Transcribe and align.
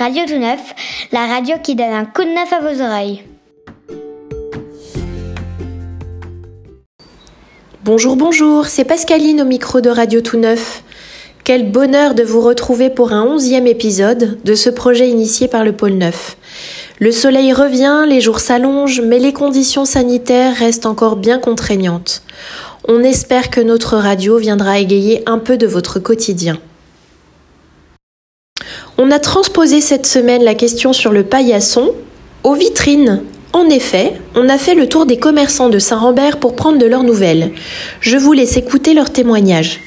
Radio 0.00 0.22
Tout 0.26 0.38
Neuf, 0.38 0.74
la 1.12 1.26
radio 1.26 1.56
qui 1.62 1.74
donne 1.74 1.92
un 1.92 2.06
coup 2.06 2.24
de 2.24 2.30
neuf 2.30 2.50
à 2.54 2.60
vos 2.60 2.82
oreilles. 2.82 3.22
Bonjour, 7.84 8.16
bonjour, 8.16 8.64
c'est 8.64 8.86
Pascaline 8.86 9.42
au 9.42 9.44
micro 9.44 9.82
de 9.82 9.90
Radio 9.90 10.22
Tout 10.22 10.38
Neuf. 10.38 10.82
Quel 11.44 11.70
bonheur 11.70 12.14
de 12.14 12.22
vous 12.22 12.40
retrouver 12.40 12.88
pour 12.88 13.12
un 13.12 13.24
onzième 13.24 13.66
épisode 13.66 14.38
de 14.42 14.54
ce 14.54 14.70
projet 14.70 15.10
initié 15.10 15.48
par 15.48 15.64
le 15.64 15.72
pôle 15.72 15.92
Neuf. 15.92 16.38
Le 16.98 17.12
soleil 17.12 17.52
revient, 17.52 18.06
les 18.08 18.22
jours 18.22 18.40
s'allongent, 18.40 19.02
mais 19.02 19.18
les 19.18 19.34
conditions 19.34 19.84
sanitaires 19.84 20.56
restent 20.56 20.86
encore 20.86 21.16
bien 21.16 21.38
contraignantes. 21.38 22.22
On 22.88 23.02
espère 23.02 23.50
que 23.50 23.60
notre 23.60 23.98
radio 23.98 24.38
viendra 24.38 24.78
égayer 24.78 25.22
un 25.26 25.36
peu 25.36 25.58
de 25.58 25.66
votre 25.66 25.98
quotidien. 25.98 26.58
On 28.98 29.10
a 29.10 29.18
transposé 29.18 29.80
cette 29.80 30.06
semaine 30.06 30.44
la 30.44 30.54
question 30.54 30.92
sur 30.92 31.12
le 31.12 31.24
paillasson 31.24 31.92
aux 32.42 32.54
vitrines. 32.54 33.22
En 33.52 33.68
effet, 33.68 34.14
on 34.34 34.48
a 34.48 34.58
fait 34.58 34.74
le 34.74 34.88
tour 34.88 35.06
des 35.06 35.18
commerçants 35.18 35.68
de 35.68 35.78
Saint-Rambert 35.78 36.38
pour 36.38 36.54
prendre 36.54 36.78
de 36.78 36.86
leurs 36.86 37.02
nouvelles. 37.02 37.52
Je 38.00 38.16
vous 38.16 38.32
laisse 38.32 38.56
écouter 38.56 38.94
leurs 38.94 39.12
témoignages. 39.12 39.80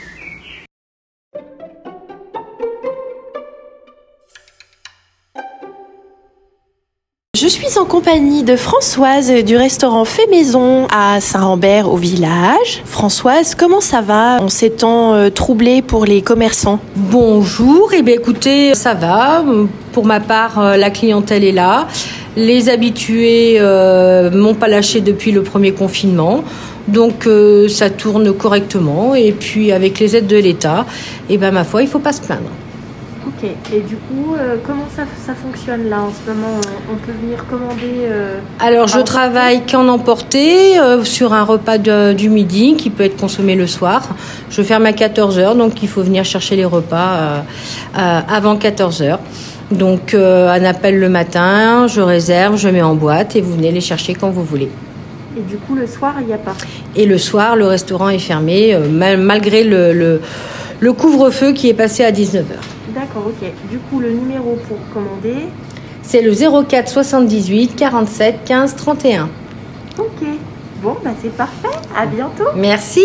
Je 7.36 7.48
suis 7.48 7.80
en 7.80 7.86
compagnie 7.86 8.44
de 8.44 8.56
Françoise 8.56 9.32
du 9.44 9.58
restaurant 9.58 10.06
Fait 10.06 10.28
Maison 10.28 10.86
à 10.96 11.20
Saint-Rambert 11.20 11.92
au 11.92 11.98
village. 11.98 12.84
Françoise, 12.86 13.56
comment 13.56 13.82
ça 13.82 14.02
va 14.02 14.40
en 14.40 14.50
ces 14.50 14.70
temps 14.70 15.16
euh, 15.16 15.32
troublés 15.32 15.82
pour 15.82 16.06
les 16.06 16.22
commerçants? 16.22 16.80
Bonjour, 16.96 17.92
et 17.92 17.98
eh 17.98 18.02
bien 18.04 18.14
écoutez, 18.14 18.76
ça 18.76 18.94
va. 18.94 19.44
Pour 19.94 20.06
ma 20.06 20.20
part, 20.20 20.60
euh, 20.60 20.78
la 20.78 20.92
clientèle 20.92 21.44
est 21.44 21.52
là. 21.52 21.88
Les 22.38 22.70
habitués 22.70 23.58
euh, 23.60 24.30
m'ont 24.30 24.54
pas 24.54 24.68
lâché 24.68 25.02
depuis 25.02 25.32
le 25.32 25.42
premier 25.42 25.72
confinement. 25.72 26.44
Donc 26.88 27.26
euh, 27.26 27.68
ça 27.68 27.90
tourne 27.90 28.32
correctement 28.32 29.16
et 29.16 29.32
puis 29.32 29.72
avec 29.72 30.00
les 30.00 30.16
aides 30.16 30.28
de 30.28 30.38
l'État, 30.38 30.86
et 31.30 31.34
eh 31.34 31.38
ben 31.40 31.50
ma 31.50 31.64
foi, 31.64 31.82
il 31.82 31.88
faut 31.88 31.98
pas 31.98 32.14
se 32.14 32.22
plaindre. 32.22 32.52
Ok, 33.44 33.50
et 33.74 33.80
du 33.82 33.96
coup, 33.96 34.36
euh, 34.36 34.56
comment 34.66 34.86
ça, 34.96 35.04
ça, 35.26 35.34
fonctionne 35.34 35.90
là 35.90 36.02
en 36.02 36.12
ce 36.12 36.32
moment? 36.32 36.62
On 36.92 36.96
peut 36.96 37.12
venir 37.22 37.46
commander 37.48 38.06
euh, 38.06 38.40
Alors, 38.60 38.88
je 38.88 39.00
travaille 39.00 39.64
qu'en 39.66 39.88
emporter 39.90 40.80
euh, 40.80 41.04
sur 41.04 41.34
un 41.34 41.44
repas 41.44 41.78
de, 41.78 42.14
du 42.14 42.30
midi 42.30 42.76
qui 42.76 42.90
peut 42.90 43.04
être 43.04 43.18
consommé 43.18 43.56
le 43.56 43.68
soir. 43.68 44.08
Je 44.50 44.62
ferme 44.62 44.86
à 44.86 44.92
14h, 44.92 45.58
donc 45.58 45.84
il 45.84 45.90
faut 45.90 46.02
venir 46.02 46.24
chercher 46.24 46.56
les 46.56 46.66
repas 46.66 47.44
avant 47.96 48.56
14h. 48.56 49.18
Donc, 49.72 50.14
un 50.14 50.64
appel 50.64 51.00
le 51.00 51.10
matin, 51.10 51.88
je 51.88 52.02
réserve, 52.02 52.58
je 52.58 52.70
mets 52.70 52.82
en 52.82 52.96
boîte 52.96 53.36
et 53.36 53.42
vous 53.42 53.56
venez 53.56 53.72
les 53.72 53.82
chercher 53.82 54.14
quand 54.14 54.30
vous 54.30 54.44
voulez. 54.44 54.70
Et 55.38 55.42
du 55.42 55.58
coup, 55.58 55.76
le 55.76 55.88
soir, 55.88 56.14
il 56.22 56.28
n'y 56.28 56.34
a 56.34 56.38
pas? 56.38 56.54
Et 56.96 57.06
le 57.06 57.18
soir, 57.18 57.56
le 57.56 57.66
restaurant 57.66 58.10
est 58.10 58.20
fermé, 58.20 58.78
malgré 59.18 59.64
le, 59.64 59.92
le, 59.92 60.22
le 60.80 60.94
couvre-feu 60.94 61.54
qui 61.54 61.70
est 61.70 61.74
passé 61.74 62.04
à 62.04 62.12
19h. 62.12 62.60
D'accord, 62.94 63.28
ok. 63.28 63.50
Du 63.70 63.80
coup, 63.80 64.00
le 64.00 64.12
numéro 64.12 64.58
pour 64.68 64.78
commander 64.94 65.48
C'est 66.04 66.22
le 66.22 66.34
04 66.34 66.88
78 66.90 67.76
47 67.76 68.44
15 68.46 68.76
31. 68.76 69.30
Ok. 69.98 70.28
Bon, 70.82 70.98
bah 71.04 71.12
c'est 71.22 71.36
parfait. 71.36 71.70
À 71.96 72.06
bientôt. 72.06 72.50
Merci 72.56 73.02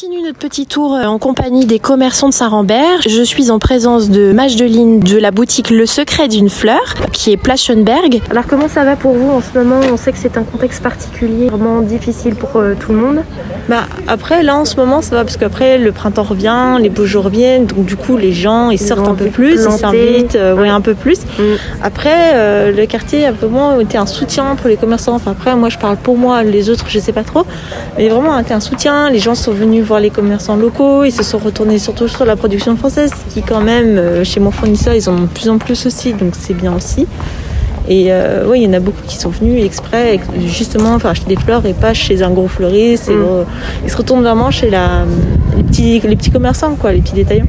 continue 0.00 0.22
notre 0.22 0.38
petit 0.38 0.66
tour 0.66 0.94
euh, 0.94 1.06
en 1.06 1.18
compagnie 1.18 1.66
des 1.66 1.80
commerçants 1.80 2.28
de 2.28 2.34
Saint-Rambert. 2.34 3.00
Je 3.08 3.22
suis 3.22 3.50
en 3.50 3.58
présence 3.58 4.10
de 4.10 4.30
Magdeline 4.32 5.00
de 5.00 5.18
la 5.18 5.32
boutique 5.32 5.70
Le 5.70 5.86
Secret 5.86 6.28
d'une 6.28 6.50
fleur, 6.50 6.94
qui 7.12 7.32
est 7.32 7.36
Plaschenberg. 7.36 8.20
Alors 8.30 8.46
comment 8.46 8.68
ça 8.68 8.84
va 8.84 8.94
pour 8.94 9.14
vous 9.14 9.28
en 9.28 9.40
ce 9.40 9.58
moment? 9.58 9.80
On 9.92 9.96
sait 9.96 10.12
que 10.12 10.18
c'est 10.18 10.36
un 10.36 10.44
contexte 10.44 10.84
particulier, 10.84 11.48
vraiment 11.48 11.80
difficile 11.80 12.36
pour 12.36 12.50
euh, 12.54 12.74
tout 12.78 12.92
le 12.92 12.98
monde. 12.98 13.24
Bah 13.68 13.86
après 14.06 14.44
là 14.44 14.56
en 14.56 14.64
ce 14.64 14.76
moment 14.76 15.02
ça 15.02 15.16
va 15.16 15.24
parce 15.24 15.36
qu'après 15.36 15.78
le 15.78 15.90
printemps 15.90 16.22
revient, 16.22 16.76
les 16.80 16.90
beaux 16.90 17.04
jours 17.04 17.24
reviennent, 17.24 17.66
donc 17.66 17.84
du 17.84 17.96
coup 17.96 18.16
les 18.16 18.32
gens 18.32 18.70
ils, 18.70 18.78
sortent 18.78 19.08
un 19.08 19.14
peu 19.14 19.26
plus, 19.26 19.54
ils 19.54 19.70
s'invitent, 19.72 20.36
euh, 20.36 20.54
ouais, 20.54 20.68
un 20.68 20.80
peu 20.80 20.94
plus. 20.94 21.18
Mm. 21.22 21.42
Après 21.82 22.70
le 22.72 22.86
quartier 22.86 23.26
a 23.26 23.32
vraiment 23.32 23.80
été 23.80 23.98
un 23.98 24.06
soutien 24.06 24.54
pour 24.54 24.68
les 24.68 24.76
commerçants. 24.76 25.16
Enfin 25.16 25.32
après 25.32 25.56
moi 25.56 25.70
je 25.70 25.78
parle 25.78 25.96
pour 25.96 26.16
moi, 26.16 26.44
les 26.44 26.70
autres 26.70 26.84
je 26.88 27.00
sais 27.00 27.12
pas 27.12 27.24
trop, 27.24 27.44
mais 27.96 28.08
vraiment 28.08 28.38
été 28.38 28.54
un 28.54 28.60
soutien. 28.60 29.10
Les 29.10 29.18
gens 29.18 29.34
sont 29.34 29.52
venus 29.52 29.87
voir 29.88 30.00
les 30.00 30.10
commerçants 30.10 30.56
locaux, 30.56 31.04
ils 31.04 31.12
se 31.12 31.22
sont 31.22 31.38
retournés 31.38 31.78
surtout 31.78 32.08
sur 32.08 32.24
la 32.24 32.36
production 32.36 32.76
française, 32.76 33.10
qui 33.30 33.42
quand 33.42 33.62
même, 33.62 33.96
euh, 33.96 34.22
chez 34.22 34.38
mon 34.38 34.50
fournisseur, 34.50 34.94
ils 34.94 35.08
en 35.08 35.14
ont 35.14 35.22
de 35.22 35.26
plus 35.26 35.48
en 35.48 35.58
plus 35.58 35.86
aussi, 35.86 36.12
donc 36.12 36.34
c'est 36.38 36.54
bien 36.54 36.74
aussi. 36.76 37.06
Et 37.88 38.12
euh, 38.12 38.44
oui, 38.46 38.60
il 38.60 38.64
y 38.64 38.68
en 38.68 38.74
a 38.74 38.80
beaucoup 38.80 39.00
qui 39.06 39.16
sont 39.16 39.30
venus 39.30 39.64
exprès, 39.64 40.20
justement, 40.44 40.94
enfin, 40.94 41.10
acheter 41.10 41.34
des 41.34 41.40
fleurs 41.40 41.64
et 41.64 41.72
pas 41.72 41.94
chez 41.94 42.22
un 42.22 42.30
gros 42.30 42.48
fleuriste. 42.48 43.08
Mm. 43.08 43.46
ils 43.84 43.90
se 43.90 43.96
retournent 43.96 44.22
vraiment 44.22 44.50
chez 44.50 44.68
la, 44.68 45.06
les, 45.56 45.62
petits, 45.62 46.00
les 46.00 46.16
petits 46.16 46.30
commerçants, 46.30 46.74
quoi, 46.78 46.92
les 46.92 47.00
petits 47.00 47.14
détaillants. 47.14 47.46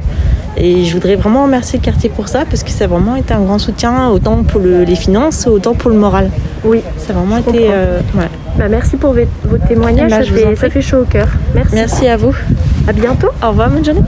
Et 0.62 0.84
je 0.84 0.92
voudrais 0.92 1.16
vraiment 1.16 1.44
remercier 1.44 1.78
le 1.78 1.84
quartier 1.84 2.10
pour 2.10 2.28
ça, 2.28 2.44
parce 2.44 2.62
que 2.62 2.70
ça 2.70 2.84
a 2.84 2.86
vraiment 2.86 3.16
été 3.16 3.32
un 3.32 3.40
grand 3.40 3.58
soutien, 3.58 4.10
autant 4.10 4.44
pour 4.44 4.60
les 4.60 4.94
finances, 4.94 5.46
autant 5.46 5.74
pour 5.74 5.90
le 5.90 5.96
moral. 5.96 6.30
Oui, 6.64 6.82
ça 6.98 7.14
a 7.14 7.16
vraiment 7.16 7.38
été. 7.38 7.68
Euh, 7.70 8.00
bah, 8.58 8.68
merci 8.68 8.98
pour 8.98 9.14
votre 9.14 9.66
témoignage, 9.66 10.10
bah, 10.10 10.22
ça, 10.22 10.30
fait, 10.30 10.56
ça, 10.56 10.68
fait, 10.68 10.82
chaud 10.82 10.98
au 10.98 11.04
cœur. 11.04 11.28
Merci. 11.54 11.74
Merci 11.74 12.08
à 12.08 12.18
vous. 12.18 12.34
À 12.86 12.92
bientôt. 12.92 13.28
Au 13.42 13.48
revoir, 13.48 13.70
bonne 13.70 13.84
journée. 13.84 14.02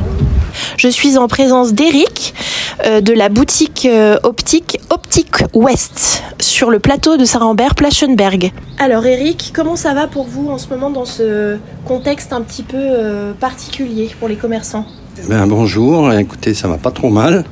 Je 0.76 0.88
suis 0.88 1.16
en 1.16 1.26
présence 1.26 1.72
d'Eric 1.72 2.34
euh, 2.84 3.00
de 3.00 3.14
la 3.14 3.30
boutique 3.30 3.88
euh, 3.90 4.18
optique 4.22 4.78
Optique 4.90 5.44
West 5.54 6.22
sur 6.40 6.70
le 6.70 6.78
plateau 6.78 7.16
de 7.16 7.24
Saint-Rambert, 7.24 7.74
Plaschenberg. 7.74 8.52
Alors 8.78 9.06
Eric, 9.06 9.52
comment 9.54 9.76
ça 9.76 9.94
va 9.94 10.06
pour 10.06 10.24
vous 10.24 10.50
en 10.50 10.58
ce 10.58 10.68
moment 10.68 10.90
dans 10.90 11.04
ce 11.04 11.56
contexte 11.86 12.32
un 12.32 12.42
petit 12.42 12.62
peu 12.62 12.76
euh, 12.76 13.32
particulier 13.32 14.10
pour 14.18 14.28
les 14.28 14.36
commerçants? 14.36 14.84
Ben, 15.28 15.46
Bonjour, 15.46 16.12
écoutez, 16.12 16.54
ça 16.54 16.68
va 16.68 16.78
pas 16.78 16.90
trop 16.90 17.10
mal. 17.10 17.44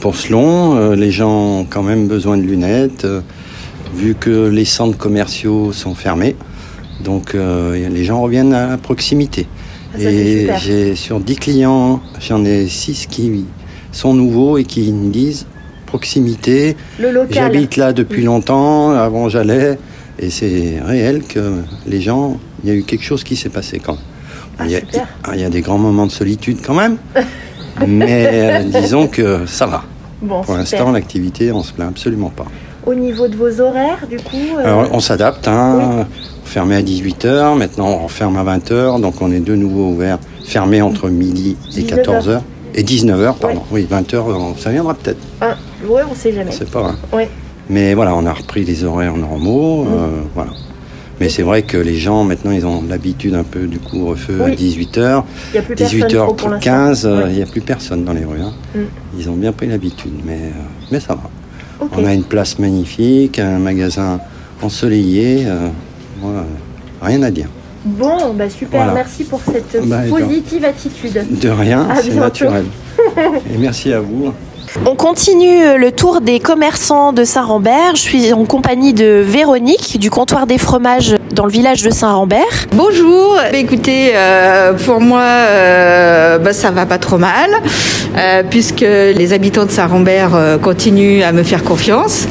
pour 0.00 0.16
Selon, 0.16 0.92
les 0.92 1.10
gens 1.10 1.60
ont 1.60 1.64
quand 1.64 1.82
même 1.82 2.08
besoin 2.08 2.36
de 2.36 2.42
lunettes 2.42 3.06
vu 3.94 4.14
que 4.14 4.48
les 4.48 4.64
centres 4.64 4.98
commerciaux 4.98 5.72
sont 5.72 5.94
fermés. 5.94 6.36
Donc 7.02 7.34
euh, 7.34 7.88
les 7.88 8.04
gens 8.04 8.20
reviennent 8.20 8.52
à 8.52 8.68
la 8.70 8.78
proximité. 8.78 9.46
Ah, 9.94 10.00
et 10.00 10.48
j'ai 10.58 10.96
sur 10.96 11.20
10 11.20 11.36
clients, 11.36 12.00
j'en 12.20 12.44
ai 12.44 12.66
6 12.66 13.06
qui 13.06 13.44
sont 13.92 14.14
nouveaux 14.14 14.58
et 14.58 14.64
qui 14.64 14.92
me 14.92 15.10
disent 15.10 15.46
proximité. 15.86 16.76
J'habite 17.30 17.76
là 17.76 17.92
depuis 17.92 18.22
mm. 18.22 18.26
longtemps, 18.26 18.90
avant 18.90 19.28
j'allais. 19.28 19.78
Et 20.18 20.30
c'est 20.30 20.80
réel 20.84 21.22
que 21.22 21.60
les 21.86 22.00
gens, 22.00 22.38
il 22.62 22.70
y 22.70 22.72
a 22.72 22.76
eu 22.76 22.82
quelque 22.82 23.04
chose 23.04 23.24
qui 23.24 23.36
s'est 23.36 23.48
passé 23.48 23.80
quand 23.80 23.94
même. 23.94 24.02
Ah, 24.58 24.64
il, 24.66 24.70
y 24.70 24.76
a, 24.76 24.80
ah, 25.24 25.30
il, 25.34 25.40
y 25.40 25.44
a, 25.44 25.50
des 25.50 25.60
grands 25.60 25.78
moments 25.78 26.06
de 26.06 26.12
solitude 26.12 26.58
quand 26.64 26.74
même, 26.74 26.96
mais 27.86 28.28
euh, 28.32 28.62
disons 28.80 29.08
que 29.08 29.46
ça 29.46 29.66
va. 29.66 29.82
Pour 30.26 30.56
l'instant, 30.56 30.92
l'activité, 30.92 31.52
on 31.52 31.62
se 31.62 31.72
plaint 31.72 31.88
absolument 31.88 32.30
pas. 32.30 32.46
Au 32.86 32.94
niveau 32.94 33.28
de 33.28 33.36
vos 33.36 33.60
horaires, 33.60 34.06
du 34.08 34.16
coup 34.16 34.36
euh, 34.58 34.64
Alors, 34.64 34.88
on 34.92 35.00
s'adapte. 35.00 35.48
Hein. 35.48 36.06
On 36.42 36.46
fermait 36.46 36.76
à 36.76 36.82
18h, 36.82 37.56
maintenant 37.56 38.00
on 38.04 38.08
ferme 38.08 38.36
à 38.36 38.44
20h, 38.44 39.00
donc 39.00 39.20
on 39.22 39.32
est 39.32 39.40
de 39.40 39.54
nouveau 39.54 39.88
ouvert, 39.88 40.18
fermé 40.44 40.82
entre 40.82 41.08
midi 41.08 41.56
et 41.76 41.82
14h. 41.82 42.40
Et 42.76 42.82
19h, 42.82 43.38
pardon. 43.38 43.62
Oui, 43.70 43.86
20h, 43.90 44.58
ça 44.58 44.70
viendra 44.70 44.94
peut-être. 44.94 45.20
Ah, 45.40 45.54
ouais, 45.88 46.02
on 46.10 46.14
sait 46.14 46.32
jamais. 46.32 46.50
On 46.50 46.52
sait 46.52 46.64
pas. 46.64 46.94
Hein. 47.12 47.26
Mais 47.70 47.94
voilà, 47.94 48.14
on 48.14 48.26
a 48.26 48.32
repris 48.32 48.64
les 48.64 48.84
horaires 48.84 49.16
normaux. 49.16 49.86
Euh, 49.86 50.06
mm. 50.06 50.28
voilà. 50.34 50.50
Mais 51.24 51.30
c'est 51.30 51.42
vrai 51.42 51.62
que 51.62 51.78
les 51.78 51.96
gens, 51.96 52.22
maintenant, 52.22 52.50
ils 52.50 52.66
ont 52.66 52.84
l'habitude 52.86 53.34
un 53.34 53.44
peu 53.44 53.60
du 53.66 53.78
couvre-feu 53.78 54.42
à 54.42 54.50
18h. 54.50 55.24
18h15, 55.54 57.28
il 57.30 57.36
n'y 57.36 57.42
a 57.42 57.46
plus 57.46 57.62
personne 57.62 58.04
dans 58.04 58.12
les 58.12 58.26
rues. 58.26 58.42
Hein. 58.42 58.52
Mm. 58.74 58.80
Ils 59.18 59.30
ont 59.30 59.36
bien 59.36 59.52
pris 59.52 59.66
l'habitude, 59.66 60.12
mais, 60.26 60.34
euh, 60.34 60.50
mais 60.92 61.00
ça 61.00 61.14
va. 61.14 61.30
On 61.96 62.04
a 62.04 62.12
une 62.12 62.24
place 62.24 62.58
magnifique, 62.58 63.38
un 63.38 63.58
magasin 63.58 64.20
ensoleillé. 64.60 65.46
Euh, 65.46 65.70
rien 67.00 67.22
à 67.22 67.30
dire. 67.30 67.48
Bon, 67.86 68.34
bah 68.34 68.50
super, 68.50 68.92
merci 68.92 69.24
pour 69.24 69.40
cette 69.40 69.88
bah, 69.88 70.02
positive 70.06 70.66
attitude. 70.66 71.24
De 71.40 71.48
rien, 71.48 71.88
c'est 72.02 72.14
naturel. 72.14 72.66
Et 73.54 73.56
merci 73.56 73.94
à 73.94 74.00
vous. 74.00 74.30
On 74.86 74.96
continue 74.96 75.78
le 75.78 75.92
tour 75.92 76.20
des 76.20 76.40
commerçants 76.40 77.12
de 77.12 77.22
Saint-Rambert. 77.22 77.94
Je 77.94 78.00
suis 78.00 78.32
en 78.32 78.44
compagnie 78.44 78.92
de 78.92 79.22
Véronique 79.24 80.00
du 80.00 80.10
comptoir 80.10 80.46
des 80.46 80.58
fromages 80.58 81.14
dans 81.32 81.44
le 81.46 81.52
village 81.52 81.82
de 81.82 81.90
Saint-Rambert. 81.90 82.66
Bonjour. 82.72 83.36
Bah, 83.36 83.56
écoutez, 83.56 84.12
euh, 84.14 84.72
pour 84.72 85.00
moi, 85.00 85.22
euh, 85.22 86.38
bah, 86.38 86.52
ça 86.52 86.72
va 86.72 86.86
pas 86.86 86.98
trop 86.98 87.18
mal, 87.18 87.50
euh, 88.16 88.42
puisque 88.50 88.80
les 88.80 89.32
habitants 89.32 89.64
de 89.64 89.70
Saint-Rambert 89.70 90.58
continuent 90.60 91.22
à 91.22 91.30
me 91.30 91.44
faire 91.44 91.62
confiance. 91.62 92.26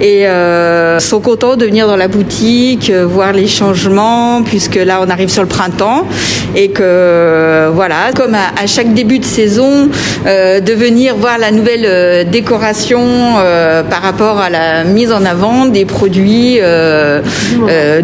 Et 0.00 0.26
euh, 0.26 0.98
sont 0.98 1.20
contents 1.20 1.56
de 1.56 1.64
venir 1.64 1.86
dans 1.86 1.96
la 1.96 2.08
boutique, 2.08 2.90
euh, 2.90 3.06
voir 3.06 3.32
les 3.32 3.46
changements, 3.46 4.42
puisque 4.42 4.76
là 4.76 5.00
on 5.06 5.10
arrive 5.10 5.28
sur 5.28 5.42
le 5.42 5.48
printemps 5.48 6.06
et 6.56 6.68
que 6.70 7.68
voilà, 7.74 8.12
comme 8.14 8.34
à, 8.34 8.66
chaque 8.66 8.94
début 8.94 9.18
de 9.18 9.24
saison, 9.24 9.88
de 10.24 10.72
venir 10.72 11.16
voir 11.16 11.36
la 11.38 11.50
nouvelle 11.50 12.28
décoration 12.30 13.00
par 13.90 14.02
rapport 14.02 14.38
à 14.38 14.50
la 14.50 14.84
mise 14.84 15.10
en 15.10 15.24
avant 15.24 15.66
des 15.66 15.84
produits 15.84 16.60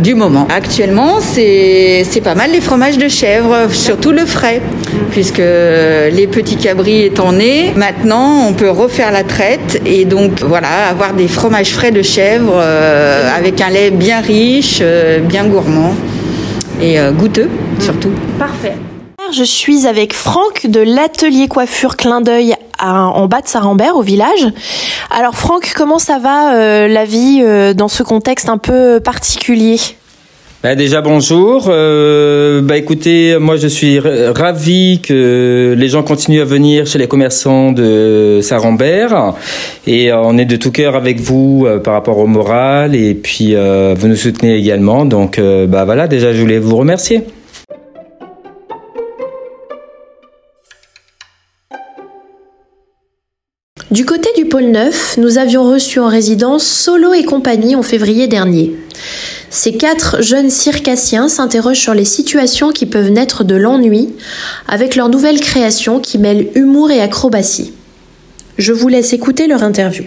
du 0.01 0.15
moment. 0.17 0.49
Actuellement, 0.55 1.21
c'est 1.21 2.05
pas 2.25 2.35
mal 2.35 2.51
les 2.51 2.61
fromages 2.61 2.99
de 2.99 3.09
chèvre, 3.09 3.71
surtout 3.71 4.11
le 4.11 4.27
frais, 4.27 4.61
puisque 5.13 5.39
les 5.39 6.27
petits 6.27 6.57
cabris 6.57 7.05
étant 7.05 7.33
nés, 7.33 7.73
maintenant 7.77 8.47
on 8.49 8.53
peut 8.53 8.71
refaire 8.71 9.13
la 9.13 9.23
traite 9.23 9.81
et 9.87 10.05
donc 10.05 10.41
voilà, 10.43 10.89
avoir 10.91 11.15
des 11.15 11.29
fromages 11.29 11.71
frais 11.71 11.80
de 11.89 12.03
chèvre 12.03 12.53
euh, 12.57 13.35
avec 13.35 13.59
un 13.63 13.71
lait 13.71 13.91
bien 13.91 14.21
riche, 14.21 14.81
euh, 14.83 15.19
bien 15.21 15.47
gourmand 15.47 15.95
et 16.83 17.01
euh, 17.01 17.11
goûteux 17.11 17.49
surtout. 17.79 18.13
Parfait. 18.39 18.75
Je 19.33 19.45
suis 19.45 19.87
avec 19.87 20.13
Franck 20.13 20.67
de 20.67 20.81
l'atelier 20.81 21.49
coiffure 21.49 21.97
Clin 21.97 22.21
d'œil 22.21 22.55
en 22.81 23.27
bas 23.27 23.41
de 23.41 23.49
Sarambert 23.49 23.97
au 23.97 24.03
village. 24.03 24.47
Alors 25.11 25.37
Franck, 25.37 25.73
comment 25.75 25.99
ça 25.99 26.19
va 26.19 26.89
la 26.89 27.05
vie 27.05 27.45
dans 27.75 27.89
ce 27.89 28.03
contexte 28.03 28.49
un 28.49 28.59
peu 28.59 28.99
particulier? 28.99 29.79
Bah 30.63 30.75
déjà 30.75 31.01
bonjour. 31.01 31.69
Euh, 31.69 32.61
bah 32.61 32.77
écoutez, 32.77 33.39
moi 33.39 33.57
je 33.57 33.67
suis 33.67 33.99
ravi 33.99 35.01
que 35.03 35.75
les 35.75 35.89
gens 35.89 36.03
continuent 36.03 36.43
à 36.43 36.45
venir 36.45 36.87
chez 36.87 36.99
les 36.99 37.09
commerçants 37.09 37.73
de 37.73 38.41
Saint-Rambert 38.43 39.33
et 39.87 40.13
euh, 40.13 40.21
on 40.21 40.37
est 40.37 40.45
de 40.45 40.57
tout 40.57 40.71
cœur 40.71 40.97
avec 40.97 41.19
vous 41.19 41.65
euh, 41.67 41.79
par 41.79 41.95
rapport 41.95 42.19
au 42.19 42.27
moral 42.27 42.95
et 42.95 43.15
puis 43.15 43.55
vous 43.55 44.07
nous 44.07 44.17
soutenez 44.17 44.57
également. 44.57 45.07
Donc 45.07 45.41
bah 45.41 45.87
voilà, 45.87 46.09
déjà 46.09 46.35
je 46.35 46.41
voulais 46.41 46.59
vous 46.59 46.77
remercier. 46.77 47.23
Du 53.91 54.05
côté 54.05 54.29
du 54.37 54.45
pôle 54.45 54.67
9, 54.67 55.17
nous 55.19 55.39
avions 55.39 55.65
reçu 55.65 55.99
en 55.99 56.09
résidence 56.09 56.65
Solo 56.65 57.15
et 57.15 57.25
compagnie 57.25 57.75
en 57.75 57.83
février 57.83 58.29
dernier. 58.29 58.73
Ces 59.53 59.73
quatre 59.73 60.23
jeunes 60.23 60.49
circassiens 60.49 61.29
s'interrogent 61.29 61.81
sur 61.81 61.93
les 61.93 62.05
situations 62.05 62.71
qui 62.71 62.87
peuvent 62.87 63.11
naître 63.11 63.43
de 63.43 63.57
l'ennui 63.57 64.15
avec 64.69 64.95
leur 64.95 65.09
nouvelle 65.09 65.41
création 65.41 65.99
qui 65.99 66.19
mêle 66.19 66.51
humour 66.55 66.93
et 66.93 67.01
acrobatie. 67.01 67.75
Je 68.59 68.73
vous 68.73 68.87
laisse 68.87 69.13
écouter 69.13 69.49
leur 69.49 69.65
interview. 69.65 70.05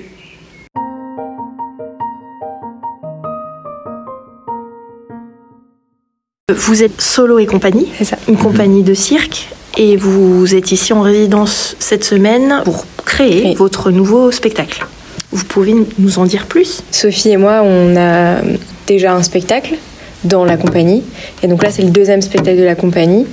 Vous 6.50 6.82
êtes 6.82 7.02
solo 7.02 7.38
et 7.38 7.46
compagnie, 7.46 7.88
c'est 7.98 8.06
ça, 8.06 8.18
une 8.30 8.38
compagnie 8.38 8.84
de 8.84 8.94
cirque, 8.94 9.50
et 9.78 9.98
vous 9.98 10.56
êtes 10.56 10.72
ici 10.72 10.94
en 10.94 11.02
résidence 11.02 11.76
cette 11.80 12.06
semaine 12.06 12.62
pour 12.64 12.86
créer 13.04 13.56
votre 13.56 13.92
nouveau 13.92 14.32
spectacle. 14.32 14.86
Vous 15.32 15.44
pouvez 15.44 15.76
nous 16.00 16.20
en 16.20 16.26
dire 16.26 16.46
plus? 16.46 16.82
Sophie 16.92 17.32
et 17.32 17.38
moi, 17.38 17.62
on 17.64 17.98
a 17.98 18.38
déjà 18.88 19.14
un 19.14 19.24
spectacle 19.24 19.76
dans 20.24 20.46
la 20.46 20.58
compagnie. 20.58 21.04
Et 21.42 21.48
donc 21.48 21.64
là, 21.64 21.70
c'est 21.72 21.82
le 21.82 21.90
deuxième 21.90 22.22
spectacle 22.22 22.58
de 22.58 22.64
la 22.64 22.76
compagnie. 22.76 23.26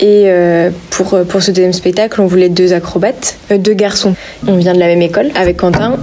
Et 0.00 0.24
euh, 0.26 0.70
pour, 0.90 1.18
pour 1.28 1.42
ce 1.42 1.50
deuxième 1.50 1.72
spectacle, 1.72 2.20
on 2.20 2.26
voulait 2.26 2.48
deux 2.48 2.72
acrobates, 2.72 3.36
euh, 3.50 3.58
deux 3.58 3.74
garçons. 3.74 4.14
On 4.46 4.56
vient 4.56 4.72
de 4.72 4.78
la 4.78 4.86
même 4.86 5.02
école 5.02 5.30
avec 5.34 5.56
Quentin 5.56 5.96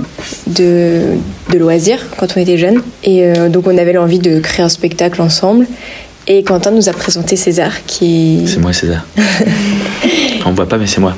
de, 0.47 1.01
de 1.53 1.57
loisirs 1.57 2.05
quand 2.17 2.27
on 2.35 2.41
était 2.41 2.57
jeunes. 2.57 2.81
Et 3.03 3.23
euh, 3.23 3.47
donc 3.47 3.67
on 3.67 3.77
avait 3.77 3.93
l'envie 3.93 4.19
de 4.19 4.39
créer 4.39 4.65
un 4.65 4.69
spectacle 4.69 5.21
ensemble. 5.21 5.65
Et 6.27 6.43
Quentin 6.43 6.71
nous 6.71 6.89
a 6.89 6.91
présenté 6.91 7.35
César 7.35 7.85
qui... 7.85 8.43
C'est 8.47 8.59
moi 8.59 8.73
César. 8.73 9.05
on 10.45 10.51
voit 10.51 10.67
pas 10.67 10.77
mais 10.77 10.87
c'est 10.87 10.99
moi. 10.99 11.15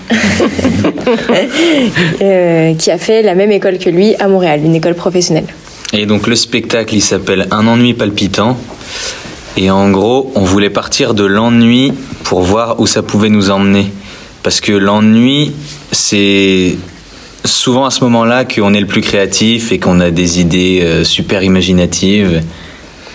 qui 2.77 2.91
a 2.91 2.97
fait 2.97 3.21
la 3.23 3.33
même 3.33 3.51
école 3.51 3.79
que 3.79 3.89
lui 3.89 4.15
à 4.19 4.27
Montréal, 4.27 4.59
une 4.63 4.75
école 4.75 4.95
professionnelle. 4.95 5.45
Et 5.93 6.05
donc 6.05 6.27
le 6.27 6.35
spectacle, 6.35 6.95
il 6.95 7.01
s'appelle 7.01 7.47
Un 7.51 7.67
ennui 7.67 7.93
palpitant. 7.93 8.57
Et 9.55 9.71
en 9.71 9.89
gros, 9.89 10.31
on 10.35 10.43
voulait 10.43 10.69
partir 10.69 11.13
de 11.13 11.25
l'ennui 11.25 11.91
pour 12.23 12.41
voir 12.41 12.79
où 12.79 12.85
ça 12.85 13.01
pouvait 13.01 13.29
nous 13.29 13.49
emmener. 13.49 13.91
Parce 14.43 14.61
que 14.61 14.71
l'ennui, 14.71 15.51
c'est 15.91 16.75
souvent 17.43 17.85
à 17.85 17.89
ce 17.89 18.03
moment-là 18.03 18.45
qu'on 18.45 18.73
est 18.73 18.79
le 18.79 18.85
plus 18.85 19.01
créatif 19.01 19.71
et 19.71 19.79
qu'on 19.79 19.99
a 19.99 20.11
des 20.11 20.39
idées 20.39 20.81
euh, 20.83 21.03
super 21.03 21.43
imaginatives. 21.43 22.43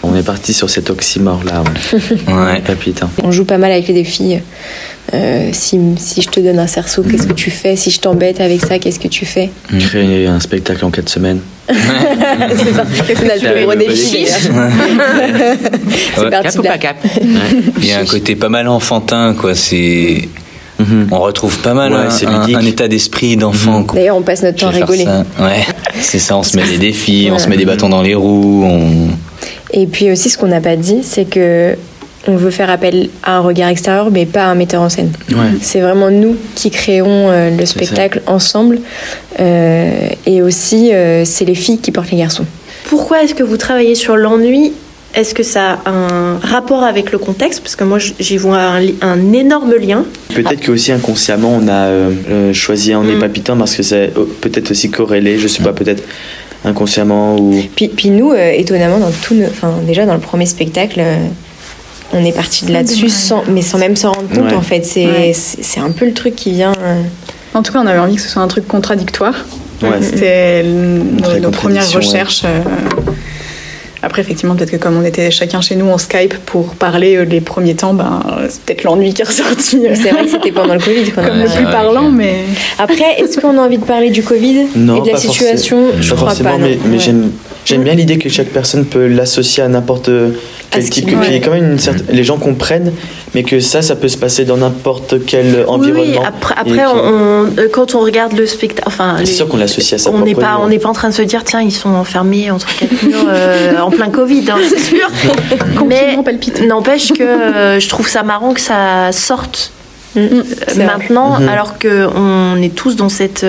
On 0.03 0.17
est 0.17 0.25
parti 0.25 0.53
sur 0.53 0.69
cet 0.69 0.91
oxymore-là, 0.91 1.63
ouais. 1.93 2.61
palpitant. 2.67 3.09
On 3.23 3.31
joue 3.31 3.45
pas 3.45 3.59
mal 3.59 3.71
avec 3.71 3.87
les 3.87 3.95
défis. 3.95 4.39
Euh, 5.15 5.51
si, 5.53 5.79
si, 5.99 6.23
je 6.23 6.29
te 6.29 6.41
donne 6.41 6.59
un 6.59 6.67
cerceau, 6.67 7.03
qu'est-ce 7.03 7.27
que 7.27 7.35
tu 7.35 7.51
fais 7.51 7.77
Si 7.77 7.91
je 7.91 8.01
t'embête 8.01 8.41
avec 8.41 8.65
ça, 8.65 8.79
qu'est-ce 8.79 8.99
que 8.99 9.09
tu 9.09 9.27
fais 9.27 9.51
Créer 9.79 10.27
un 10.27 10.41
spectacle 10.41 10.85
en 10.85 10.91
4 10.91 11.09
semaines. 11.09 11.41
c'est 11.69 12.75
notre 12.75 13.53
plus 13.53 13.65
gros 13.65 13.75
défi. 13.75 14.27
c'est 14.27 14.51
parti 16.31 16.59
cap 16.61 16.81
cap 16.81 16.97
Il 17.79 17.87
y 17.87 17.93
a 17.93 18.01
un 18.01 18.05
côté 18.05 18.37
pas 18.37 18.49
mal 18.49 18.69
enfantin, 18.69 19.35
quoi. 19.39 19.55
C'est 19.55 20.29
mhm. 20.79 21.09
On 21.11 21.21
retrouve 21.21 21.59
pas 21.59 21.75
mal 21.75 21.95
un, 21.95 22.65
état 22.65 22.89
d'esprit 22.89 23.37
d'enfant. 23.37 23.81
Mhm. 23.81 23.87
D'ailleurs, 23.95 24.17
on 24.17 24.23
passe 24.23 24.43
notre 24.43 24.59
temps 24.59 24.69
à 24.69 24.71
rigoler. 24.71 25.07
Ouais, 25.39 25.67
c'est 26.01 26.19
ça. 26.19 26.39
On 26.39 26.43
se 26.43 26.57
met 26.57 26.65
des 26.65 26.79
défis, 26.79 27.29
on 27.31 27.39
se 27.39 27.49
met 27.49 27.59
des 27.59 27.67
bâtons 27.67 27.91
dans 27.91 28.03
les 28.03 28.15
roues. 28.15 28.65
On... 28.65 29.09
Et 29.75 29.87
puis 29.87 30.11
aussi, 30.11 30.31
ce 30.31 30.39
qu'on 30.39 30.49
n'a 30.49 30.63
pas 30.63 30.77
dit, 30.77 31.01
c'est 31.03 31.27
que 31.27 31.77
on 32.29 32.37
veut 32.37 32.51
faire 32.51 32.71
appel 32.71 33.09
à 33.23 33.39
un 33.39 33.41
regard 33.41 33.69
extérieur, 33.69 34.11
mais 34.11 34.27
pas 34.27 34.45
à 34.45 34.47
un 34.47 34.55
metteur 34.55 34.83
en 34.83 34.89
scène. 34.89 35.11
C'est 35.61 35.81
vraiment 35.81 36.11
nous 36.11 36.37
qui 36.55 36.71
créons 36.71 37.31
euh, 37.31 37.51
le 37.51 37.67
spectacle 37.67 38.23
ensemble. 38.27 38.81
Euh, 39.41 40.09
et 40.27 40.43
aussi, 40.43 40.93
euh, 40.93 41.25
c'est 41.25 41.45
les 41.45 41.55
filles 41.55 41.79
qui 41.79 41.91
portent 41.91 42.11
les 42.11 42.19
garçons. 42.19 42.47
Pourquoi 42.85 43.23
est-ce 43.23 43.35
que 43.35 43.43
vous 43.43 43.57
travaillez 43.57 43.95
sur 43.95 44.17
l'ennui? 44.17 44.73
Est-ce 45.15 45.35
que 45.35 45.43
ça 45.43 45.79
a 45.85 45.91
un 45.91 46.39
rapport 46.39 46.85
avec 46.85 47.13
le 47.13 47.19
contexte? 47.19 47.61
Parce 47.61 47.77
que 47.77 47.85
moi, 47.85 47.99
j'y 47.99 48.37
vois 48.39 48.61
un, 49.03 49.33
énorme 49.33 49.75
lien. 49.75 50.05
Peut-être 50.35 50.61
que 50.61 50.73
aussi 50.73 50.91
inconsciemment, 50.91 51.61
on 51.61 51.69
a 51.69 52.53
choisi 52.55 52.93
un 52.93 53.05
nez 53.05 53.17
mm. 53.17 53.21
palpitant 53.21 53.57
parce 53.57 53.75
que 53.75 53.83
c'est 53.83 54.13
peut-être 54.41 54.71
aussi 54.71 54.91
corrélé, 54.91 55.39
je 55.39 55.49
sais 55.49 55.63
pas, 55.63 55.73
peut-être 55.73 56.03
inconsciemment 56.65 57.37
ou... 57.37 57.63
Puis, 57.77 57.89
puis 57.89 58.09
nous, 58.09 58.33
étonnamment, 58.33 58.99
dans 58.99 59.11
tout, 59.11 59.37
enfin, 59.51 59.75
déjà 59.87 60.07
dans 60.07 60.15
le 60.15 60.21
premier 60.21 60.47
spectacle 60.47 61.03
on 62.13 62.25
est 62.25 62.33
parti 62.33 62.65
de 62.67 62.73
là-dessus, 62.73 63.09
sans, 63.09 63.45
mais 63.49 63.63
sans 63.63 63.79
même 63.79 63.97
s'en 63.97 64.13
rendre 64.13 64.29
compte 64.29 64.53
en 64.53 64.63
fait. 64.63 64.85
C'est 64.85 65.81
un 65.81 65.91
peu 65.91 66.07
le 66.07 66.13
truc 66.13 66.37
qui 66.37 66.53
vient. 66.53 66.73
Euh, 66.73 67.03
en 67.55 67.63
tout 67.63 67.73
cas, 67.73 67.81
on 67.83 67.87
avait 67.87 67.99
envie 67.99 68.17
que 68.17 68.23
ce 68.23 68.29
soit 68.29 68.43
un 68.43 68.49
truc 68.49 68.67
contradictoire. 68.67 69.35
C'était 70.01 70.63
nos, 70.63 71.51
premières 71.51 71.91
recherches. 71.91 72.43
Euh, 72.45 72.61
après, 74.05 74.21
effectivement, 74.21 74.57
peut-être 74.57 74.73
que 74.73 74.77
comme 74.77 74.97
on 74.97 75.05
était 75.05 75.31
chacun 75.31 75.61
chez 75.61 75.77
nous 75.77 75.87
en 75.87 75.99
Skype 75.99 76.35
pour 76.47 76.75
parler 76.75 77.17
euh, 77.17 77.25
les 77.25 77.41
premiers 77.41 77.77
temps, 77.77 77.95
ben, 77.95 78.21
c'est 78.49 78.61
peut-être 78.63 78.83
l'ennui 78.83 79.15
qui 79.15 79.23
est 79.23 79.25
ressorti. 79.25 79.81
C'est 79.95 80.11
vrai 80.11 80.25
que 80.25 80.31
c'était 80.31 80.51
pendant 80.51 80.75
le 80.75 80.81
Covid. 80.81 81.11
Comme 81.13 81.25
le 81.27 81.49
plus 81.49 81.65
parlant, 81.65 82.11
mais... 82.11 82.41
Après, 82.79 83.21
est-ce 83.21 83.41
qu'on 83.41 83.57
a 83.59 83.61
envie 83.61 83.79
de 83.79 83.85
parler 83.85 84.11
du 84.11 84.25
Covid 84.25 84.67
non, 84.75 84.97
et 84.97 85.07
de 85.07 85.13
la 85.13 85.19
situation? 85.19 85.87
Je 86.01 86.15
crois 86.15 86.35
pas. 86.35 86.59
Mais, 86.59 86.79
mais 86.85 86.99
j'aime 86.99 87.83
bien 87.85 87.95
l'idée 87.95 88.19
que 88.19 88.29
chaque 88.29 88.49
personne 88.49 88.87
peut 88.87 89.07
l'associer 89.07 89.63
à 89.63 89.69
n'importe 89.69 90.11
quel 90.73 90.89
type, 90.89 91.07
qu'il 91.07 91.33
y 91.33 91.37
ait 91.37 91.41
quand 91.41 91.51
même 91.51 91.73
une 91.73 91.79
certaine, 91.79 92.15
les 92.15 92.25
gens 92.25 92.39
comprennent, 92.39 92.93
mais 93.35 93.43
que 93.43 93.61
ça, 93.61 93.83
ça 93.83 93.95
peut 93.95 94.09
se 94.09 94.17
passer 94.17 94.45
dans 94.45 94.57
n'importe 94.57 95.25
quel 95.27 95.65
environnement. 95.69 96.21
Oui, 96.21 96.27
après, 96.27 96.55
après 96.57 96.87
on, 96.87 97.47
euh, 97.59 97.69
quand 97.71 97.95
on 97.95 98.01
regarde 98.01 98.33
le 98.33 98.47
spectacle, 98.47 98.87
enfin, 98.87 99.17
c'est 99.19 99.27
sûr 99.27 99.49
qu'on 99.49 99.59
l'associe 99.59 100.01
à 100.01 100.03
ça. 100.03 100.11
On 100.11 100.21
n'est 100.21 100.35
pas, 100.35 100.59
on 100.61 100.69
n'est 100.69 100.79
pas 100.79 100.89
en 100.89 100.95
train 100.95 101.11
de 101.11 101.15
se 101.15 101.23
dire, 101.23 101.45
tiens, 101.45 101.61
ils 101.61 101.73
sont 101.73 101.91
enfermés 101.91 102.51
entre 102.51 102.75
quatre 102.77 103.03
murs 103.03 103.27
euh, 103.29 103.79
en 103.81 103.91
plein 103.91 104.11
Covid, 104.11 104.45
hein, 104.51 104.59
c'est 104.69 104.79
sûr. 104.79 105.09
mais 105.87 106.17
n'empêche 106.67 107.13
que 107.13 107.23
euh, 107.23 107.81
je 107.81 107.89
trouve 107.89 108.09
ça 108.09 108.23
marrant 108.23 108.55
que 108.55 108.61
ça 108.61 109.13
sorte 109.13 109.73
mm, 110.17 110.21
mm, 110.21 110.43
maintenant, 110.79 111.39
mm-hmm. 111.39 111.49
alors 111.49 111.79
que 111.79 112.09
on 112.17 112.61
est 112.63 112.75
tous 112.75 112.97
dans 112.97 113.09
cette 113.09 113.45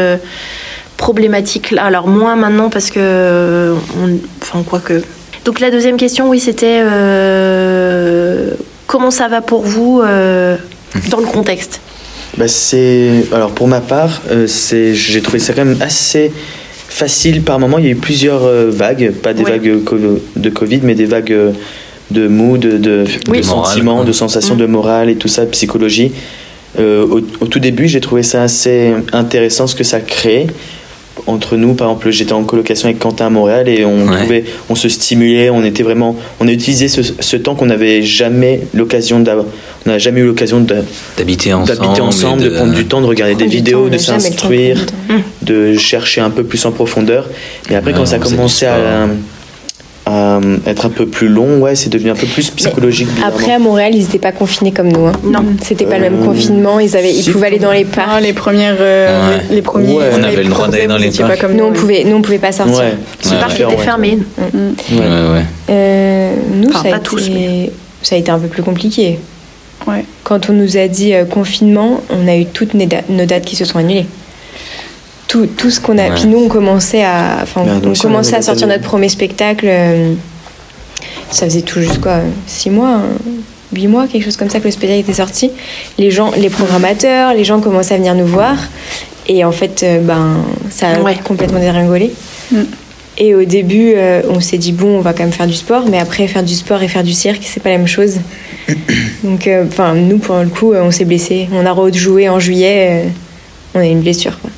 problématique 0.98 1.72
là. 1.72 1.86
Alors 1.86 2.08
moins 2.08 2.36
maintenant 2.36 2.70
parce 2.70 2.90
que, 2.90 3.74
on, 4.02 4.18
enfin 4.42 4.64
quoi 4.64 4.80
que 4.80 5.02
donc 5.46 5.60
la 5.60 5.72
deuxième 5.72 5.98
question, 5.98 6.30
oui, 6.30 6.40
c'était 6.40 6.80
euh, 6.84 8.52
comment 8.88 9.12
ça 9.12 9.28
va 9.28 9.42
pour 9.42 9.64
vous 9.64 10.02
euh, 10.02 10.56
dans 11.10 11.20
le 11.20 11.26
contexte? 11.26 11.82
Bah 12.38 12.48
c'est 12.48 13.26
alors 13.32 13.52
pour 13.52 13.68
ma 13.68 13.82
part, 13.82 14.22
euh, 14.32 14.48
c'est 14.48 14.96
j'ai 14.96 15.22
trouvé 15.22 15.40
ça 15.40 15.54
quand 15.54 15.66
même 15.66 15.82
assez 15.82 16.32
facile 16.88 17.42
par 17.42 17.60
moment. 17.60 17.78
Il 17.78 17.86
y 17.86 17.88
a 17.88 17.92
eu 17.92 17.96
plusieurs 17.96 18.48
vagues, 18.70 19.12
pas 19.12 19.34
des 19.34 19.44
vagues 19.44 19.84
de 20.36 20.50
Covid, 20.50 20.80
mais 20.84 20.96
des 20.96 21.06
vagues 21.06 21.36
de 22.12 22.28
mood, 22.28 22.60
de, 22.62 22.78
de, 22.78 23.42
sentiments, 23.42 24.04
de 24.04 24.12
sensations 24.12 24.56
de 24.56 24.66
mm. 24.66 24.72
morale 24.72 25.10
et 25.10 25.16
tout 25.16 25.28
ça, 25.28 25.46
de 25.46 25.50
psychologie. 25.50 26.12
Au, 26.80 26.82
au, 27.42 27.48
tout 27.48 27.60
début, 27.60 27.88
j'ai 27.88 28.02
trouvé 28.02 28.24
ça 28.24 28.44
assez 28.44 28.94
intéressant 29.12 29.68
ce 29.68 29.76
que 29.76 29.84
ça 29.84 30.00
crée 30.00 30.48
entre 31.28 31.58
nous. 31.58 31.74
Par 31.74 31.90
exemple, 31.90 32.12
j'étais 32.12 32.34
en 32.34 32.44
colocation 32.44 32.88
avec 32.88 33.00
Quentin 33.00 33.28
à 33.28 33.30
Montréal 33.30 33.70
et 33.70 33.86
on 33.86 34.06
trouvait, 34.06 34.46
on 34.70 34.76
se 34.76 34.90
stimulait, 34.90 35.50
on 35.50 35.64
était 35.64 35.84
vraiment, 35.84 36.16
on 36.40 36.48
a 36.48 36.52
utilisé 36.52 36.88
ce, 36.88 37.38
temps 37.38 37.56
qu'on 37.56 37.68
n'avait 37.68 38.02
jamais 38.02 38.62
l'occasion 38.74 39.20
d'avoir, 39.20 39.46
on 39.86 39.90
n'a 39.90 40.00
jamais 40.00 40.22
eu 40.22 40.26
l'occasion 40.26 40.60
d'habiter 41.18 41.54
ensemble, 41.54 41.80
d'habiter 41.80 42.02
ensemble, 42.02 42.44
de... 42.44 42.50
prendre 42.50 42.74
du 42.74 42.86
temps, 42.86 43.02
de 43.02 43.06
regarder 43.06 43.36
des 43.36 43.48
vidéos, 43.48 43.90
de 43.90 43.98
s'instruire, 43.98 44.86
de 45.42 45.78
chercher 45.78 46.22
un 46.22 46.30
peu 46.30 46.44
plus 46.44 46.64
en 46.66 46.72
profondeur. 46.72 47.28
Et 47.70 47.76
après, 47.76 47.94
quand 47.94 48.06
ça 48.06 48.16
a 48.16 48.20
commencé 48.20 48.66
à 48.66 49.08
euh, 50.10 50.58
être 50.68 50.86
un 50.86 50.90
peu 50.90 51.06
plus 51.06 51.30
long, 51.30 51.60
ouais, 51.60 51.76
c'est 51.76 51.90
devenu 51.90 52.12
un 52.12 52.16
peu 52.16 52.28
plus 52.28 52.50
psychologique. 52.50 53.08
après, 53.26 53.54
à 53.54 53.60
Montréal, 53.60 53.94
ils 53.96 54.02
n'étaient 54.02 54.20
pas 54.20 54.34
confinés 54.34 54.74
comme 54.74 54.92
nous. 54.92 55.06
Hein. 55.08 55.14
Non. 55.24 55.46
C'était 55.62 55.86
pas 55.86 55.96
le 55.96 56.02
même 56.02 56.22
euh, 56.22 56.26
confinement. 56.26 56.80
Ils, 56.80 56.98
avaient, 56.98 57.14
ils 57.14 57.32
pouvaient 57.32 57.48
aller 57.48 57.60
dans 57.60 57.72
les 57.72 57.86
parcs. 57.86 58.22
les 58.22 58.34
premières, 58.34 58.76
euh, 58.82 59.38
les 59.50 59.62
premiers. 59.62 59.98
on 60.14 60.24
avait 60.24 60.44
le 60.44 60.50
droit 60.50 60.68
d'aller 60.68 60.88
dans 60.88 60.98
les 60.98 61.10
parcs. 61.10 61.30
Pas 61.30 61.38
comme 61.38 61.56
nous, 61.56 61.64
on 61.64 61.72
pouvait, 61.72 62.04
nous, 62.04 62.18
on 62.18 62.22
pouvait 62.22 62.38
pas 62.38 62.52
sortir. 62.52 62.80
Ouais. 62.80 62.94
Ce 63.22 63.34
parc 63.36 63.60
était 63.60 63.78
fermé. 63.78 64.20
Ouais, 64.38 65.00
ouais. 65.70 66.32
nous, 66.54 66.72
ça, 66.74 66.96
a 66.96 66.98
été, 66.98 67.72
ça 68.02 68.16
a 68.16 68.18
été 68.18 68.30
un 68.30 68.40
peu 68.40 68.48
plus 68.48 68.64
compliqué. 68.64 69.20
Ouais. 69.88 70.04
Quand 70.24 70.50
on 70.50 70.54
nous 70.54 70.76
a 70.76 70.88
dit 70.90 71.14
confinement, 71.30 72.02
on 72.10 72.28
a 72.28 72.36
eu 72.36 72.46
toutes 72.46 72.74
nos 72.74 73.26
dates 73.26 73.46
qui 73.46 73.56
se 73.56 73.64
sont 73.64 73.80
annulées 73.80 74.06
tout, 75.34 75.48
tout 75.48 75.72
ce 75.72 75.82
qu'on 75.82 75.98
a. 75.98 76.12
Puis 76.12 76.28
nous, 76.28 76.38
on 76.38 76.48
commençait 76.48 77.04
à, 77.04 77.40
enfin, 77.42 77.66
on, 77.84 77.94
commençait 77.94 78.36
à 78.36 78.44
sortir 78.44 78.68
notre 78.68 78.84
premier 78.84 79.10
spectacle. 79.10 79.66
Euh, 79.68 80.14
ça 81.32 81.48
faisait 81.48 81.64
tout 81.64 81.82
juste 81.82 82.00
quoi, 82.00 82.20
six 82.46 82.70
mois, 82.70 82.98
hein, 82.98 83.32
huit 83.74 83.88
mois, 83.88 84.06
quelque 84.06 84.24
chose 84.24 84.38
comme 84.38 84.52
ça 84.52 84.60
que 84.60 84.66
le 84.66 84.72
spectacle 84.72 85.00
était 85.00 85.14
sorti. 85.14 85.50
Les 85.98 86.12
gens, 86.12 86.32
les 86.38 86.52
programmateurs, 86.52 87.34
les 87.34 87.44
gens 87.44 87.60
commençaient 87.62 87.96
à 87.96 87.98
venir 87.98 88.14
nous 88.14 88.28
voir. 88.28 88.58
Et 89.28 89.44
en 89.44 89.52
fait, 89.52 89.82
euh, 89.82 90.02
ben, 90.02 90.44
ça 90.70 90.90
a 90.90 91.14
complètement 91.16 91.60
déringolé. 91.60 92.12
Mm. 92.52 92.62
Et 93.18 93.34
au 93.34 93.44
début, 93.44 93.94
euh, 93.96 94.22
on 94.30 94.40
s'est 94.40 94.60
dit 94.60 94.72
bon, 94.72 95.00
on 95.00 95.02
va 95.02 95.14
quand 95.14 95.24
même 95.24 95.32
faire 95.32 95.48
du 95.48 95.56
sport, 95.56 95.86
mais 95.90 95.98
après 95.98 96.28
faire 96.28 96.44
du 96.44 96.54
sport 96.54 96.84
et 96.84 96.88
faire 96.88 97.04
du 97.04 97.14
cirque, 97.14 97.42
c'est 97.44 97.62
pas 97.62 97.70
la 97.70 97.80
même 97.80 97.88
chose. 97.88 98.18
Donc, 99.24 99.50
enfin, 99.66 99.96
nous 99.96 100.20
pour 100.20 100.38
le 100.38 100.50
coup, 100.50 100.76
on 100.76 100.92
s'est 100.92 101.06
blessé. 101.06 101.50
On 101.52 101.66
a 101.66 101.72
rejoué 101.72 102.30
en 102.30 102.40
juillet, 102.40 103.06
on 103.74 103.80
a 103.80 103.88
eu 103.88 103.90
une 103.90 104.02
blessure. 104.02 104.40
Quoi. 104.40 104.52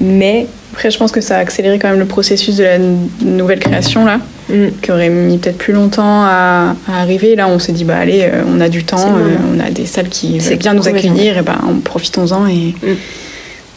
Mais 0.00 0.46
après, 0.72 0.90
je 0.90 0.98
pense 0.98 1.12
que 1.12 1.20
ça 1.20 1.36
a 1.36 1.40
accéléré 1.40 1.78
quand 1.78 1.88
même 1.88 1.98
le 1.98 2.06
processus 2.06 2.56
de 2.56 2.64
la 2.64 2.78
nouvelle 3.20 3.60
création 3.60 4.04
là, 4.04 4.18
mm. 4.48 4.68
qui 4.80 4.90
aurait 4.90 5.10
mis 5.10 5.38
peut-être 5.38 5.58
plus 5.58 5.72
longtemps 5.72 6.24
à, 6.24 6.74
arriver. 6.88 7.36
Là, 7.36 7.46
on 7.48 7.58
s'est 7.58 7.72
dit 7.72 7.84
bah 7.84 7.98
allez, 7.98 8.22
euh, 8.22 8.42
on 8.48 8.60
a 8.60 8.68
du 8.68 8.84
temps, 8.84 9.16
euh, 9.16 9.36
on 9.54 9.60
a 9.60 9.70
des 9.70 9.86
salles 9.86 10.08
qui 10.08 10.38
veulent 10.38 10.56
bien 10.56 10.74
nous 10.74 10.88
accueillir, 10.88 11.38
et 11.38 11.42
ben 11.42 11.58
profitons-en 11.84 12.46
et 12.46 12.74
mm. 12.82 12.96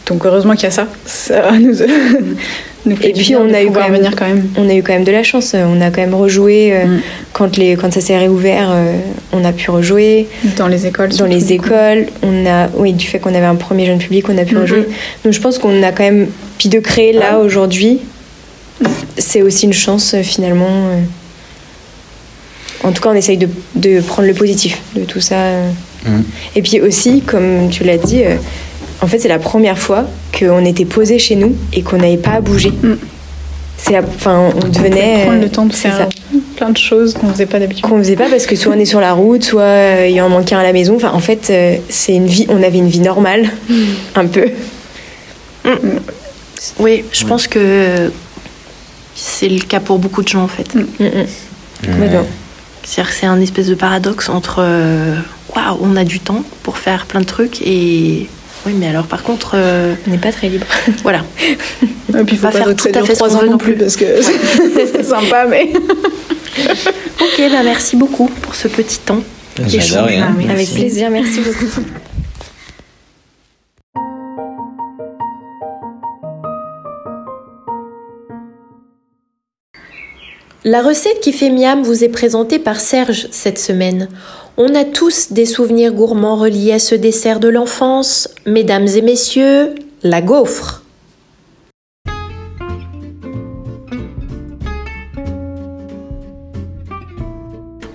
Donc 0.06 0.24
heureusement 0.24 0.54
qu'il 0.54 0.64
y 0.64 0.66
a 0.66 0.70
ça. 0.70 0.86
Ça 1.04 1.50
nous, 1.60 1.82
et 2.88 3.12
puis 3.12 3.34
on 3.34 3.52
a 3.52 3.62
eu 3.62 3.70
quand 3.72 3.88
même, 3.88 4.10
quand 4.16 4.26
même, 4.26 4.48
on 4.56 4.68
a 4.68 4.74
eu 4.74 4.82
quand 4.82 4.92
même 4.92 5.04
de 5.04 5.10
la 5.10 5.24
chance. 5.24 5.54
On 5.54 5.80
a 5.80 5.90
quand 5.90 6.00
même 6.00 6.14
rejoué 6.14 6.72
euh, 6.72 6.86
mm. 6.86 7.00
quand 7.32 7.56
les 7.56 7.76
quand 7.76 7.92
ça 7.92 8.00
s'est 8.00 8.16
réouvert. 8.16 8.70
Euh, 8.70 8.98
on 9.32 9.44
a 9.44 9.52
pu 9.52 9.70
rejouer 9.70 10.28
dans 10.56 10.68
les 10.68 10.86
écoles. 10.86 11.10
Dans 11.10 11.26
les 11.26 11.52
écoles, 11.52 12.06
on 12.22 12.46
a 12.46 12.68
oui 12.74 12.92
du 12.92 13.06
fait 13.06 13.18
qu'on 13.18 13.34
avait 13.34 13.46
un 13.46 13.56
premier 13.56 13.86
jeune 13.86 13.98
public, 13.98 14.28
on 14.28 14.38
a 14.38 14.44
pu 14.44 14.54
mm-hmm. 14.54 14.60
rejouer. 14.60 14.88
Donc 15.24 15.32
je 15.32 15.40
pense 15.40 15.58
qu'on 15.58 15.82
a 15.82 15.90
quand 15.90 16.04
même 16.04 16.28
puis 16.58 16.68
de 16.68 16.78
créer 16.78 17.12
là 17.12 17.38
aujourd'hui, 17.38 17.98
c'est 19.18 19.42
aussi 19.42 19.66
une 19.66 19.72
chance 19.72 20.14
euh, 20.14 20.22
finalement. 20.22 20.90
En 22.84 22.92
tout 22.92 23.02
cas, 23.02 23.10
on 23.10 23.14
essaye 23.14 23.36
de, 23.38 23.48
de 23.74 24.00
prendre 24.00 24.28
le 24.28 24.34
positif 24.34 24.80
de 24.94 25.04
tout 25.04 25.20
ça. 25.20 25.36
Mm. 26.04 26.20
Et 26.54 26.62
puis 26.62 26.80
aussi, 26.80 27.22
comme 27.22 27.68
tu 27.70 27.82
l'as 27.82 27.96
dit 27.96 28.22
en 29.02 29.06
fait, 29.06 29.18
c'est 29.18 29.28
la 29.28 29.38
première 29.38 29.78
fois 29.78 30.04
qu'on 30.38 30.64
était 30.64 30.84
posé 30.84 31.18
chez 31.18 31.36
nous 31.36 31.54
et 31.72 31.82
qu'on 31.82 31.98
n'avait 31.98 32.16
pas 32.16 32.32
à 32.32 32.40
bouger. 32.40 32.70
Mm. 32.70 32.94
C'est 33.78 33.98
enfin, 33.98 34.50
on 34.54 34.68
devenait 34.68 35.24
prendre 35.24 35.40
le 35.42 35.50
temps 35.50 35.66
de 35.66 35.72
faire 35.74 36.08
plein 36.56 36.70
de 36.70 36.78
choses 36.78 37.12
qu'on 37.12 37.28
faisait 37.28 37.44
pas 37.44 37.58
d'habitude. 37.58 37.84
Qu'on 37.84 37.98
faisait 37.98 38.16
pas 38.16 38.28
parce 38.30 38.46
que 38.46 38.56
soit 38.56 38.72
on 38.74 38.78
est 38.78 38.86
sur 38.86 39.00
la 39.00 39.12
route, 39.12 39.44
soit 39.44 39.62
euh, 39.62 40.06
il 40.08 40.14
y 40.14 40.20
en 40.20 40.30
manquait 40.30 40.54
un 40.54 40.60
à 40.60 40.62
la 40.62 40.72
maison. 40.72 40.96
Enfin, 40.96 41.12
en 41.12 41.20
fait, 41.20 41.48
euh, 41.50 41.76
c'est 41.90 42.14
une 42.14 42.26
vie. 42.26 42.46
On 42.48 42.62
avait 42.62 42.78
une 42.78 42.88
vie 42.88 43.00
normale, 43.00 43.50
mm. 43.68 43.74
un 44.14 44.26
peu. 44.26 44.46
Mm. 45.64 45.98
Oui, 46.78 47.04
je 47.12 47.24
pense 47.26 47.46
que 47.48 48.10
c'est 49.14 49.48
le 49.48 49.60
cas 49.60 49.80
pour 49.80 49.98
beaucoup 49.98 50.22
de 50.22 50.28
gens 50.28 50.42
en 50.42 50.48
fait. 50.48 50.68
C'est-à-dire 52.84 53.10
que 53.10 53.16
c'est 53.16 53.26
un 53.26 53.40
espèce 53.40 53.66
de 53.66 53.74
paradoxe 53.74 54.28
entre 54.28 54.58
euh, 54.60 55.16
waouh, 55.54 55.78
on 55.80 55.96
a 55.96 56.04
du 56.04 56.20
temps 56.20 56.44
pour 56.62 56.78
faire 56.78 57.06
plein 57.06 57.20
de 57.20 57.26
trucs 57.26 57.60
et 57.62 58.28
oui, 58.66 58.74
mais 58.76 58.88
alors 58.88 59.06
par 59.06 59.22
contre. 59.22 59.52
Euh, 59.54 59.94
on 60.06 60.10
n'est 60.10 60.18
pas 60.18 60.32
très 60.32 60.48
libre. 60.48 60.66
voilà. 61.02 61.24
Et 61.80 61.86
puis, 62.24 62.24
il 62.32 62.38
faut 62.38 62.48
pas, 62.48 62.52
faire 62.52 62.74
tout 62.74 62.88
à 62.94 63.02
fait 63.04 63.14
trois 63.14 63.36
ans 63.36 63.44
non 63.44 63.58
plus, 63.58 63.74
parce 63.74 63.96
que 63.96 64.04
c'est 64.22 65.04
sympa, 65.04 65.46
mais. 65.48 65.72
ok, 65.72 67.50
bah 67.50 67.62
merci 67.64 67.96
beaucoup 67.96 68.28
pour 68.42 68.54
ce 68.54 68.68
petit 68.68 68.98
temps. 68.98 69.22
Rien. 69.58 70.34
Avec 70.50 70.70
plaisir, 70.74 71.10
merci 71.10 71.40
beaucoup. 71.40 71.82
La 80.68 80.82
recette 80.82 81.20
qui 81.20 81.30
fait 81.30 81.48
miam 81.48 81.84
vous 81.84 82.02
est 82.02 82.08
présentée 82.08 82.58
par 82.58 82.80
Serge 82.80 83.28
cette 83.30 83.60
semaine. 83.60 84.08
On 84.56 84.74
a 84.74 84.82
tous 84.82 85.30
des 85.30 85.46
souvenirs 85.46 85.92
gourmands 85.92 86.34
reliés 86.34 86.72
à 86.72 86.80
ce 86.80 86.96
dessert 86.96 87.38
de 87.38 87.46
l'enfance. 87.46 88.28
Mesdames 88.46 88.88
et 88.88 89.00
messieurs, 89.00 89.76
la 90.02 90.20
gaufre. 90.22 90.82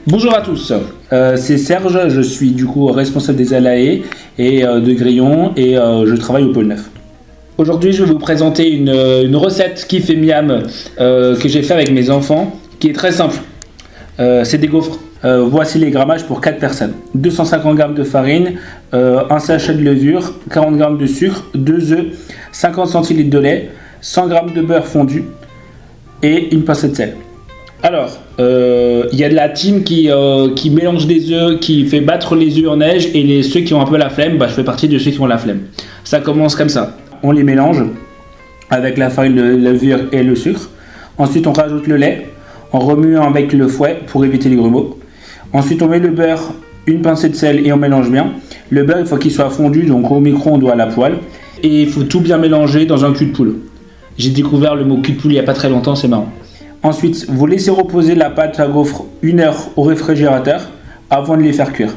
Bonjour 0.07 0.33
à 0.33 0.41
tous, 0.41 0.71
euh, 1.11 1.35
c'est 1.35 1.57
Serge, 1.57 2.07
je 2.07 2.21
suis 2.21 2.51
du 2.51 2.65
coup 2.65 2.85
responsable 2.85 3.37
des 3.37 3.53
Alae 3.53 3.99
et 4.37 4.63
euh, 4.63 4.79
de 4.79 4.93
Grillon 4.93 5.51
et 5.57 5.77
euh, 5.77 6.05
je 6.05 6.15
travaille 6.15 6.45
au 6.45 6.53
pôle 6.53 6.67
9. 6.67 6.89
Aujourd'hui 7.57 7.91
je 7.91 8.05
vais 8.05 8.13
vous 8.13 8.17
présenter 8.17 8.71
une, 8.71 9.35
recette 9.35 9.85
qui 9.89 9.99
fait 9.99 10.15
miam 10.15 10.63
que 10.97 11.47
j'ai 11.47 11.63
fait 11.63 11.73
avec 11.73 11.91
mes 11.91 12.09
enfants 12.09 12.60
qui 12.81 12.89
est 12.89 12.93
très 12.93 13.13
simple. 13.13 13.37
Euh, 14.19 14.43
c'est 14.43 14.57
des 14.57 14.67
gaufres. 14.67 14.99
Euh, 15.23 15.45
voici 15.47 15.77
les 15.77 15.91
grammages 15.91 16.25
pour 16.25 16.41
4 16.41 16.57
personnes. 16.59 16.93
250 17.13 17.77
g 17.77 17.83
de 17.95 18.03
farine, 18.03 18.53
euh, 18.93 19.21
un 19.29 19.39
sachet 19.39 19.75
de 19.75 19.83
levure, 19.83 20.33
40 20.49 20.77
g 20.77 20.85
de 20.99 21.05
sucre, 21.05 21.45
2 21.53 21.93
œufs, 21.93 22.05
50 22.51 22.87
centilitres 22.87 23.29
de 23.29 23.37
lait, 23.37 23.69
100 24.01 24.29
g 24.29 24.35
de 24.55 24.61
beurre 24.61 24.87
fondu 24.87 25.23
et 26.23 26.53
une 26.53 26.63
pincée 26.63 26.89
de 26.89 26.95
sel. 26.95 27.15
Alors, 27.83 28.19
il 28.39 29.19
y 29.19 29.23
a 29.23 29.29
de 29.29 29.35
la 29.35 29.49
team 29.49 29.83
qui, 29.83 30.09
qui 30.55 30.69
mélange 30.71 31.05
des 31.05 31.31
œufs, 31.31 31.59
qui 31.59 31.85
fait 31.85 32.01
battre 32.01 32.35
les 32.35 32.57
œufs 32.59 32.69
en 32.69 32.77
neige 32.77 33.09
et 33.13 33.23
les, 33.23 33.43
ceux 33.43 33.61
qui 33.61 33.73
ont 33.75 33.81
un 33.81 33.85
peu 33.85 33.97
la 33.97 34.09
flemme, 34.09 34.37
bah, 34.37 34.47
je 34.47 34.53
fais 34.53 34.63
partie 34.63 34.87
de 34.87 34.97
ceux 34.97 35.11
qui 35.11 35.19
ont 35.19 35.27
la 35.27 35.37
flemme. 35.37 35.61
Ça 36.03 36.19
commence 36.19 36.55
comme 36.55 36.69
ça. 36.69 36.95
On 37.21 37.31
les 37.31 37.43
mélange 37.43 37.83
avec 38.71 38.97
la 38.97 39.09
farine, 39.09 39.35
de 39.35 39.41
levure 39.41 39.99
et 40.11 40.23
le 40.23 40.35
sucre. 40.35 40.69
Ensuite, 41.17 41.45
on 41.45 41.53
rajoute 41.53 41.87
le 41.87 41.97
lait 41.97 42.30
en 42.73 42.79
remuant 42.79 43.27
avec 43.27 43.53
le 43.53 43.67
fouet 43.67 43.99
pour 44.07 44.23
éviter 44.25 44.49
les 44.49 44.55
grumeaux. 44.55 44.97
Ensuite, 45.53 45.81
on 45.81 45.87
met 45.87 45.99
le 45.99 46.09
beurre, 46.09 46.53
une 46.87 47.01
pincée 47.01 47.29
de 47.29 47.35
sel 47.35 47.65
et 47.65 47.73
on 47.73 47.77
mélange 47.77 48.09
bien. 48.09 48.33
Le 48.69 48.83
beurre, 48.83 48.99
il 49.01 49.05
faut 49.05 49.17
qu'il 49.17 49.31
soit 49.31 49.49
fondu, 49.49 49.83
donc 49.83 50.09
au 50.09 50.19
micro-ondes 50.19 50.63
ou 50.63 50.69
à 50.69 50.75
la 50.75 50.87
poêle. 50.87 51.17
Et 51.63 51.81
il 51.83 51.89
faut 51.89 52.03
tout 52.03 52.21
bien 52.21 52.37
mélanger 52.37 52.85
dans 52.85 53.05
un 53.05 53.13
cul 53.13 53.27
de 53.27 53.31
poule. 53.31 53.55
J'ai 54.17 54.29
découvert 54.29 54.75
le 54.75 54.85
mot 54.85 54.97
cul 54.97 55.13
de 55.13 55.21
poule 55.21 55.31
il 55.31 55.35
n'y 55.35 55.39
a 55.39 55.43
pas 55.43 55.53
très 55.53 55.69
longtemps, 55.69 55.95
c'est 55.95 56.07
marrant. 56.07 56.29
Ensuite, 56.83 57.27
vous 57.29 57.45
laissez 57.45 57.69
reposer 57.69 58.15
la 58.15 58.29
pâte 58.29 58.59
à 58.59 58.67
gaufre 58.67 59.05
une 59.21 59.39
heure 59.39 59.69
au 59.75 59.83
réfrigérateur 59.83 60.71
avant 61.09 61.37
de 61.37 61.43
les 61.43 61.53
faire 61.53 61.73
cuire. 61.73 61.95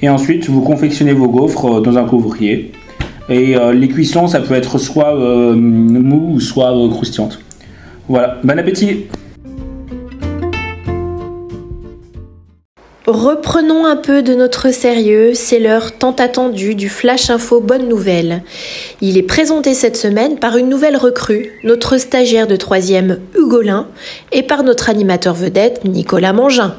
Et 0.00 0.08
ensuite, 0.08 0.48
vous 0.48 0.62
confectionnez 0.62 1.12
vos 1.12 1.28
gaufres 1.28 1.66
euh, 1.66 1.80
dans 1.80 1.98
un 1.98 2.04
couvrier. 2.04 2.72
Et 3.28 3.56
euh, 3.56 3.72
les 3.72 3.88
cuissons, 3.88 4.26
ça 4.26 4.40
peut 4.40 4.54
être 4.54 4.78
soit 4.78 5.14
euh, 5.14 5.54
mou 5.54 6.32
ou 6.34 6.40
soit 6.40 6.72
croustillante. 6.90 7.40
Voilà, 8.08 8.38
bon 8.42 8.58
appétit 8.58 9.06
Reprenons 13.12 13.86
un 13.86 13.96
peu 13.96 14.22
de 14.22 14.36
notre 14.36 14.72
sérieux, 14.72 15.32
c'est 15.34 15.58
l'heure 15.58 15.98
tant 15.98 16.12
attendue 16.12 16.76
du 16.76 16.88
Flash 16.88 17.28
Info 17.28 17.60
Bonne 17.60 17.88
Nouvelle. 17.88 18.44
Il 19.00 19.18
est 19.18 19.24
présenté 19.24 19.74
cette 19.74 19.96
semaine 19.96 20.38
par 20.38 20.56
une 20.56 20.68
nouvelle 20.68 20.96
recrue, 20.96 21.50
notre 21.64 21.98
stagiaire 21.98 22.46
de 22.46 22.54
troisième 22.54 23.18
Hugolin, 23.36 23.88
et 24.30 24.44
par 24.44 24.62
notre 24.62 24.88
animateur 24.88 25.34
vedette 25.34 25.84
Nicolas 25.84 26.32
Mangin. 26.32 26.76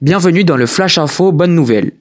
Bienvenue 0.00 0.42
dans 0.42 0.56
le 0.56 0.66
Flash 0.66 0.98
Info 0.98 1.30
Bonne 1.30 1.54
Nouvelle. 1.54 1.92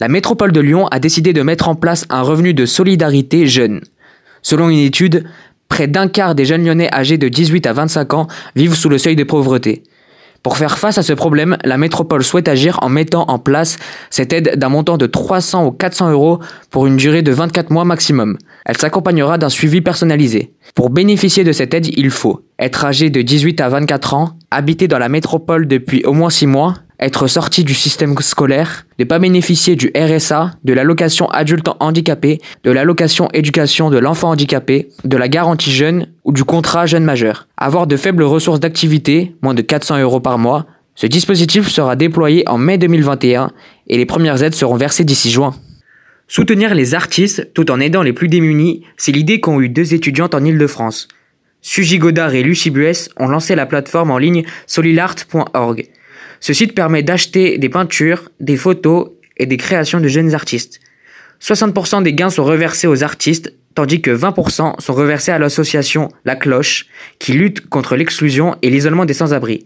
La 0.00 0.08
métropole 0.08 0.50
de 0.50 0.60
Lyon 0.60 0.88
a 0.88 0.98
décidé 0.98 1.32
de 1.32 1.42
mettre 1.42 1.68
en 1.68 1.76
place 1.76 2.06
un 2.10 2.22
revenu 2.22 2.54
de 2.54 2.66
solidarité 2.66 3.46
jeune. 3.46 3.82
Selon 4.42 4.70
une 4.70 4.78
étude, 4.78 5.26
Près 5.70 5.86
d'un 5.86 6.08
quart 6.08 6.34
des 6.34 6.44
jeunes 6.44 6.64
lyonnais 6.64 6.92
âgés 6.92 7.16
de 7.16 7.28
18 7.28 7.66
à 7.66 7.72
25 7.72 8.12
ans 8.12 8.26
vivent 8.54 8.74
sous 8.74 8.90
le 8.90 8.98
seuil 8.98 9.16
de 9.16 9.24
pauvreté. 9.24 9.82
Pour 10.42 10.56
faire 10.56 10.78
face 10.78 10.98
à 10.98 11.02
ce 11.02 11.12
problème, 11.12 11.58
la 11.64 11.76
métropole 11.76 12.24
souhaite 12.24 12.48
agir 12.48 12.78
en 12.82 12.88
mettant 12.88 13.26
en 13.28 13.38
place 13.38 13.76
cette 14.08 14.32
aide 14.32 14.56
d'un 14.56 14.70
montant 14.70 14.96
de 14.96 15.06
300 15.06 15.66
ou 15.66 15.70
400 15.70 16.10
euros 16.10 16.40
pour 16.70 16.86
une 16.86 16.96
durée 16.96 17.22
de 17.22 17.30
24 17.30 17.70
mois 17.70 17.84
maximum. 17.84 18.36
Elle 18.64 18.78
s'accompagnera 18.78 19.38
d'un 19.38 19.50
suivi 19.50 19.80
personnalisé. 19.80 20.54
Pour 20.74 20.90
bénéficier 20.90 21.44
de 21.44 21.52
cette 21.52 21.74
aide, 21.74 21.88
il 21.94 22.10
faut 22.10 22.42
être 22.58 22.84
âgé 22.84 23.10
de 23.10 23.20
18 23.22 23.60
à 23.60 23.68
24 23.68 24.14
ans, 24.14 24.30
habiter 24.50 24.88
dans 24.88 24.98
la 24.98 25.08
métropole 25.08 25.68
depuis 25.68 26.04
au 26.04 26.14
moins 26.14 26.30
6 26.30 26.46
mois, 26.46 26.74
être 27.00 27.26
sorti 27.26 27.64
du 27.64 27.74
système 27.74 28.16
scolaire, 28.18 28.86
ne 28.98 29.04
pas 29.04 29.18
bénéficier 29.18 29.74
du 29.74 29.90
RSA, 29.96 30.52
de 30.64 30.72
l'allocation 30.72 31.28
adulte 31.30 31.68
handicapé, 31.80 32.40
de 32.62 32.70
l'allocation 32.70 33.28
éducation 33.32 33.90
de 33.90 33.98
l'enfant 33.98 34.30
handicapé, 34.30 34.88
de 35.04 35.16
la 35.16 35.28
garantie 35.28 35.72
jeune 35.72 36.08
ou 36.24 36.32
du 36.32 36.44
contrat 36.44 36.86
jeune 36.86 37.04
majeur. 37.04 37.48
Avoir 37.56 37.86
de 37.86 37.96
faibles 37.96 38.22
ressources 38.22 38.60
d'activité, 38.60 39.34
moins 39.42 39.54
de 39.54 39.62
400 39.62 40.00
euros 40.00 40.20
par 40.20 40.38
mois. 40.38 40.66
Ce 40.94 41.06
dispositif 41.06 41.68
sera 41.68 41.96
déployé 41.96 42.46
en 42.48 42.58
mai 42.58 42.76
2021 42.76 43.52
et 43.86 43.96
les 43.96 44.06
premières 44.06 44.42
aides 44.42 44.54
seront 44.54 44.76
versées 44.76 45.04
d'ici 45.04 45.30
juin. 45.30 45.54
Soutenir 46.28 46.74
les 46.74 46.94
artistes 46.94 47.48
tout 47.54 47.70
en 47.70 47.80
aidant 47.80 48.02
les 48.02 48.12
plus 48.12 48.28
démunis, 48.28 48.84
c'est 48.96 49.10
l'idée 49.10 49.40
qu'ont 49.40 49.60
eu 49.60 49.68
deux 49.68 49.94
étudiantes 49.94 50.34
en 50.34 50.44
Ile-de-France. 50.44 51.08
Suji 51.62 51.98
Godard 51.98 52.34
et 52.34 52.42
Lucie 52.42 52.70
Buès 52.70 53.10
ont 53.18 53.28
lancé 53.28 53.54
la 53.54 53.66
plateforme 53.66 54.10
en 54.10 54.18
ligne 54.18 54.44
solilart.org. 54.66 55.88
Ce 56.40 56.54
site 56.54 56.74
permet 56.74 57.02
d'acheter 57.02 57.58
des 57.58 57.68
peintures, 57.68 58.30
des 58.40 58.56
photos 58.56 59.10
et 59.36 59.46
des 59.46 59.58
créations 59.58 60.00
de 60.00 60.08
jeunes 60.08 60.34
artistes. 60.34 60.80
60% 61.42 62.02
des 62.02 62.12
gains 62.12 62.30
sont 62.30 62.44
reversés 62.44 62.86
aux 62.86 63.02
artistes, 63.04 63.52
tandis 63.74 64.00
que 64.02 64.10
20% 64.10 64.80
sont 64.80 64.94
reversés 64.94 65.32
à 65.32 65.38
l'association 65.38 66.08
La 66.24 66.36
Cloche, 66.36 66.86
qui 67.18 67.32
lutte 67.32 67.68
contre 67.68 67.96
l'exclusion 67.96 68.56
et 68.62 68.70
l'isolement 68.70 69.04
des 69.04 69.14
sans-abri. 69.14 69.64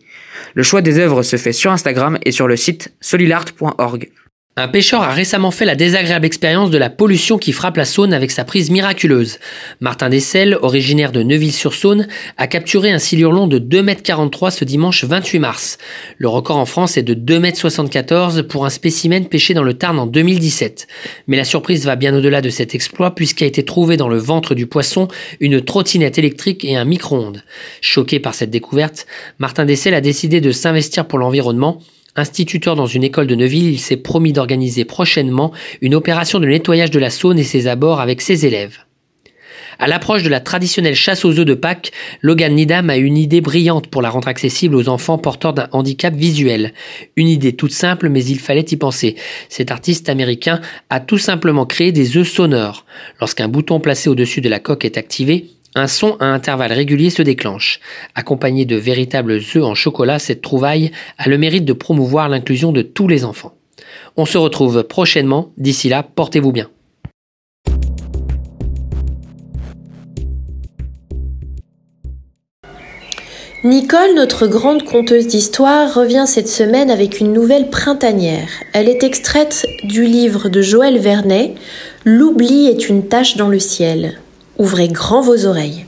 Le 0.54 0.62
choix 0.62 0.82
des 0.82 0.98
œuvres 0.98 1.22
se 1.22 1.36
fait 1.36 1.52
sur 1.52 1.72
Instagram 1.72 2.18
et 2.24 2.32
sur 2.32 2.46
le 2.46 2.56
site 2.56 2.92
solilart.org. 3.00 4.10
Un 4.56 4.68
pêcheur 4.68 5.02
a 5.02 5.10
récemment 5.10 5.50
fait 5.50 5.64
la 5.64 5.74
désagréable 5.74 6.26
expérience 6.26 6.70
de 6.70 6.78
la 6.78 6.88
pollution 6.88 7.38
qui 7.38 7.50
frappe 7.50 7.76
la 7.76 7.84
Saône 7.84 8.14
avec 8.14 8.30
sa 8.30 8.44
prise 8.44 8.70
miraculeuse. 8.70 9.40
Martin 9.80 10.08
Dessel, 10.08 10.56
originaire 10.62 11.10
de 11.10 11.24
Neuville-sur-Saône, 11.24 12.06
a 12.36 12.46
capturé 12.46 12.92
un 12.92 13.00
silurlon 13.00 13.48
de 13.48 13.58
2,43 13.58 14.44
m 14.44 14.50
ce 14.52 14.64
dimanche 14.64 15.02
28 15.02 15.38
mars. 15.40 15.78
Le 16.18 16.28
record 16.28 16.58
en 16.58 16.66
France 16.66 16.96
est 16.96 17.02
de 17.02 17.14
2,74 17.14 18.38
m 18.38 18.46
pour 18.46 18.64
un 18.64 18.70
spécimen 18.70 19.26
pêché 19.26 19.54
dans 19.54 19.64
le 19.64 19.74
Tarn 19.74 19.98
en 19.98 20.06
2017. 20.06 20.86
Mais 21.26 21.36
la 21.36 21.44
surprise 21.44 21.84
va 21.84 21.96
bien 21.96 22.14
au-delà 22.14 22.40
de 22.40 22.48
cet 22.48 22.76
exploit 22.76 23.16
puisqu'a 23.16 23.46
été 23.46 23.64
trouvé 23.64 23.96
dans 23.96 24.08
le 24.08 24.18
ventre 24.18 24.54
du 24.54 24.68
poisson 24.68 25.08
une 25.40 25.62
trottinette 25.62 26.16
électrique 26.16 26.64
et 26.64 26.76
un 26.76 26.84
micro-ondes. 26.84 27.42
Choqué 27.80 28.20
par 28.20 28.34
cette 28.34 28.50
découverte, 28.50 29.08
Martin 29.40 29.64
Dessel 29.64 29.94
a 29.94 30.00
décidé 30.00 30.40
de 30.40 30.52
s'investir 30.52 31.08
pour 31.08 31.18
l'environnement 31.18 31.80
Instituteur 32.16 32.76
dans 32.76 32.86
une 32.86 33.02
école 33.02 33.26
de 33.26 33.34
Neuville, 33.34 33.72
il 33.72 33.80
s'est 33.80 33.96
promis 33.96 34.32
d'organiser 34.32 34.84
prochainement 34.84 35.52
une 35.80 35.96
opération 35.96 36.38
de 36.38 36.46
nettoyage 36.46 36.92
de 36.92 37.00
la 37.00 37.10
Saône 37.10 37.40
et 37.40 37.44
ses 37.44 37.66
abords 37.66 38.00
avec 38.00 38.20
ses 38.20 38.46
élèves. 38.46 38.78
À 39.80 39.88
l'approche 39.88 40.22
de 40.22 40.28
la 40.28 40.38
traditionnelle 40.38 40.94
chasse 40.94 41.24
aux 41.24 41.36
œufs 41.38 41.44
de 41.44 41.54
Pâques, 41.54 41.90
Logan 42.22 42.54
Nidam 42.54 42.90
a 42.90 42.96
une 42.96 43.16
idée 43.16 43.40
brillante 43.40 43.88
pour 43.88 44.02
la 44.02 44.10
rendre 44.10 44.28
accessible 44.28 44.76
aux 44.76 44.88
enfants 44.88 45.18
porteurs 45.18 45.52
d'un 45.52 45.68
handicap 45.72 46.14
visuel. 46.14 46.72
Une 47.16 47.26
idée 47.26 47.56
toute 47.56 47.72
simple, 47.72 48.08
mais 48.08 48.24
il 48.24 48.38
fallait 48.38 48.66
y 48.70 48.76
penser. 48.76 49.16
Cet 49.48 49.72
artiste 49.72 50.08
américain 50.08 50.60
a 50.90 51.00
tout 51.00 51.18
simplement 51.18 51.66
créé 51.66 51.90
des 51.90 52.16
œufs 52.16 52.28
sonores. 52.28 52.86
Lorsqu'un 53.18 53.48
bouton 53.48 53.80
placé 53.80 54.08
au-dessus 54.08 54.40
de 54.40 54.48
la 54.48 54.60
coque 54.60 54.84
est 54.84 54.96
activé, 54.96 55.46
un 55.74 55.86
son 55.86 56.16
à 56.20 56.26
intervalles 56.26 56.72
réguliers 56.72 57.10
se 57.10 57.22
déclenche. 57.22 57.80
Accompagné 58.14 58.64
de 58.64 58.76
véritables 58.76 59.32
œufs 59.32 59.64
en 59.64 59.74
chocolat, 59.74 60.18
cette 60.18 60.42
trouvaille 60.42 60.92
a 61.18 61.28
le 61.28 61.38
mérite 61.38 61.64
de 61.64 61.72
promouvoir 61.72 62.28
l'inclusion 62.28 62.72
de 62.72 62.82
tous 62.82 63.08
les 63.08 63.24
enfants. 63.24 63.54
On 64.16 64.26
se 64.26 64.38
retrouve 64.38 64.84
prochainement. 64.84 65.50
D'ici 65.58 65.88
là, 65.88 66.02
portez-vous 66.02 66.52
bien. 66.52 66.68
Nicole, 73.64 74.14
notre 74.14 74.46
grande 74.46 74.84
conteuse 74.84 75.26
d'histoire, 75.26 75.94
revient 75.94 76.24
cette 76.26 76.48
semaine 76.48 76.90
avec 76.90 77.18
une 77.18 77.32
nouvelle 77.32 77.70
printanière. 77.70 78.50
Elle 78.74 78.90
est 78.90 79.02
extraite 79.02 79.66
du 79.84 80.04
livre 80.04 80.50
de 80.50 80.60
Joël 80.60 80.98
Vernet, 80.98 81.54
L'oubli 82.04 82.66
est 82.66 82.90
une 82.90 83.08
tache 83.08 83.38
dans 83.38 83.48
le 83.48 83.58
ciel. 83.58 84.20
Ouvrez 84.56 84.86
grand 84.86 85.20
vos 85.20 85.46
oreilles. 85.46 85.84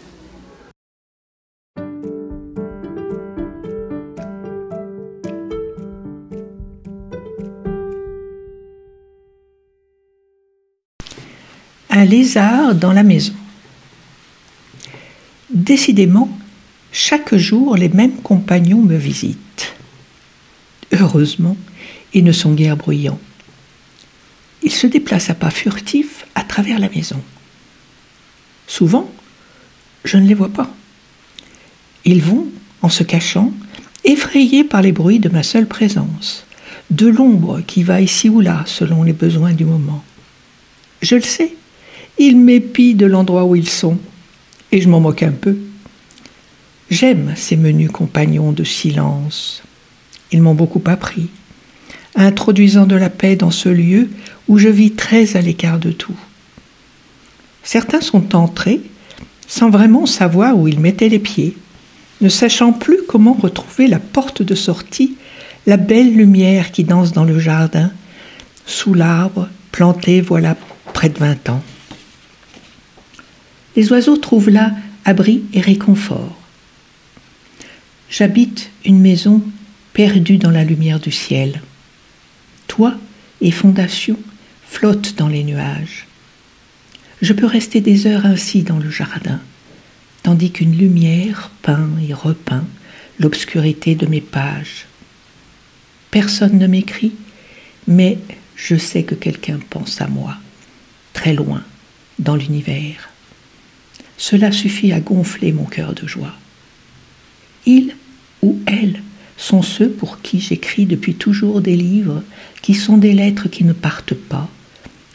Un 11.91 12.05
lézard 12.05 12.75
dans 12.75 12.93
la 12.93 13.05
maison. 13.05 13.33
Décidément, 15.49 16.29
chaque 16.91 17.37
jour 17.37 17.77
les 17.77 17.89
mêmes 17.89 18.17
compagnons 18.17 18.83
me 18.83 18.97
visitent. 18.97 19.75
Heureusement, 20.93 21.57
ils 22.13 22.25
ne 22.25 22.33
sont 22.33 22.53
guère 22.53 22.77
bruyants. 22.77 23.21
Ils 24.63 24.73
se 24.73 24.89
déplacent 24.89 25.31
à 25.31 25.35
pas 25.35 25.51
furtifs 25.51 26.27
à 26.35 26.43
travers 26.43 26.81
la 26.81 26.89
maison. 26.89 27.23
Souvent, 28.67 29.11
je 30.05 30.17
ne 30.17 30.27
les 30.27 30.35
vois 30.35 30.49
pas. 30.49 30.71
Ils 32.05 32.23
vont, 32.23 32.47
en 32.83 32.89
se 32.89 33.03
cachant, 33.03 33.53
effrayés 34.05 34.65
par 34.65 34.83
les 34.83 34.93
bruits 34.93 35.19
de 35.19 35.29
ma 35.29 35.43
seule 35.43 35.67
présence, 35.67 36.47
de 36.91 37.09
l'ombre 37.09 37.61
qui 37.67 37.83
va 37.83 38.01
ici 38.01 38.29
ou 38.29 38.41
là 38.41 38.63
selon 38.67 39.03
les 39.03 39.13
besoins 39.13 39.53
du 39.53 39.65
moment. 39.65 40.05
Je 41.03 41.17
le 41.17 41.23
sais, 41.23 41.55
ils 42.19 42.39
m'épient 42.39 42.95
de 42.95 43.07
l'endroit 43.07 43.45
où 43.45 43.57
ils 43.57 43.69
sont, 43.69 43.99
et 44.73 44.81
je 44.81 44.89
m'en 44.89 45.01
moque 45.01 45.23
un 45.23 45.33
peu. 45.33 45.57
J'aime 46.91 47.35
ces 47.37 47.57
menus 47.57 47.91
compagnons 47.91 48.53
de 48.53 48.65
silence. 48.65 49.63
Ils 50.31 50.41
m'ont 50.43 50.55
beaucoup 50.55 50.83
appris, 50.87 51.29
introduisant 52.15 52.87
de 52.87 52.97
la 52.97 53.11
paix 53.11 53.37
dans 53.37 53.51
ce 53.51 53.69
lieu 53.69 54.09
où 54.49 54.59
je 54.59 54.69
vis 54.69 54.93
très 54.93 55.37
à 55.37 55.41
l'écart 55.41 55.79
de 55.79 55.91
tout. 55.91 56.17
Certains 57.67 58.01
sont 58.01 58.37
entrés 58.37 58.81
sans 59.49 59.71
vraiment 59.71 60.07
savoir 60.07 60.57
où 60.57 60.69
ils 60.69 60.79
mettaient 60.79 61.09
les 61.09 61.19
pieds, 61.19 61.57
ne 62.21 62.29
sachant 62.29 62.73
plus 62.73 63.01
comment 63.09 63.33
retrouver 63.33 63.89
la 63.89 63.99
porte 63.99 64.41
de 64.41 64.55
sortie, 64.55 65.17
la 65.67 65.77
belle 65.77 66.15
lumière 66.15 66.71
qui 66.71 66.85
danse 66.85 67.13
dans 67.13 67.25
le 67.25 67.41
jardin, 67.41 67.91
sous 68.67 68.95
l'arbre 68.95 69.49
planté 69.73 70.21
voilà 70.21 70.57
près 70.95 71.09
de 71.09 71.19
vingt 71.19 71.49
ans. 71.49 71.63
Les 73.75 73.91
oiseaux 73.91 74.17
trouvent 74.17 74.51
là 74.51 74.71
abri 75.05 75.43
et 75.53 75.61
réconfort. 75.61 76.39
J'habite 78.09 78.71
une 78.85 79.01
maison 79.01 79.43
perdue 79.93 80.39
dans 80.39 80.53
la 80.53 80.63
lumière 80.63 81.01
du 81.01 81.11
ciel. 81.11 81.61
Toit 82.69 82.95
et 83.41 83.51
fondation 83.51 84.17
flottent 84.69 85.17
dans 85.17 85.29
les 85.29 85.43
nuages. 85.43 86.06
Je 87.23 87.33
peux 87.33 87.47
rester 87.47 87.81
des 87.81 88.07
heures 88.07 88.27
ainsi 88.27 88.63
dans 88.63 88.79
le 88.79 88.91
jardin, 88.91 89.41
tandis 90.23 90.51
qu'une 90.51 90.77
lumière 90.77 91.51
peint 91.63 91.89
et 92.07 92.13
repeint 92.13 92.65
l'obscurité 93.19 93.95
de 93.95 94.07
mes 94.07 94.21
pages. 94.21 94.87
Personne 96.11 96.59
ne 96.59 96.67
m'écrit, 96.67 97.13
mais 97.87 98.19
je 98.55 98.77
sais 98.77 99.03
que 99.03 99.15
quelqu'un 99.15 99.59
pense 99.71 100.01
à 100.01 100.09
moi, 100.09 100.37
très 101.15 101.33
loin, 101.33 101.63
dans 102.19 102.37
l'univers. 102.37 103.09
Cela 104.19 104.53
suffit 104.53 104.93
à 104.93 105.01
gonfler 105.01 105.53
mon 105.53 105.65
cœur 105.65 105.95
de 105.95 106.07
joie. 106.07 106.35
Il 107.65 107.97
ou 108.43 108.61
elle 108.67 109.03
sont 109.39 109.63
ceux 109.63 109.91
pour 109.91 110.21
qui 110.21 110.41
j'écris 110.41 110.87
depuis 110.87 111.15
toujours 111.15 111.61
des 111.61 111.77
livres 111.77 112.23
qui 112.63 112.75
sont 112.75 112.97
des 112.97 113.13
lettres 113.13 113.49
qui 113.49 113.65
ne 113.65 113.73
partent 113.73 114.15
pas, 114.15 114.49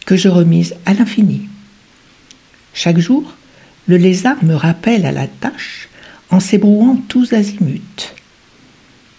que 0.06 0.16
je 0.16 0.30
remise 0.30 0.76
à 0.86 0.94
l'infini. 0.94 1.48
Chaque 2.74 3.00
jour, 3.00 3.36
le 3.88 3.98
lézard 3.98 4.44
me 4.44 4.56
rappelle 4.56 5.06
à 5.06 5.12
la 5.12 5.28
tâche 5.28 5.90
en 6.30 6.40
s'ébrouant 6.40 6.98
tous 7.08 7.34
azimuts. 7.34 8.14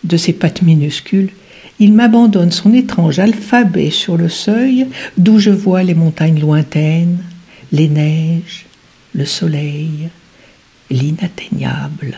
De 0.05 0.17
ses 0.17 0.33
pattes 0.33 0.63
minuscules, 0.63 1.31
il 1.79 1.93
m'abandonne 1.93 2.53
son 2.53 2.73
étrange 2.73 3.19
alphabet 3.19 3.91
sur 3.91 4.17
le 4.17 4.29
seuil 4.29 4.87
d'où 5.19 5.39
je 5.39 5.51
vois 5.51 5.83
les 5.83 5.95
montagnes 5.95 6.41
lointaines, 6.41 7.23
les 7.71 7.89
neiges, 7.89 8.67
le 9.15 9.25
soleil, 9.25 10.09
l'inatteignable. 10.91 12.17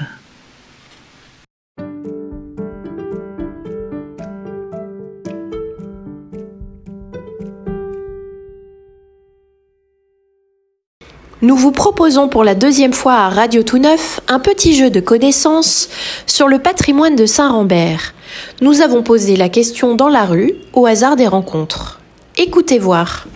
Nous 11.45 11.57
vous 11.57 11.73
proposons 11.73 12.29
pour 12.29 12.43
la 12.43 12.55
deuxième 12.55 12.95
fois 12.95 13.17
à 13.17 13.29
Radio 13.29 13.63
Tout 13.63 13.77
Neuf 13.77 14.19
un 14.29 14.39
petit 14.39 14.75
jeu 14.75 14.89
de 14.89 14.99
connaissances 14.99 15.91
sur 16.27 16.49
le 16.49 16.59
patrimoine 16.59 17.17
de 17.17 17.27
Saint-Rambert. 17.27 18.15
Nous 18.63 18.81
avons 18.81 19.03
posé 19.03 19.37
la 19.37 19.51
question 19.51 19.95
dans 19.95 20.09
la 20.09 20.25
rue, 20.25 20.55
au 20.73 20.87
hasard 20.87 21.17
des 21.17 21.27
rencontres. 21.27 22.01
Écoutez 22.39 22.79
voir. 22.79 23.27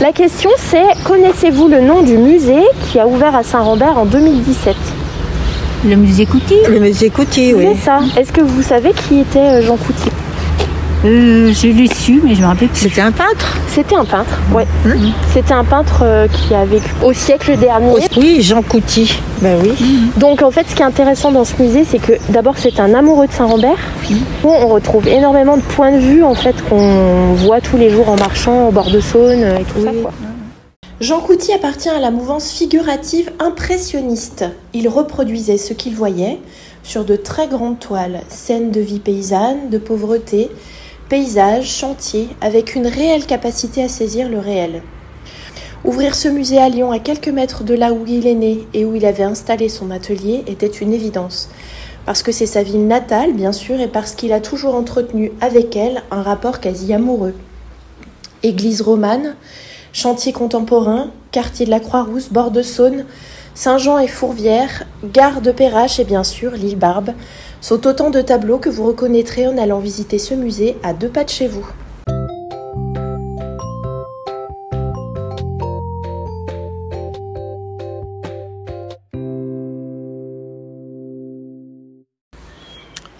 La 0.00 0.12
question 0.12 0.50
c'est 0.56 0.82
connaissez-vous 1.06 1.68
le 1.68 1.80
nom 1.80 2.02
du 2.02 2.16
musée 2.16 2.64
qui 2.90 2.98
a 2.98 3.06
ouvert 3.06 3.36
à 3.36 3.44
Saint-Rambert 3.44 3.98
en 3.98 4.04
2017 4.04 4.97
Le 5.84 5.96
musée 5.96 6.26
Couty 6.26 6.56
Le 6.68 6.80
musée 6.80 7.10
Couty, 7.10 7.54
oui. 7.54 7.68
C'est 7.74 7.84
ça. 7.84 8.00
Est-ce 8.16 8.32
que 8.32 8.40
vous 8.40 8.62
savez 8.62 8.92
qui 8.92 9.20
était 9.20 9.38
euh, 9.38 9.62
Jean 9.62 9.76
Couty 9.76 10.10
euh, 11.04 11.52
je 11.52 11.68
l'ai 11.68 11.86
su, 11.86 12.20
mais 12.24 12.34
je 12.34 12.42
me 12.42 12.46
rappelle 12.46 12.66
plus. 12.68 12.80
C'était 12.80 13.02
un 13.02 13.12
peintre 13.12 13.56
C'était 13.68 13.94
un 13.94 14.04
peintre, 14.04 14.36
oui. 14.52 14.64
Hum. 14.84 15.12
C'était 15.32 15.52
un 15.54 15.62
peintre 15.62 16.00
euh, 16.02 16.26
qui 16.26 16.52
a 16.56 16.64
vécu 16.64 16.90
au 17.04 17.12
siècle 17.12 17.56
dernier. 17.56 18.00
Oui, 18.16 18.42
Jean 18.42 18.62
Couty. 18.62 19.20
Ben 19.40 19.60
oui. 19.62 19.74
Hum. 19.80 20.10
Donc 20.16 20.42
en 20.42 20.50
fait, 20.50 20.66
ce 20.68 20.74
qui 20.74 20.82
est 20.82 20.84
intéressant 20.84 21.30
dans 21.30 21.44
ce 21.44 21.54
musée, 21.62 21.84
c'est 21.88 22.00
que 22.00 22.14
d'abord 22.30 22.58
c'est 22.58 22.80
un 22.80 22.94
amoureux 22.94 23.28
de 23.28 23.32
Saint-Rambert. 23.32 23.78
On 24.42 24.66
retrouve 24.66 25.06
énormément 25.06 25.56
de 25.56 25.62
points 25.62 25.92
de 25.92 25.98
vue 25.98 26.24
en 26.24 26.34
fait 26.34 26.56
qu'on 26.68 27.34
voit 27.34 27.60
tous 27.60 27.76
les 27.76 27.90
jours 27.90 28.08
en 28.08 28.16
marchant 28.16 28.66
au 28.66 28.72
bord 28.72 28.90
de 28.90 28.98
Saône 28.98 29.44
et 29.44 29.62
tout 29.72 29.84
ça. 29.84 29.92
Jean 31.00 31.20
Couty 31.20 31.52
appartient 31.52 31.88
à 31.88 32.00
la 32.00 32.10
mouvance 32.10 32.50
figurative 32.50 33.30
impressionniste. 33.38 34.46
Il 34.74 34.88
reproduisait 34.88 35.56
ce 35.56 35.72
qu'il 35.72 35.94
voyait 35.94 36.40
sur 36.82 37.04
de 37.04 37.14
très 37.14 37.46
grandes 37.46 37.78
toiles, 37.78 38.22
scènes 38.28 38.72
de 38.72 38.80
vie 38.80 38.98
paysanne, 38.98 39.70
de 39.70 39.78
pauvreté, 39.78 40.50
paysages, 41.08 41.70
chantiers, 41.70 42.28
avec 42.40 42.74
une 42.74 42.88
réelle 42.88 43.26
capacité 43.26 43.84
à 43.84 43.88
saisir 43.88 44.28
le 44.28 44.40
réel. 44.40 44.82
Ouvrir 45.84 46.16
ce 46.16 46.26
musée 46.26 46.58
à 46.58 46.68
Lyon 46.68 46.90
à 46.90 46.98
quelques 46.98 47.28
mètres 47.28 47.62
de 47.62 47.74
là 47.74 47.92
où 47.92 48.04
il 48.04 48.26
est 48.26 48.34
né 48.34 48.66
et 48.74 48.84
où 48.84 48.96
il 48.96 49.06
avait 49.06 49.22
installé 49.22 49.68
son 49.68 49.92
atelier 49.92 50.42
était 50.48 50.66
une 50.66 50.92
évidence, 50.92 51.48
parce 52.06 52.24
que 52.24 52.32
c'est 52.32 52.46
sa 52.46 52.64
ville 52.64 52.88
natale, 52.88 53.34
bien 53.34 53.52
sûr, 53.52 53.80
et 53.80 53.86
parce 53.86 54.16
qu'il 54.16 54.32
a 54.32 54.40
toujours 54.40 54.74
entretenu 54.74 55.30
avec 55.40 55.76
elle 55.76 56.02
un 56.10 56.22
rapport 56.22 56.58
quasi 56.58 56.92
amoureux. 56.92 57.34
Église 58.42 58.82
romane, 58.82 59.36
chantier 59.92 60.32
contemporain, 60.32 61.10
quartier 61.32 61.66
de 61.66 61.70
la 61.70 61.80
Croix-Rousse, 61.80 62.30
bord 62.30 62.50
de 62.50 62.62
Saône, 62.62 63.04
Saint-Jean 63.54 63.98
et 63.98 64.06
Fourvière, 64.06 64.84
gare 65.04 65.40
de 65.40 65.50
Perrache 65.50 65.98
et 65.98 66.04
bien 66.04 66.22
sûr 66.22 66.52
l'île 66.52 66.78
Barbe 66.78 67.10
sont 67.60 67.86
autant 67.86 68.10
de 68.10 68.20
tableaux 68.20 68.58
que 68.58 68.68
vous 68.68 68.84
reconnaîtrez 68.84 69.48
en 69.48 69.58
allant 69.58 69.80
visiter 69.80 70.18
ce 70.18 70.34
musée 70.34 70.76
à 70.82 70.92
deux 70.92 71.08
pas 71.08 71.24
de 71.24 71.30
chez 71.30 71.48
vous. 71.48 71.66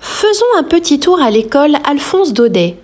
Faisons 0.00 0.44
un 0.58 0.62
petit 0.62 1.00
tour 1.00 1.20
à 1.20 1.30
l'école 1.30 1.76
Alphonse 1.84 2.32
Daudet. 2.32 2.76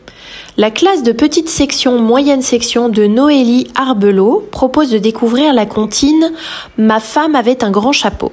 La 0.56 0.70
classe 0.70 1.02
de 1.02 1.10
petite 1.10 1.48
section, 1.48 2.00
moyenne 2.00 2.40
section 2.40 2.88
de 2.88 3.06
Noélie 3.06 3.66
Arbelot 3.74 4.46
propose 4.52 4.88
de 4.88 4.98
découvrir 4.98 5.52
la 5.52 5.66
comptine 5.66 6.32
Ma 6.78 7.00
femme 7.00 7.34
avait 7.34 7.64
un 7.64 7.72
grand 7.72 7.90
chapeau. 7.90 8.30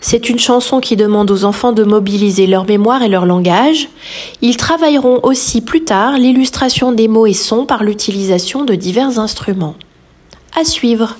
C'est 0.00 0.28
une 0.28 0.40
chanson 0.40 0.80
qui 0.80 0.96
demande 0.96 1.30
aux 1.30 1.44
enfants 1.44 1.70
de 1.70 1.84
mobiliser 1.84 2.48
leur 2.48 2.66
mémoire 2.66 3.02
et 3.04 3.08
leur 3.08 3.24
langage. 3.24 3.88
Ils 4.42 4.56
travailleront 4.56 5.20
aussi 5.22 5.60
plus 5.60 5.84
tard 5.84 6.18
l'illustration 6.18 6.90
des 6.90 7.06
mots 7.06 7.26
et 7.26 7.32
sons 7.32 7.66
par 7.66 7.84
l'utilisation 7.84 8.64
de 8.64 8.74
divers 8.74 9.20
instruments. 9.20 9.76
À 10.56 10.64
suivre. 10.64 11.16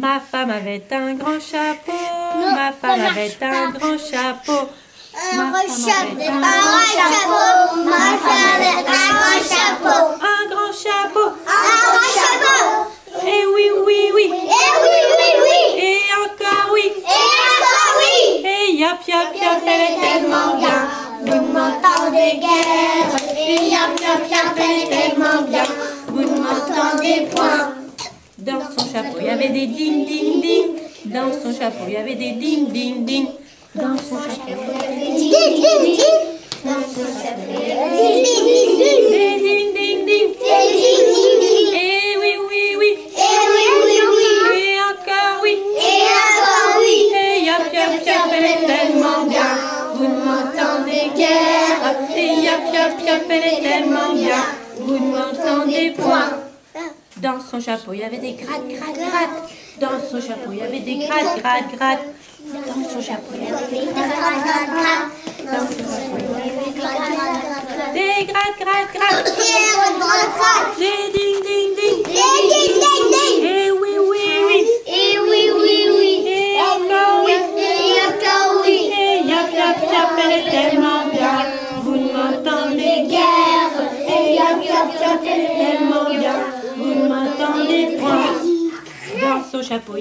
Ma 0.00 0.18
femme 0.18 0.48
avait 0.48 0.82
un 0.92 1.12
grand 1.12 1.38
chapeau, 1.38 1.92
ma 2.56 2.72
femme 2.72 3.04
avait 3.04 3.36
un 3.42 3.68
grand 3.68 3.98
chapeau. 3.98 4.70
Un 5.12 5.50
grand 5.50 5.60
chapeau, 5.60 6.24
un 6.26 6.40
grand 6.40 6.86
chapeau, 6.96 7.84
ma 7.84 8.16
femme 8.24 8.48
avait 8.56 8.78
un 8.78 9.12
grand 9.12 9.42
chapeau. 9.44 10.00
Un 10.16 10.42
grand 10.48 10.72
chapeau, 10.72 11.26
un 11.44 11.64
grand 11.84 12.08
chapeau. 12.16 12.64
Et 13.26 13.44
oui, 13.54 13.66
oui, 13.84 14.10
oui. 14.14 14.24
Et 14.24 14.68
oui, 14.82 15.00
oui, 15.18 15.30
oui. 15.44 15.60
Et 15.84 16.00
encore 16.24 16.72
oui. 16.72 16.86
Et 16.96 17.28
encore 17.52 17.92
oui. 18.00 18.46
Et 18.46 18.76
yap, 18.76 19.06
yap, 19.06 19.34
yap, 19.38 19.60
elle 19.66 19.82
est 19.82 20.00
tellement 20.00 20.56
bien. 20.56 20.80
Vous 21.20 21.34
ne 21.34 21.52
m'entendez 21.52 22.38
guère. 22.38 23.12
Et 23.36 23.68
yap, 23.68 24.00
yap, 24.00 24.30
yap, 24.30 24.56
elle 24.56 24.76
est 24.80 24.88
tellement 24.88 25.42
bien. 25.42 25.64
Vous 26.06 26.22
ne 26.22 26.40
m'entendez 26.40 27.28
point. 27.36 27.79
Dans 28.40 28.60
son 28.60 28.86
chapeau, 28.90 29.18
il 29.20 29.26
y 29.26 29.28
avait 29.28 29.50
des 29.50 29.66
ding, 29.66 30.06
ding, 30.06 30.40
ding. 30.40 30.66
Dans 31.04 31.30
son 31.30 31.52
chapeau, 31.52 31.84
il 31.86 31.92
y 31.92 31.96
avait 31.98 32.14
des 32.14 32.32
ding, 32.32 32.68
ding, 32.72 33.04
ding. 33.04 33.26
Dans 33.74 33.98
son 33.98 34.16
chapeau, 34.16 34.40
il 34.46 34.48
y 34.48 34.86
avait 34.86 34.96
des 34.96 35.12
ding, 35.12 35.60
ding, 35.60 35.82
ding. 35.84 36.00
Dans 36.64 36.80
son 36.80 37.04
chapeau, 37.20 37.52
il 37.52 37.68
y 37.68 37.72
avait 37.72 38.00
des 38.00 38.24
ding, 38.24 38.48
ding, 38.48 38.80
ding. 38.80 39.04
Des 39.12 39.36
ding, 39.44 39.68
ding, 39.76 39.98
ding. 40.06 40.28
Des 40.40 40.64
ding, 40.72 41.00
ding, 41.12 41.36
ding. 41.40 41.68
Et 41.74 42.16
oui, 42.18 42.32
oui, 42.48 42.64
oui. 42.78 42.90
Et 43.14 43.36
oui, 43.52 43.66
oui, 43.84 43.98
oui. 44.16 44.56
Et 44.56 44.80
encore 44.88 45.36
oui. 45.42 45.54
Et 45.76 46.00
encore 46.16 46.80
oui. 46.80 46.96
Et 47.12 47.44
yap, 47.44 47.68
yap, 47.74 48.06
yap, 48.06 48.32
elle 48.32 48.44
est 48.46 48.62
tellement 48.66 49.26
bien. 49.28 49.52
Vous 49.96 50.04
ne 50.04 50.16
m'entendez 50.24 51.12
guère. 51.14 51.82
Et 52.16 52.40
yap, 52.42 52.64
yap, 52.72 52.94
yap, 53.04 53.22
elle 53.28 53.52
est 53.52 53.60
tellement 53.60 54.14
bien. 54.14 54.42
Vous 54.78 54.94
ne 54.94 55.10
m'entendez 55.12 55.90
point. 55.90 56.49
Dans 57.16 57.40
son 57.40 57.60
chapeau, 57.60 57.92
il 57.92 58.00
y 58.00 58.04
avait 58.04 58.18
des 58.18 58.32
grattes, 58.34 58.66
grattes, 58.68 58.96
grattes. 58.96 59.50
Dans 59.80 60.00
son 60.00 60.20
chapeau, 60.20 60.52
il 60.52 60.58
y 60.58 60.62
avait 60.62 60.80
des 60.80 60.98
grattes, 60.98 61.38
grattes, 61.38 61.74
grattes. 61.76 62.06
Dans 62.46 62.88
son 62.88 63.02
chapeau, 63.02 63.34
il 63.34 63.44
y 63.44 63.48
avait 63.48 63.66
des 63.66 63.92
grattes, 63.92 64.10
grattes, 64.16 64.70
grattes. 64.70 65.10
Dans 65.44 65.66
son 65.66 65.76
chapeau, 65.76 66.16
il 66.18 66.24
y 66.24 66.50
avait 66.50 66.64
des 66.64 66.78
grattes, 66.78 66.96
grattes, 66.96 67.42
grattes. 67.50 67.92
Des 67.92 68.24
grattes, 68.26 68.58
grattes, 68.60 68.92
grattes. 68.94 70.19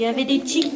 Avait 0.09 0.25
des 0.25 0.39
tchic, 0.39 0.68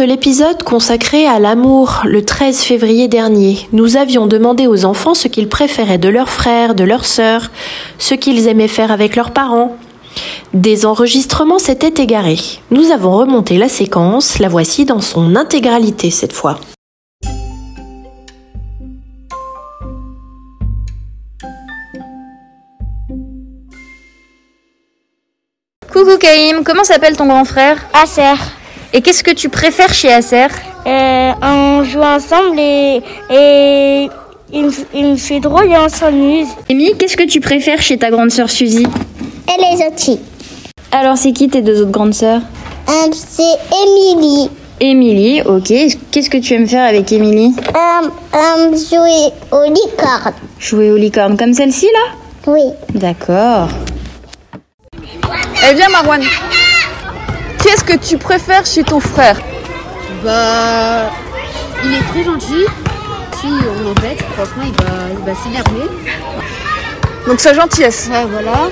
de 0.00 0.04
l'épisode 0.06 0.62
consacré 0.62 1.26
à 1.26 1.38
l'amour 1.38 2.00
le 2.06 2.24
13 2.24 2.62
février 2.62 3.06
dernier, 3.06 3.68
nous 3.72 3.98
avions 3.98 4.26
demandé 4.26 4.66
aux 4.66 4.86
enfants 4.86 5.12
ce 5.12 5.28
qu'ils 5.28 5.48
préféraient 5.48 5.98
de 5.98 6.08
leurs 6.08 6.30
frères, 6.30 6.74
de 6.74 6.84
leurs 6.84 7.04
sœurs, 7.04 7.50
ce 7.98 8.14
qu'ils 8.14 8.48
aimaient 8.48 8.66
faire 8.66 8.92
avec 8.92 9.14
leurs 9.14 9.30
parents. 9.30 9.76
Des 10.54 10.86
enregistrements 10.86 11.58
s'étaient 11.58 12.02
égarés. 12.02 12.40
Nous 12.70 12.92
avons 12.92 13.14
remonté 13.14 13.58
la 13.58 13.68
séquence, 13.68 14.38
la 14.38 14.48
voici 14.48 14.86
dans 14.86 15.02
son 15.02 15.36
intégralité 15.36 16.10
cette 16.10 16.32
fois. 16.32 16.58
Coucou 25.92 26.16
Kaïm, 26.18 26.64
comment 26.64 26.84
s'appelle 26.84 27.18
ton 27.18 27.26
grand 27.26 27.44
frère? 27.44 27.76
Acer. 27.92 28.59
Et 28.92 29.02
qu'est-ce 29.02 29.22
que 29.22 29.30
tu 29.30 29.48
préfères 29.48 29.92
chez 29.94 30.12
Acer 30.12 30.46
euh, 30.86 31.32
On 31.42 31.84
joue 31.84 32.00
ensemble 32.02 32.58
et, 32.58 33.00
et 33.30 34.08
il, 34.52 34.64
me- 34.66 34.86
il 34.94 35.06
me 35.12 35.16
fait 35.16 35.38
drôle 35.40 35.70
et 35.70 35.76
on 35.78 35.88
s'amuse. 35.88 36.48
Amy, 36.70 36.96
qu'est-ce 36.98 37.16
que 37.16 37.22
tu 37.26 37.40
préfères 37.40 37.80
chez 37.80 37.98
ta 37.98 38.10
grande 38.10 38.30
sœur 38.30 38.50
Suzy 38.50 38.82
Et 38.84 39.60
les 39.76 39.86
autres 39.86 39.98
filles 40.00 40.20
Alors 40.90 41.16
c'est 41.16 41.32
qui 41.32 41.48
tes 41.48 41.62
deux 41.62 41.80
autres 41.82 41.92
grandes 41.92 42.14
sœurs 42.14 42.40
Euh, 42.88 42.92
C'est 43.12 43.42
Émilie. 43.86 44.50
Émilie, 44.80 45.42
ok. 45.42 45.72
Qu'est-ce 46.10 46.30
que 46.30 46.38
tu 46.38 46.54
aimes 46.54 46.66
faire 46.66 46.88
avec 46.88 47.12
Émilie 47.12 47.54
Euh, 47.68 48.08
euh, 48.34 48.76
jouer 48.76 49.32
aux 49.52 49.70
licornes. 49.70 50.32
Jouer 50.58 50.90
aux 50.90 50.96
licornes 50.96 51.36
comme 51.36 51.52
celle-ci 51.52 51.86
là 51.86 52.14
Oui. 52.52 52.62
D'accord. 52.94 53.68
Eh 55.70 55.74
bien, 55.74 55.88
Marwan, 55.90 56.22
qu'est-ce 57.70 57.84
que 57.84 57.96
tu 57.96 58.18
préfères 58.18 58.66
chez 58.66 58.82
ton 58.82 58.98
frère 58.98 59.38
Bah, 60.24 61.08
il 61.84 61.94
est 61.94 62.02
très 62.10 62.24
gentil. 62.24 62.64
Si 63.40 63.46
on 63.46 63.84
l'embête, 63.84 64.20
franchement, 64.34 64.64
il 64.64 64.72
va, 64.72 64.92
il 65.12 65.24
va 65.24 65.34
s'énerver. 65.40 65.88
Donc, 67.28 67.38
sa 67.38 67.54
gentillesse. 67.54 68.08
Ouais, 68.10 68.24
voilà. 68.24 68.70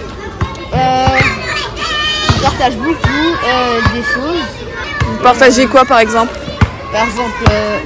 Euh, 0.74 1.18
il 2.28 2.40
partage 2.42 2.74
beaucoup 2.76 3.28
euh, 3.46 3.80
des 3.94 4.02
choses. 4.02 4.48
Vous 5.06 5.22
partagez 5.22 5.66
quoi, 5.66 5.84
par 5.84 6.00
exemple 6.00 6.37
Par 6.92 7.04
exemple, 7.04 7.44
euh, 7.50 7.78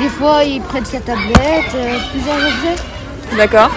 des 0.00 0.08
fois, 0.08 0.44
il 0.44 0.62
prête 0.62 0.86
sa 0.86 1.00
tablette, 1.00 1.74
plusieurs 2.12 2.36
objets. 2.36 3.36
D'accord. 3.36 3.70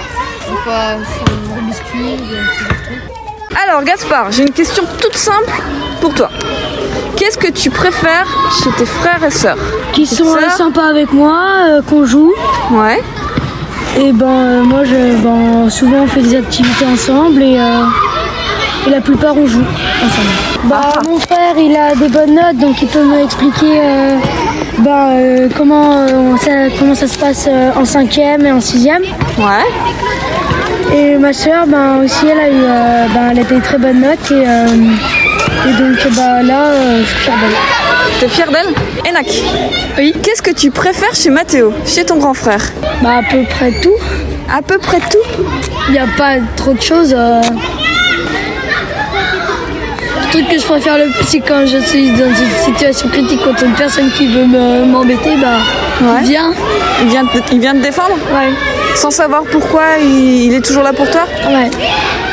Des 0.47 0.57
fois, 0.57 0.97
son 1.17 1.55
Rubik's 1.55 1.79
Cube, 1.91 2.19
plusieurs 2.19 2.83
trucs. 2.83 3.14
Alors, 3.63 3.83
Gaspard, 3.83 4.31
j'ai 4.31 4.43
une 4.43 4.51
question 4.51 4.83
toute 5.01 5.15
simple 5.15 5.61
pour 6.01 6.13
toi. 6.13 6.29
Qu'est-ce 7.15 7.37
que 7.37 7.51
tu 7.51 7.69
préfères 7.69 8.27
chez 8.61 8.69
tes 8.71 8.85
frères 8.85 9.23
et 9.23 9.31
sœurs 9.31 9.57
qui 9.93 10.05
sont 10.05 10.25
sympas 10.57 10.87
avec 10.89 11.13
moi, 11.13 11.39
euh, 11.69 11.81
qu'on 11.81 12.05
joue. 12.05 12.33
Ouais. 12.71 13.01
Et 13.97 14.11
ben 14.11 14.27
euh, 14.27 14.63
moi 14.63 14.83
je 14.83 15.15
ben 15.23 15.69
souvent 15.69 16.01
on 16.03 16.07
fait 16.07 16.21
des 16.21 16.35
activités 16.35 16.85
ensemble 16.85 17.41
et, 17.41 17.57
euh, 17.57 17.85
et 18.85 18.89
la 18.89 18.99
plupart 18.99 19.37
on 19.37 19.47
joue 19.47 19.63
ensemble. 20.05 20.65
Bah 20.65 20.91
mon 21.07 21.17
frère 21.17 21.57
il 21.57 21.73
a 21.77 21.95
des 21.95 22.09
bonnes 22.09 22.35
notes 22.35 22.57
donc 22.57 22.81
il 22.81 22.89
peut 22.89 23.03
m'expliquer 23.05 23.79
euh, 23.79 24.17
ben, 24.79 25.09
euh, 25.11 25.49
comment 25.55 25.93
euh, 25.93 26.35
ça, 26.41 26.51
comment 26.77 26.93
ça 26.93 27.07
se 27.07 27.17
passe 27.17 27.47
euh, 27.47 27.71
en 27.77 27.85
cinquième 27.85 28.45
et 28.45 28.51
en 28.51 28.59
sixième. 28.59 29.03
Ouais. 29.37 29.63
Et 30.97 31.17
ma 31.17 31.33
soeur 31.33 31.65
ben 31.67 32.01
aussi 32.03 32.25
elle 32.31 32.39
a 32.39 32.47
eu 32.47 32.63
euh, 32.63 33.05
ben, 33.13 33.29
elle 33.31 33.39
a 33.39 33.43
des 33.43 33.59
très 33.59 33.77
bonnes 33.77 33.99
notes 33.99 34.31
et, 34.31 34.47
euh, 34.47 34.65
et 35.67 35.73
donc 35.73 35.97
bah 36.15 36.41
là 36.41 36.67
euh, 36.67 37.01
je 37.01 37.05
suis 37.09 37.19
fière 37.25 37.35
d'elle. 37.41 37.55
T'es 38.19 38.27
fière 38.29 38.49
d'elle? 38.51 38.73
Enak. 39.11 39.25
Oui. 39.97 40.13
Qu'est-ce 40.23 40.41
que 40.41 40.51
tu 40.51 40.71
préfères 40.71 41.13
chez 41.13 41.29
Mathéo, 41.29 41.73
chez 41.85 42.05
ton 42.05 42.15
grand 42.17 42.33
frère? 42.33 42.63
Bah 43.01 43.17
à 43.19 43.23
peu 43.29 43.43
près 43.49 43.71
tout. 43.81 43.97
À 44.57 44.61
peu 44.61 44.77
près 44.77 44.99
tout? 44.99 45.25
Il 45.89 45.93
n'y 45.93 45.99
a 45.99 46.07
pas 46.17 46.35
trop 46.55 46.73
de 46.73 46.81
choses. 46.81 47.13
Le 47.13 47.41
truc 50.31 50.47
que 50.49 50.57
je 50.59 50.65
préfère 50.65 50.97
le 50.97 51.05
plus, 51.11 51.25
c'est 51.27 51.39
quand 51.41 51.65
je 51.65 51.77
suis 51.79 52.09
dans 52.11 52.29
une 52.43 52.55
situation 52.73 53.09
critique 53.09 53.41
contre 53.43 53.63
une 53.65 53.73
personne 53.73 54.09
qui 54.11 54.27
veut 54.27 54.45
me- 54.45 54.85
m'embêter, 54.85 55.35
bah 55.41 55.57
il 56.21 56.27
vient. 56.29 56.51
Il 57.01 57.07
vient, 57.09 57.25
te, 57.25 57.37
il 57.51 57.59
vient 57.59 57.73
te 57.73 57.81
défendre? 57.81 58.15
Ouais. 58.33 58.51
Sans 58.95 59.11
savoir 59.11 59.43
pourquoi 59.51 59.97
il, 60.01 60.45
il 60.45 60.53
est 60.53 60.65
toujours 60.65 60.83
là 60.83 60.93
pour 60.93 61.09
toi 61.09 61.21
Ouais. 61.47 61.69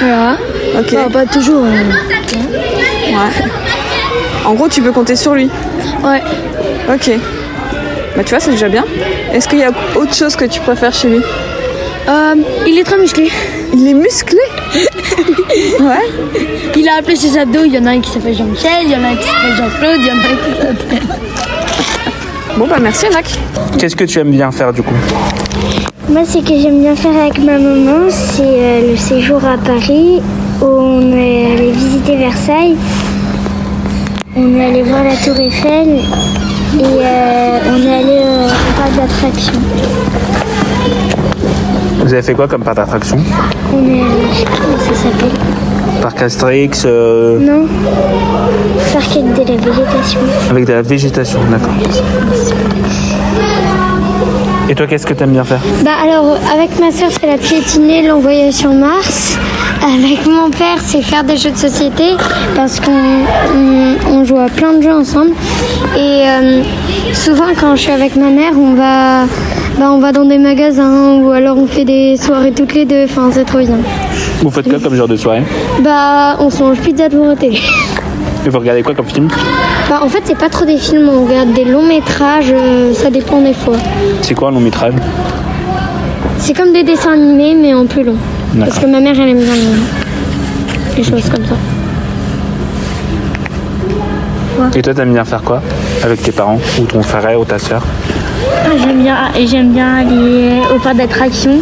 Voilà. 0.01 0.37
Ok. 0.79 0.93
Bah, 0.95 1.07
pas 1.13 1.27
toujours. 1.27 1.65
euh. 1.65 1.71
Ouais. 3.09 3.45
En 4.47 4.55
gros, 4.55 4.69
tu 4.69 4.81
peux 4.83 4.93
compter 4.93 5.17
sur 5.17 5.35
lui 5.35 5.51
Ouais. 6.03 6.23
Ok. 6.93 7.11
Bah 8.17 8.23
tu 8.25 8.31
vois, 8.31 8.41
c'est 8.41 8.51
déjà 8.51 8.69
bien. 8.69 8.85
Est-ce 9.33 9.49
qu'il 9.49 9.59
y 9.61 9.65
a 9.65 9.71
autre 9.95 10.15
chose 10.15 10.37
que 10.37 10.45
tu 10.45 10.61
préfères 10.61 10.93
chez 10.93 11.09
lui 11.09 11.21
Euh, 12.09 12.35
il 12.67 12.79
est 12.79 12.85
très 12.85 12.99
musclé. 12.99 13.31
Il 13.75 13.87
est 13.89 13.95
musclé 13.95 14.39
Ouais. 15.81 16.07
Il 16.77 16.89
a 16.89 16.97
appelé 16.99 17.17
ses 17.17 17.39
abdos, 17.39 17.65
il 17.65 17.75
y 17.75 17.79
en 17.79 17.87
a 17.87 17.91
un 17.91 18.01
qui 18.01 18.11
s'appelle 18.11 18.35
Jean-Michel, 18.37 18.71
il 18.85 18.91
y 18.91 18.97
en 18.97 19.05
a 19.05 19.09
un 19.09 19.17
qui 19.17 19.25
s'appelle 19.27 19.57
Jean-Claude, 19.57 20.01
il 20.01 20.07
y 20.07 20.11
en 20.11 20.15
a 20.15 20.19
un 20.19 20.37
qui 20.37 20.61
s'appelle... 20.61 21.17
Bon 22.57 22.67
bah 22.67 22.77
merci 22.81 23.07
Enak. 23.07 23.27
Qu'est-ce 23.79 23.97
que 23.97 24.05
tu 24.05 24.19
aimes 24.19 24.31
bien 24.31 24.51
faire 24.53 24.73
du 24.75 24.83
coup? 24.83 24.95
Moi, 26.13 26.27
ce 26.27 26.39
que 26.41 26.55
j'aime 26.61 26.81
bien 26.81 26.95
faire 26.95 27.17
avec 27.17 27.39
ma 27.39 27.59
maman, 27.59 28.11
c'est 28.11 28.43
euh, 28.43 28.91
le 28.91 28.97
séjour 28.99 29.39
à 29.47 29.57
Paris 29.57 30.21
où 30.61 30.67
on 30.67 31.01
est 31.17 31.55
allé 31.55 31.73
visiter 31.73 32.17
Versailles. 32.17 32.77
On 34.37 34.55
est 34.55 34.65
allé 34.67 34.83
voir 34.83 35.05
la 35.05 35.17
Tour 35.17 35.41
Eiffel 35.41 35.89
et 35.89 36.83
euh, 36.83 37.59
on 37.67 37.87
est 37.87 37.95
allé 37.95 38.21
euh, 38.25 38.47
au 38.47 38.79
parc 38.79 38.95
d'attractions. 38.95 39.61
Vous 42.05 42.13
avez 42.13 42.23
fait 42.23 42.35
quoi 42.35 42.47
comme 42.47 42.63
parc 42.63 42.77
d'attraction 42.77 43.17
On 43.73 43.79
est 43.89 44.01
allé, 44.03 44.29
je 44.33 44.39
sais 44.39 44.45
comment 44.45 44.79
ça 44.79 44.95
s'appelle. 44.95 45.39
Parc 46.03 46.21
Astérix 46.23 46.83
euh, 46.85 47.39
Non 47.39 47.67
Parc 48.93 49.17
avec 49.17 49.33
de 49.33 49.53
la 49.53 49.57
végétation. 49.57 50.21
avec 50.51 50.65
de 50.67 50.73
la 50.73 50.83
végétation, 50.83 51.39
d'accord. 51.51 51.73
Et 54.69 54.75
toi, 54.75 54.87
qu'est-ce 54.87 55.07
que 55.07 55.13
tu 55.15 55.23
aimes 55.25 55.33
bien 55.33 55.45
faire 55.45 55.61
Bah 55.85 55.91
alors, 56.03 56.37
avec 56.55 56.79
ma 56.79 56.91
soeur, 56.93 57.09
c'est 57.11 57.27
la 57.27 57.37
piétiner, 57.37 58.07
l'envoyer 58.07 58.53
sur 58.53 58.73
Mars. 58.73 59.37
Avec 59.83 60.25
mon 60.27 60.51
père, 60.51 60.79
c'est 60.81 61.03
faire 61.03 61.25
des 61.25 61.37
jeux 61.37 61.51
de 61.51 61.57
société 61.57 62.17
parce 62.55 62.79
qu'on 62.81 62.93
on, 63.55 63.97
on 64.11 64.25
joue 64.25 64.39
à 64.39 64.47
plein 64.47 64.75
de 64.75 64.83
jeux 64.83 64.93
ensemble. 64.95 65.33
Et 65.97 66.23
euh, 66.27 66.63
souvent, 67.13 67.47
quand 67.59 67.75
je 67.75 67.83
suis 67.83 67.91
avec 67.91 68.15
ma 68.17 68.29
mère, 68.31 68.53
on 68.57 68.75
va, 68.75 69.25
bah, 69.79 69.91
on 69.91 69.99
va 69.99 70.13
dans 70.13 70.25
des 70.25 70.39
magasins 70.39 71.15
ou 71.21 71.31
alors 71.33 71.59
on 71.59 71.67
fait 71.67 71.85
des 71.85 72.17
soirées 72.17 72.53
toutes 72.53 72.75
les 72.75 72.85
deux. 72.85 73.05
Enfin, 73.05 73.31
c'est 73.33 73.45
trop 73.45 73.59
bien. 73.59 73.77
Vous 74.41 74.51
faites 74.51 74.69
quoi 74.69 74.79
comme 74.79 74.95
genre 74.95 75.09
de 75.09 75.17
soirée 75.17 75.43
Bah, 75.83 76.37
on 76.39 76.49
se 76.49 76.63
mange 76.63 76.79
pizza 76.79 77.09
devant 77.09 77.27
la 77.27 77.37
télé. 77.37 77.59
Et 78.47 78.49
vous 78.49 78.59
regardez 78.59 78.83
quoi 78.83 78.95
comme 78.95 79.07
film 79.07 79.29
Bah, 79.93 80.01
en 80.03 80.09
fait, 80.09 80.23
c'est 80.25 80.39
pas 80.39 80.49
trop 80.49 80.65
des 80.65 80.79
films, 80.79 81.11
on 81.11 81.27
regarde 81.27 81.53
des 81.53 81.67
longs 81.67 81.87
métrages, 81.87 82.51
euh, 82.51 82.95
ça 82.95 83.11
dépend 83.11 83.43
des 83.43 83.53
fois. 83.53 83.77
C'est 84.23 84.33
quoi 84.33 84.49
un 84.49 84.53
long 84.53 84.61
métrage? 84.61 84.95
C'est 86.39 86.55
comme 86.55 86.73
des 86.73 86.83
dessins 86.83 87.13
animés, 87.13 87.55
mais 87.55 87.75
en 87.75 87.85
plus 87.85 88.03
long. 88.03 88.17
Parce 88.59 88.79
que 88.79 88.87
ma 88.87 89.01
mère, 89.01 89.13
elle 89.21 89.29
aime 89.29 89.41
bien 89.41 89.53
les, 90.97 91.05
choses 91.05 91.29
comme 91.29 91.45
ça. 91.45 91.57
Et 94.75 94.81
toi, 94.81 94.95
t'aimes 94.95 95.13
bien 95.13 95.27
faire 95.27 95.43
quoi? 95.43 95.61
Avec 96.03 96.23
tes 96.23 96.33
parents? 96.33 96.59
Ou 96.81 96.85
ton 96.87 97.03
frère 97.03 97.39
ou 97.39 97.45
ta 97.45 97.59
soeur 97.59 97.83
Ah, 98.65 98.71
J'aime 98.83 99.03
bien, 99.03 99.17
et 99.37 99.47
j'aime 99.47 99.73
bien 99.75 99.97
aller 99.97 100.63
au 100.75 100.79
parc 100.79 100.97
d'attractions, 100.97 101.61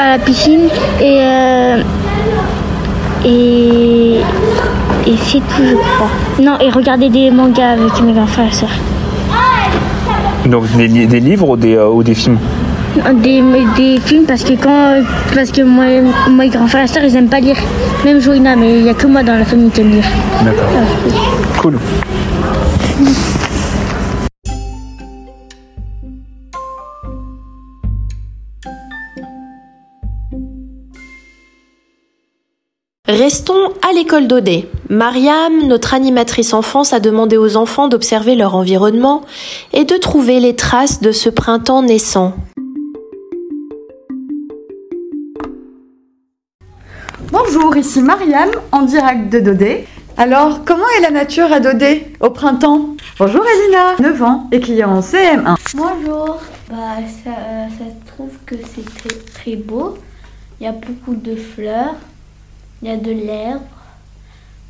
à 0.00 0.12
la 0.12 0.18
piscine 0.18 0.70
et 0.98 1.18
euh, 1.20 1.82
et 3.22 4.20
et 5.06 5.16
c'est 5.26 5.40
tout, 5.40 5.62
je 5.62 5.74
crois. 5.74 6.08
Non, 6.40 6.56
et 6.58 6.70
regarder 6.70 7.08
des 7.10 7.30
mangas 7.30 7.72
avec 7.72 8.00
mes 8.02 8.12
grands 8.12 8.26
frères 8.26 8.48
et 8.48 8.52
sœurs. 8.54 8.70
Donc 10.46 10.64
des, 10.76 10.88
li- 10.88 11.06
des 11.06 11.20
livres 11.20 11.48
ou 11.50 11.56
des, 11.56 11.74
euh, 11.76 11.88
ou 11.88 12.02
des 12.02 12.14
films? 12.14 12.38
Des, 13.22 13.42
des 13.76 14.00
films 14.00 14.24
parce 14.24 14.42
que 14.42 14.54
quand 14.54 15.02
parce 15.34 15.52
que 15.52 15.62
moi, 15.62 15.84
moi 16.30 16.44
mes 16.44 16.48
grands 16.48 16.66
frères 16.66 16.84
et 16.84 16.88
sœurs 16.88 17.04
ils 17.04 17.14
aiment 17.16 17.28
pas 17.28 17.40
lire. 17.40 17.56
Même 18.04 18.20
Joïna, 18.20 18.56
mais 18.56 18.78
il 18.80 18.86
y 18.86 18.88
a 18.88 18.94
que 18.94 19.06
moi 19.06 19.22
dans 19.22 19.36
la 19.36 19.44
famille 19.44 19.70
qui 19.70 19.82
aime 19.82 19.90
lire. 19.90 20.04
D'accord. 20.42 20.64
Cool. 21.60 21.78
Restons 33.20 33.74
à 33.86 33.92
l'école 33.92 34.28
d'Audet. 34.28 34.66
Mariam, 34.88 35.66
notre 35.68 35.92
animatrice 35.92 36.54
enfance, 36.54 36.94
a 36.94 37.00
demandé 37.00 37.36
aux 37.36 37.58
enfants 37.58 37.86
d'observer 37.86 38.34
leur 38.34 38.54
environnement 38.54 39.20
et 39.74 39.84
de 39.84 39.94
trouver 39.96 40.40
les 40.40 40.56
traces 40.56 41.02
de 41.02 41.12
ce 41.12 41.28
printemps 41.28 41.82
naissant. 41.82 42.32
Bonjour, 47.30 47.76
ici 47.76 48.00
Mariam, 48.00 48.48
en 48.72 48.84
direct 48.84 49.30
de 49.30 49.40
Dodé. 49.40 49.86
Alors, 50.16 50.64
comment 50.64 50.88
est 50.96 51.02
la 51.02 51.10
nature 51.10 51.52
à 51.52 51.60
Dodé 51.60 52.06
au 52.20 52.30
printemps? 52.30 52.96
Bonjour 53.18 53.44
Elina, 53.44 53.96
9 53.98 54.22
ans 54.22 54.48
et 54.50 54.60
qui 54.60 54.80
est 54.80 54.84
en 54.84 55.00
CM1. 55.00 55.56
Bonjour, 55.74 56.38
bah, 56.70 56.96
ça, 57.22 57.32
euh, 57.32 57.66
ça 57.68 57.84
se 57.84 58.12
trouve 58.14 58.32
que 58.46 58.54
c'est 58.74 58.94
très, 58.94 59.14
très 59.34 59.56
beau. 59.56 59.98
Il 60.58 60.64
y 60.64 60.66
a 60.66 60.72
beaucoup 60.72 61.14
de 61.14 61.36
fleurs, 61.36 61.94
il 62.82 62.88
y 62.88 62.92
a 62.92 62.96
de 62.96 63.10
l'herbe, 63.10 63.62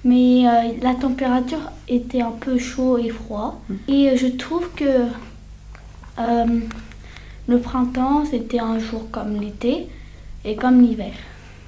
mais 0.05 0.47
euh, 0.47 0.73
la 0.83 0.95
température 0.95 1.71
était 1.89 2.23
un 2.23 2.33
peu 2.33 2.59
chaud 2.59 2.99
et 2.99 3.11
froid. 3.11 3.61
Et 3.89 4.17
je 4.17 4.27
trouve 4.27 4.71
que 4.75 5.07
euh, 6.19 6.45
le 7.47 7.59
printemps, 7.59 8.25
c'était 8.25 8.61
un 8.61 8.79
jour 8.79 9.11
comme 9.11 9.41
l'été 9.41 9.89
et 10.45 10.57
comme 10.57 10.81
l'hiver. 10.81 11.13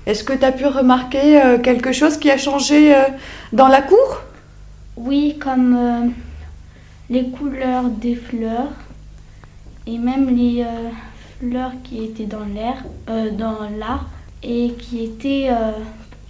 Est-ce 0.07 0.25
que 0.25 0.33
tu 0.33 0.45
as 0.45 0.53
pu 0.53 0.67
remarquer 0.67 1.41
euh, 1.41 1.59
quelque 1.59 1.93
chose 1.93 2.17
qui 2.17 2.31
a 2.31 2.37
changé 2.37 2.95
euh, 2.95 3.03
dans 3.53 3.69
la 3.69 3.83
cour? 3.83 4.23
Oui, 4.97 5.39
comme 5.39 5.77
euh, 5.77 6.09
les 7.09 7.29
couleurs 7.29 7.85
des 7.85 8.17
fleurs 8.17 8.73
et 9.87 9.99
même 9.99 10.35
les 10.35 10.63
euh, 10.63 10.89
fleurs 11.39 11.73
qui 11.85 12.05
étaient 12.05 12.27
dans 12.27 12.45
l'air, 12.45 12.83
euh, 13.09 13.31
dans 13.31 13.59
l'arbre 13.79 14.09
et 14.43 14.73
qui 14.79 15.05
étaient, 15.05 15.49
euh, 15.51 15.73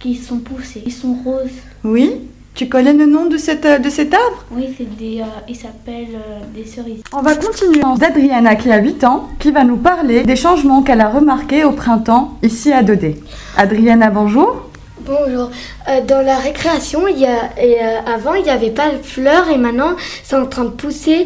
qui 0.03 0.15
sont 0.15 0.39
poussées. 0.39 0.83
Ils 0.85 0.91
sont 0.91 1.15
roses. 1.23 1.59
Oui. 1.85 2.11
Tu 2.55 2.67
connais 2.67 2.91
le 2.93 3.05
nom 3.05 3.25
de, 3.25 3.37
cette, 3.37 3.65
de 3.81 3.89
cet 3.89 4.13
arbre? 4.13 4.43
Oui, 4.51 4.65
c'est 4.77 4.97
des, 4.97 5.21
euh, 5.21 5.47
ils 5.47 5.55
s'appellent 5.55 6.15
euh, 6.15 6.41
des 6.53 6.65
cerises. 6.65 7.01
On 7.13 7.21
va 7.21 7.35
continuer 7.35 7.81
d'Adriana 7.97 8.55
qui 8.55 8.69
a 8.69 8.79
8 8.79 9.03
ans, 9.05 9.29
qui 9.39 9.49
va 9.51 9.63
nous 9.63 9.77
parler 9.77 10.23
des 10.23 10.35
changements 10.35 10.83
qu'elle 10.83 11.01
a 11.01 11.09
remarqués 11.09 11.63
au 11.63 11.71
printemps 11.71 12.37
ici 12.43 12.71
à 12.71 12.83
Dodé. 12.83 13.15
Adriana, 13.57 14.09
bonjour. 14.09 14.69
Bonjour. 15.05 15.49
Euh, 15.89 16.01
dans 16.05 16.23
la 16.23 16.35
récréation, 16.37 17.07
il 17.07 17.19
y 17.19 17.25
a, 17.25 17.57
et, 17.57 17.77
euh, 17.81 18.13
avant, 18.13 18.33
il 18.35 18.43
n'y 18.43 18.49
avait 18.49 18.71
pas 18.71 18.91
de 18.91 18.97
fleurs 19.01 19.49
et 19.49 19.57
maintenant, 19.57 19.93
c'est 20.23 20.35
en 20.35 20.45
train 20.45 20.65
de 20.65 20.69
pousser 20.69 21.25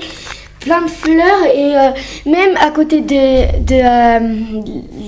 plein 0.60 0.82
de 0.84 0.90
fleurs 0.90 1.44
et 1.54 1.76
euh, 1.78 1.90
même 2.26 2.56
à 2.62 2.70
côté 2.72 3.02
de, 3.02 3.64
de 3.64 3.76
euh, 3.76 4.36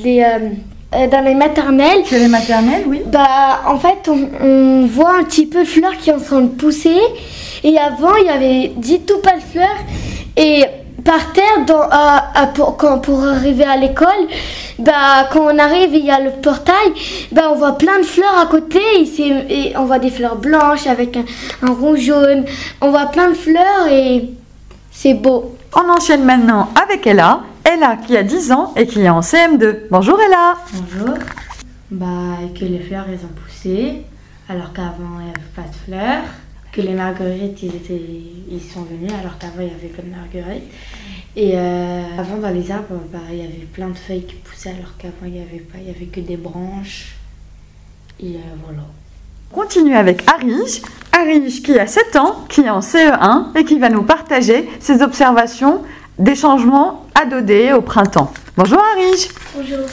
les, 0.04 0.22
euh, 0.22 0.26
euh, 0.26 0.50
dans 0.92 1.24
les 1.24 1.36
maternelles. 1.36 2.04
les 2.12 2.28
maternelles, 2.28 2.84
oui. 2.88 3.02
Bah, 3.06 3.62
en 3.68 3.78
fait, 3.78 4.08
on, 4.10 4.30
on 4.42 4.86
voit 4.88 5.16
un 5.20 5.24
petit 5.24 5.46
peu 5.46 5.60
de 5.60 5.68
fleurs 5.68 5.98
qui 5.98 6.10
sont 6.10 6.16
en 6.18 6.20
train 6.20 6.42
de 6.42 6.48
pousser 6.48 6.98
et 7.64 7.78
avant, 7.78 8.16
il 8.16 8.26
y 8.26 8.30
avait 8.30 8.72
dit 8.76 9.02
tout 9.02 9.20
pas 9.20 9.34
de 9.36 9.42
fleurs 9.42 9.78
et 10.36 10.64
par 11.06 11.32
terre, 11.32 11.66
dans, 11.66 11.82
à- 11.90 12.24
à- 12.36 12.48
pour, 12.48 12.76
quand, 12.78 13.00
pour 13.00 13.24
arriver 13.24 13.64
à 13.64 13.78
l'école, 13.78 14.28
bah, 14.80 15.28
quand 15.32 15.42
on 15.54 15.58
arrive, 15.58 15.94
il 15.94 16.06
y 16.06 16.12
a 16.12 16.20
le 16.20 16.32
portail, 16.42 16.92
bah, 17.32 17.44
on 17.52 17.56
voit 17.56 17.78
plein 17.78 18.00
de 18.00 18.04
fleurs 18.06 18.38
à 18.38 18.46
côté, 18.48 18.80
et, 19.18 19.70
et 19.70 19.78
on 19.78 19.86
voit 19.86 19.98
des 20.00 20.10
fleurs 20.10 20.36
blanches 20.36 20.88
avec 20.88 21.16
un, 21.18 21.24
un 21.64 21.72
rond 21.74 21.96
jaune, 21.96 22.46
on 22.82 22.90
voit 22.92 23.08
plein 23.08 23.30
de 23.30 23.34
fleurs 23.36 23.88
et 23.92 24.30
c'est 24.92 25.14
beau. 25.14 25.56
On 25.76 25.90
enchaîne 25.90 26.24
maintenant 26.26 26.70
avec 26.84 27.08
Ella. 27.08 27.40
Ella 27.64 27.98
qui 27.98 28.18
a 28.18 28.24
10 28.24 28.52
ans 28.52 28.74
et 28.76 28.88
qui 28.88 29.02
est 29.02 29.10
en 29.10 29.22
CM2. 29.22 29.88
Bonjour 29.92 30.20
Ella. 30.20 30.56
Bonjour. 30.74 31.16
Bah, 31.92 32.38
que 32.58 32.66
les 32.66 32.80
fleurs, 32.80 33.06
elles 33.10 33.26
ont 33.26 33.42
poussé, 33.44 34.04
alors 34.48 34.74
qu'avant, 34.74 35.20
il 35.20 35.26
n'y 35.26 35.32
avait 35.32 35.56
pas 35.56 35.64
de 35.64 35.76
fleurs. 35.86 36.24
Que 36.72 36.82
les 36.82 36.94
marguerites, 36.94 37.64
ils, 37.64 37.76
étaient, 37.76 38.02
ils 38.52 38.62
sont 38.62 38.84
venus, 38.84 39.12
alors 39.20 39.38
qu'avant, 39.40 39.62
il 39.62 39.68
n'y 39.68 39.74
avait 39.74 39.88
pas 39.88 40.04
de 40.04 40.10
marguerites. 40.10 40.72
Et 41.36 41.54
euh, 41.56 42.04
avant, 42.18 42.38
dans 42.38 42.52
les 42.52 42.70
arbres, 42.72 43.02
bah, 43.12 43.20
il 43.32 43.38
y 43.38 43.42
avait 43.42 43.68
plein 43.74 43.90
de 43.90 43.98
feuilles 43.98 44.26
qui 44.26 44.36
poussaient, 44.36 44.70
alors 44.70 44.96
qu'avant, 45.00 45.26
il 45.26 45.32
n'y 45.32 45.42
avait 45.42 45.60
pas, 45.60 45.80
il 45.80 45.88
y 45.88 45.96
avait 45.96 46.06
que 46.06 46.20
des 46.20 46.38
branches. 46.38 47.16
Et 48.20 48.36
euh, 48.36 48.40
voilà. 48.64 48.84
On 49.52 49.56
continue 49.56 49.96
avec 49.96 50.30
Arish. 50.30 50.82
Arish 51.12 51.64
qui 51.64 51.80
a 51.80 51.88
7 51.88 52.16
ans, 52.18 52.46
qui 52.50 52.62
est 52.62 52.70
en 52.70 52.82
CE1 52.82 53.58
et 53.58 53.66
qui 53.66 53.80
va 53.80 53.90
nous 53.90 54.04
partager 54.04 54.70
ses 54.80 55.02
observations 55.02 55.84
des 56.20 56.36
changements 56.36 57.06
à 57.16 57.26
Dodé 57.26 57.72
au 57.72 57.82
printemps. 57.82 58.34
Bonjour 58.58 58.78
Arish. 58.94 59.30
Bonjour. 59.56 59.86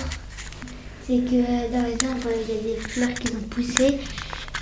C'est 1.07 1.19
que 1.19 1.73
dans 1.73 1.85
les 1.87 1.93
arbres, 2.05 2.31
il 2.35 2.55
y 2.55 2.59
a 2.59 2.63
des 2.63 2.81
fleurs 2.81 3.15
qui 3.15 3.33
ont 3.33 3.49
poussé 3.49 4.01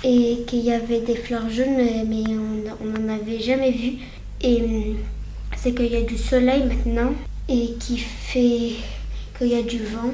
et 0.03 0.43
qu'il 0.45 0.59
y 0.59 0.71
avait 0.71 0.99
des 0.99 1.15
fleurs 1.15 1.49
jaunes, 1.49 1.75
mais 2.07 2.23
on 2.27 2.85
n'en 2.85 3.15
avait 3.15 3.39
jamais 3.39 3.71
vu. 3.71 3.93
Et 4.41 4.61
hum, 4.61 4.97
c'est 5.57 5.73
qu'il 5.73 5.91
y 5.91 5.95
a 5.95 6.03
du 6.03 6.19
soleil 6.19 6.65
maintenant 6.65 7.13
et 7.49 7.73
qui 7.79 7.97
fait 7.97 8.73
qu'il 9.35 9.47
y 9.47 9.55
a 9.55 9.63
du 9.63 9.79
vent. 9.79 10.13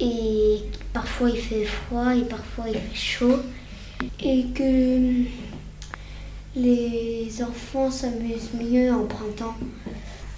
Et 0.00 0.58
parfois 0.92 1.30
il 1.30 1.40
fait 1.40 1.64
froid 1.64 2.14
et 2.14 2.24
parfois 2.24 2.66
il 2.68 2.74
fait 2.74 2.94
chaud. 2.94 3.38
Et 4.22 4.44
que 4.54 4.98
hum, 4.98 5.24
les 6.54 7.30
enfants 7.42 7.90
s'amusent 7.90 8.50
mieux 8.52 8.92
en 8.92 9.06
printemps. 9.06 9.56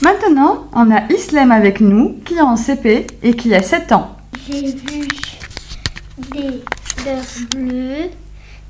Maintenant, 0.02 0.66
on 0.74 0.90
a 0.90 1.10
Islem 1.10 1.50
avec 1.50 1.80
nous 1.80 2.16
qui 2.24 2.34
est 2.34 2.40
en 2.40 2.56
CP 2.56 3.06
et 3.22 3.32
qui 3.34 3.54
a 3.54 3.62
7 3.62 3.92
ans. 3.92 4.16
J'ai 4.46 4.72
vu 4.72 5.08
des 6.32 6.62
fleurs 6.96 7.24
bleues, 7.54 8.10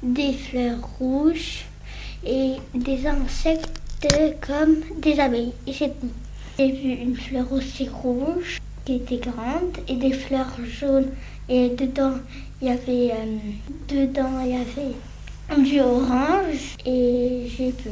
des 0.04 0.32
fleurs 0.32 0.78
rouges 0.98 1.64
et 2.24 2.52
des 2.74 3.06
insectes 3.06 3.70
comme 4.46 4.76
des 5.00 5.18
abeilles. 5.18 5.52
Et 5.66 5.72
c'est 5.72 5.98
tout. 6.00 6.10
J'ai 6.58 6.70
vu 6.70 6.90
une 6.90 7.16
fleur 7.16 7.52
aussi 7.52 7.88
rouge 7.88 8.60
qui 8.84 8.94
était 8.94 9.18
grande 9.18 9.76
et 9.88 9.96
des 9.96 10.12
fleurs 10.12 10.56
jaunes. 10.64 11.10
Et 11.48 11.70
dedans, 11.70 12.14
il 12.62 12.68
y 12.68 12.70
avait, 12.70 13.12
euh, 13.12 13.38
dedans, 13.88 14.40
il 14.44 14.50
y 14.50 14.54
avait 14.54 15.62
du 15.62 15.80
orange 15.80 16.76
et 16.84 17.46
j'ai 17.56 17.70
vu 17.70 17.90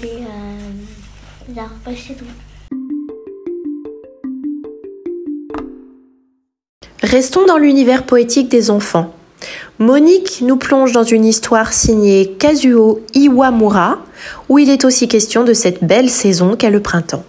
les, 0.00 0.08
euh, 0.08 0.70
c'est 1.96 2.14
tout. 2.14 2.24
Restons 7.02 7.46
dans 7.46 7.58
l'univers 7.58 8.04
poétique 8.04 8.48
des 8.48 8.70
enfants. 8.70 9.14
Monique 9.78 10.42
nous 10.42 10.56
plonge 10.56 10.92
dans 10.92 11.04
une 11.04 11.24
histoire 11.24 11.72
signée 11.72 12.34
Kazuo 12.38 13.00
Iwamura, 13.14 13.98
où 14.48 14.58
il 14.58 14.68
est 14.68 14.84
aussi 14.84 15.08
question 15.08 15.44
de 15.44 15.54
cette 15.54 15.84
belle 15.84 16.10
saison 16.10 16.56
qu'est 16.56 16.70
le 16.70 16.82
printemps. 16.82 17.24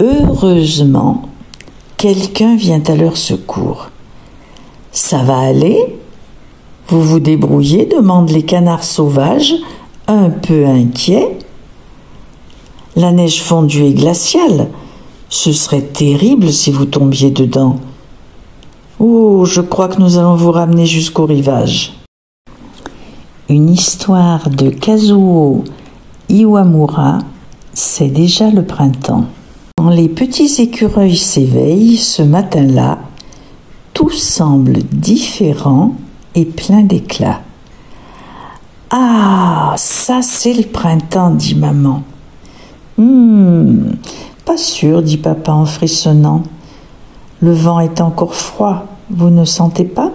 Heureusement, 0.00 1.28
quelqu'un 1.96 2.56
vient 2.56 2.82
à 2.88 2.96
leur 2.96 3.16
secours. 3.16 3.91
Ça 4.92 5.22
va 5.22 5.38
aller 5.38 5.78
Vous 6.88 7.00
vous 7.00 7.18
débrouillez 7.18 7.86
demandent 7.86 8.30
les 8.30 8.42
canards 8.42 8.84
sauvages, 8.84 9.54
un 10.06 10.28
peu 10.28 10.66
inquiets. 10.66 11.38
La 12.94 13.10
neige 13.10 13.42
fondue 13.42 13.86
est 13.86 13.94
glaciale. 13.94 14.68
Ce 15.30 15.52
serait 15.54 15.80
terrible 15.80 16.52
si 16.52 16.70
vous 16.70 16.84
tombiez 16.84 17.30
dedans. 17.30 17.76
Oh, 19.00 19.46
je 19.46 19.62
crois 19.62 19.88
que 19.88 19.98
nous 19.98 20.18
allons 20.18 20.36
vous 20.36 20.52
ramener 20.52 20.84
jusqu'au 20.84 21.24
rivage. 21.24 21.94
Une 23.48 23.70
histoire 23.70 24.50
de 24.50 24.68
Kazuo 24.68 25.64
Iwamura, 26.28 27.20
c'est 27.72 28.08
déjà 28.08 28.50
le 28.50 28.64
printemps. 28.64 29.24
Quand 29.78 29.88
les 29.88 30.10
petits 30.10 30.60
écureuils 30.60 31.16
s'éveillent 31.16 31.96
ce 31.96 32.22
matin-là, 32.22 32.98
tout 34.02 34.10
semble 34.10 34.78
différent 34.82 35.92
et 36.34 36.44
plein 36.44 36.82
d'éclat. 36.82 37.40
Ah, 38.90 39.74
ça 39.76 40.22
c'est 40.22 40.54
le 40.54 40.64
printemps, 40.64 41.30
dit 41.30 41.54
maman. 41.54 42.02
Hum, 42.98 43.94
pas 44.44 44.56
sûr, 44.56 45.02
dit 45.02 45.18
papa 45.18 45.52
en 45.52 45.66
frissonnant. 45.66 46.42
Le 47.40 47.52
vent 47.52 47.78
est 47.78 48.00
encore 48.00 48.34
froid, 48.34 48.86
vous 49.08 49.30
ne 49.30 49.44
sentez 49.44 49.84
pas? 49.84 50.10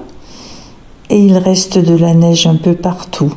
Et 1.10 1.23
il 1.23 1.38
reste 1.38 1.78
de 1.78 1.95
la 1.95 2.13
neige 2.13 2.45
un 2.45 2.58
peu 2.58 2.73
partout. 2.73 3.34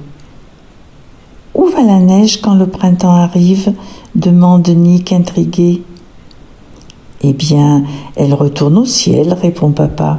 Où 1.55 1.67
va 1.67 1.83
la 1.83 2.01
neige 2.01 2.41
quand 2.41 2.57
le 2.57 2.67
printemps 2.67 3.15
arrive? 3.15 3.73
demande 4.17 4.69
Nick 4.69 5.13
intrigué. 5.13 5.85
Eh 7.23 7.35
bien, 7.35 7.85
elle 8.17 8.35
retourne 8.35 8.79
au 8.79 8.85
ciel, 8.85 9.33
répond 9.33 9.71
papa. 9.71 10.19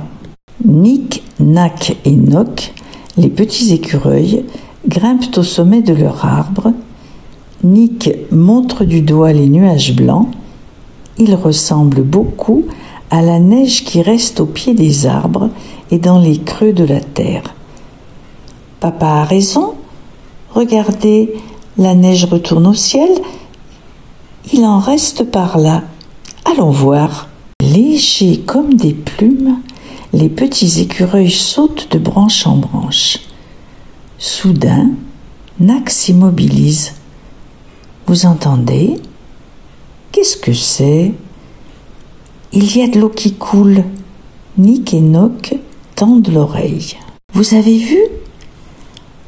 Nick, 0.65 1.23
Nack 1.39 1.97
et 2.05 2.15
Nock, 2.15 2.73
les 3.17 3.29
petits 3.29 3.73
écureuils, 3.73 4.45
grimpent 4.87 5.37
au 5.37 5.43
sommet 5.43 5.81
de 5.81 5.93
leur 5.93 6.25
arbre. 6.25 6.73
Nick 7.63 8.09
montre 8.31 8.83
du 8.83 9.01
doigt 9.01 9.33
les 9.33 9.47
nuages 9.47 9.95
blancs. 9.95 10.27
Ils 11.17 11.35
ressemblent 11.35 12.03
beaucoup 12.03 12.65
à 13.09 13.21
la 13.21 13.39
neige 13.39 13.83
qui 13.83 14.01
reste 14.01 14.39
au 14.39 14.45
pied 14.45 14.73
des 14.73 15.05
arbres 15.05 15.49
et 15.91 15.99
dans 15.99 16.19
les 16.19 16.39
creux 16.39 16.73
de 16.73 16.83
la 16.83 17.01
terre. 17.01 17.43
Papa 18.79 19.07
a 19.07 19.23
raison. 19.25 19.73
Regardez, 20.53 21.33
la 21.77 21.93
neige 21.93 22.25
retourne 22.25 22.67
au 22.67 22.73
ciel. 22.73 23.09
Il 24.53 24.65
en 24.65 24.79
reste 24.79 25.29
par 25.29 25.57
là. 25.57 25.83
Allons 26.45 26.71
voir. 26.71 27.27
Légers 27.61 28.39
comme 28.39 28.73
des 28.73 28.93
plumes, 28.93 29.59
les 30.13 30.29
petits 30.29 30.81
écureuils 30.81 31.31
sautent 31.31 31.91
de 31.91 31.99
branche 31.99 32.45
en 32.45 32.57
branche. 32.57 33.19
Soudain, 34.17 34.91
Nac 35.59 35.89
s'immobilise. 35.89 36.93
Vous 38.07 38.25
entendez? 38.25 38.95
Qu'est-ce 40.11 40.37
que 40.37 40.53
c'est? 40.53 41.13
Il 42.51 42.75
y 42.75 42.81
a 42.81 42.87
de 42.87 42.99
l'eau 42.99 43.09
qui 43.09 43.33
coule. 43.33 43.83
Nick 44.57 44.93
et 44.93 44.99
Noc 44.99 45.55
tendent 45.95 46.27
l'oreille. 46.27 46.97
Vous 47.33 47.53
avez 47.53 47.77
vu? 47.77 47.99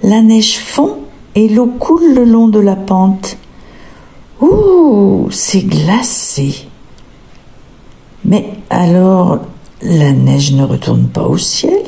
La 0.01 0.21
neige 0.21 0.57
fond 0.57 0.97
et 1.35 1.47
l'eau 1.47 1.67
coule 1.67 2.13
le 2.13 2.25
long 2.25 2.49
de 2.49 2.59
la 2.59 2.75
pente. 2.75 3.37
Ouh, 4.41 5.29
c'est 5.31 5.61
glacé. 5.61 6.67
Mais 8.25 8.49
alors, 8.69 9.39
la 9.85 10.11
neige 10.13 10.53
ne 10.53 10.63
retourne 10.63 11.07
pas 11.07 11.27
au 11.27 11.37
ciel 11.37 11.83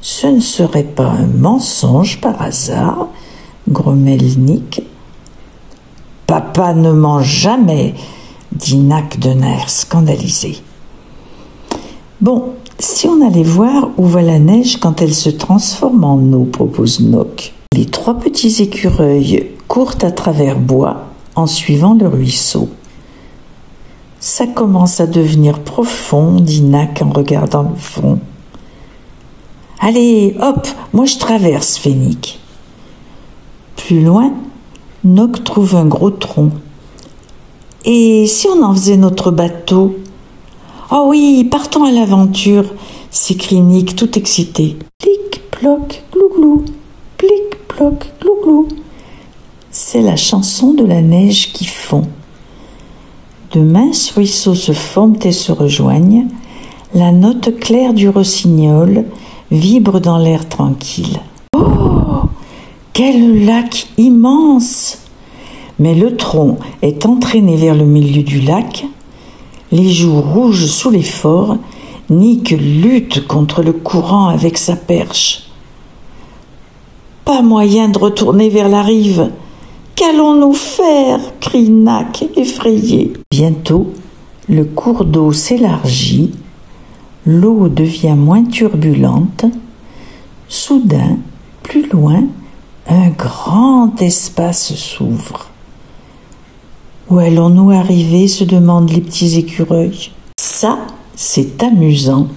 Ce 0.00 0.26
ne 0.26 0.40
serait 0.40 0.84
pas 0.84 1.08
un 1.08 1.26
mensonge 1.26 2.20
par 2.20 2.40
hasard 2.40 3.08
grommelle 3.68 4.38
Nick. 4.38 4.82
Papa 6.26 6.74
ne 6.74 6.92
mange 6.92 7.26
jamais, 7.26 7.94
dit 8.52 8.78
Nac 8.78 9.18
air 9.24 9.68
scandalisé. 9.68 10.58
Bon, 12.20 12.50
si 12.78 13.06
on 13.06 13.26
allait 13.26 13.42
voir 13.42 13.90
où 13.96 14.06
va 14.06 14.22
la 14.22 14.38
neige 14.38 14.78
quand 14.78 15.02
elle 15.02 15.14
se 15.14 15.30
transforme 15.30 16.04
en 16.04 16.18
eau, 16.32 16.44
propose 16.44 17.00
Noc. 17.00 17.54
Les 17.74 17.86
trois 17.86 18.18
petits 18.18 18.62
écureuils 18.62 19.50
courent 19.68 19.96
à 20.02 20.10
travers 20.10 20.58
bois 20.58 21.04
en 21.34 21.46
suivant 21.46 21.94
le 21.94 22.08
ruisseau. 22.08 22.68
Ça 24.20 24.46
commence 24.46 25.00
à 25.00 25.06
devenir 25.06 25.60
profond, 25.60 26.40
dit 26.40 26.60
Nac 26.60 27.00
en 27.02 27.10
regardant 27.10 27.62
le 27.62 27.74
fond. 27.74 28.18
Allez, 29.80 30.36
hop, 30.40 30.68
moi 30.92 31.06
je 31.06 31.16
traverse, 31.16 31.78
Fénique. 31.78 32.38
Plus 33.76 34.04
loin, 34.04 34.34
Noc 35.04 35.42
trouve 35.42 35.74
un 35.74 35.86
gros 35.86 36.10
tronc. 36.10 36.50
Et 37.86 38.26
si 38.26 38.46
on 38.46 38.62
en 38.62 38.74
faisait 38.74 38.98
notre 38.98 39.30
bateau? 39.30 39.96
Oh 40.92 41.06
oui, 41.08 41.48
partons 41.50 41.84
à 41.84 41.90
l'aventure 41.90 42.66
s'écrie 43.10 43.60
Nick 43.60 43.96
tout 43.96 44.18
excité. 44.18 44.76
Plic, 44.98 45.50
ploc, 45.50 46.04
glou-glou. 46.12 46.64
Plic, 47.16 47.66
ploc, 47.68 48.12
glou-glou. 48.20 48.68
C'est 49.70 50.02
la 50.02 50.16
chanson 50.16 50.74
de 50.74 50.84
la 50.84 51.00
neige 51.00 51.52
qui 51.52 51.64
fond. 51.64 52.04
De 53.52 53.60
minces 53.60 54.12
ruisseaux 54.12 54.54
se 54.54 54.70
forment 54.70 55.18
et 55.24 55.32
se 55.32 55.50
rejoignent. 55.50 56.26
La 56.94 57.10
note 57.10 57.58
claire 57.58 57.94
du 57.94 58.08
rossignol 58.08 59.06
vibre 59.50 60.00
dans 60.00 60.18
l'air 60.18 60.48
tranquille. 60.48 61.18
Oh 61.56 62.28
Quel 62.92 63.44
lac 63.44 63.88
immense 63.98 64.98
Mais 65.80 65.96
le 65.96 66.16
tronc 66.16 66.58
est 66.82 67.06
entraîné 67.06 67.56
vers 67.56 67.74
le 67.74 67.86
milieu 67.86 68.22
du 68.22 68.40
lac. 68.40 68.86
Les 69.72 69.90
joues 69.90 70.20
rouges 70.20 70.66
sous 70.66 70.90
l'effort, 70.90 71.56
Nick 72.08 72.50
lutte 72.50 73.26
contre 73.26 73.64
le 73.64 73.72
courant 73.72 74.28
avec 74.28 74.58
sa 74.58 74.76
perche. 74.76 75.50
Pas 77.24 77.42
moyen 77.42 77.88
de 77.88 77.98
retourner 77.98 78.48
vers 78.48 78.68
la 78.68 78.82
rive. 78.82 79.30
Qu'allons-nous 80.00 80.54
faire? 80.54 81.20
crie 81.40 81.68
Nac, 81.68 82.24
effrayé. 82.34 83.12
Bientôt, 83.30 83.92
le 84.48 84.64
cours 84.64 85.04
d'eau 85.04 85.30
s'élargit, 85.30 86.30
l'eau 87.26 87.68
devient 87.68 88.14
moins 88.16 88.44
turbulente. 88.44 89.44
Soudain, 90.48 91.18
plus 91.62 91.86
loin, 91.90 92.22
un 92.88 93.10
grand 93.10 94.00
espace 94.00 94.74
s'ouvre. 94.74 95.50
Où 97.10 97.18
allons-nous 97.18 97.70
arriver? 97.70 98.26
se 98.26 98.44
demandent 98.44 98.90
les 98.90 99.02
petits 99.02 99.38
écureuils. 99.38 100.12
Ça, 100.40 100.78
c'est 101.14 101.62
amusant. 101.62 102.28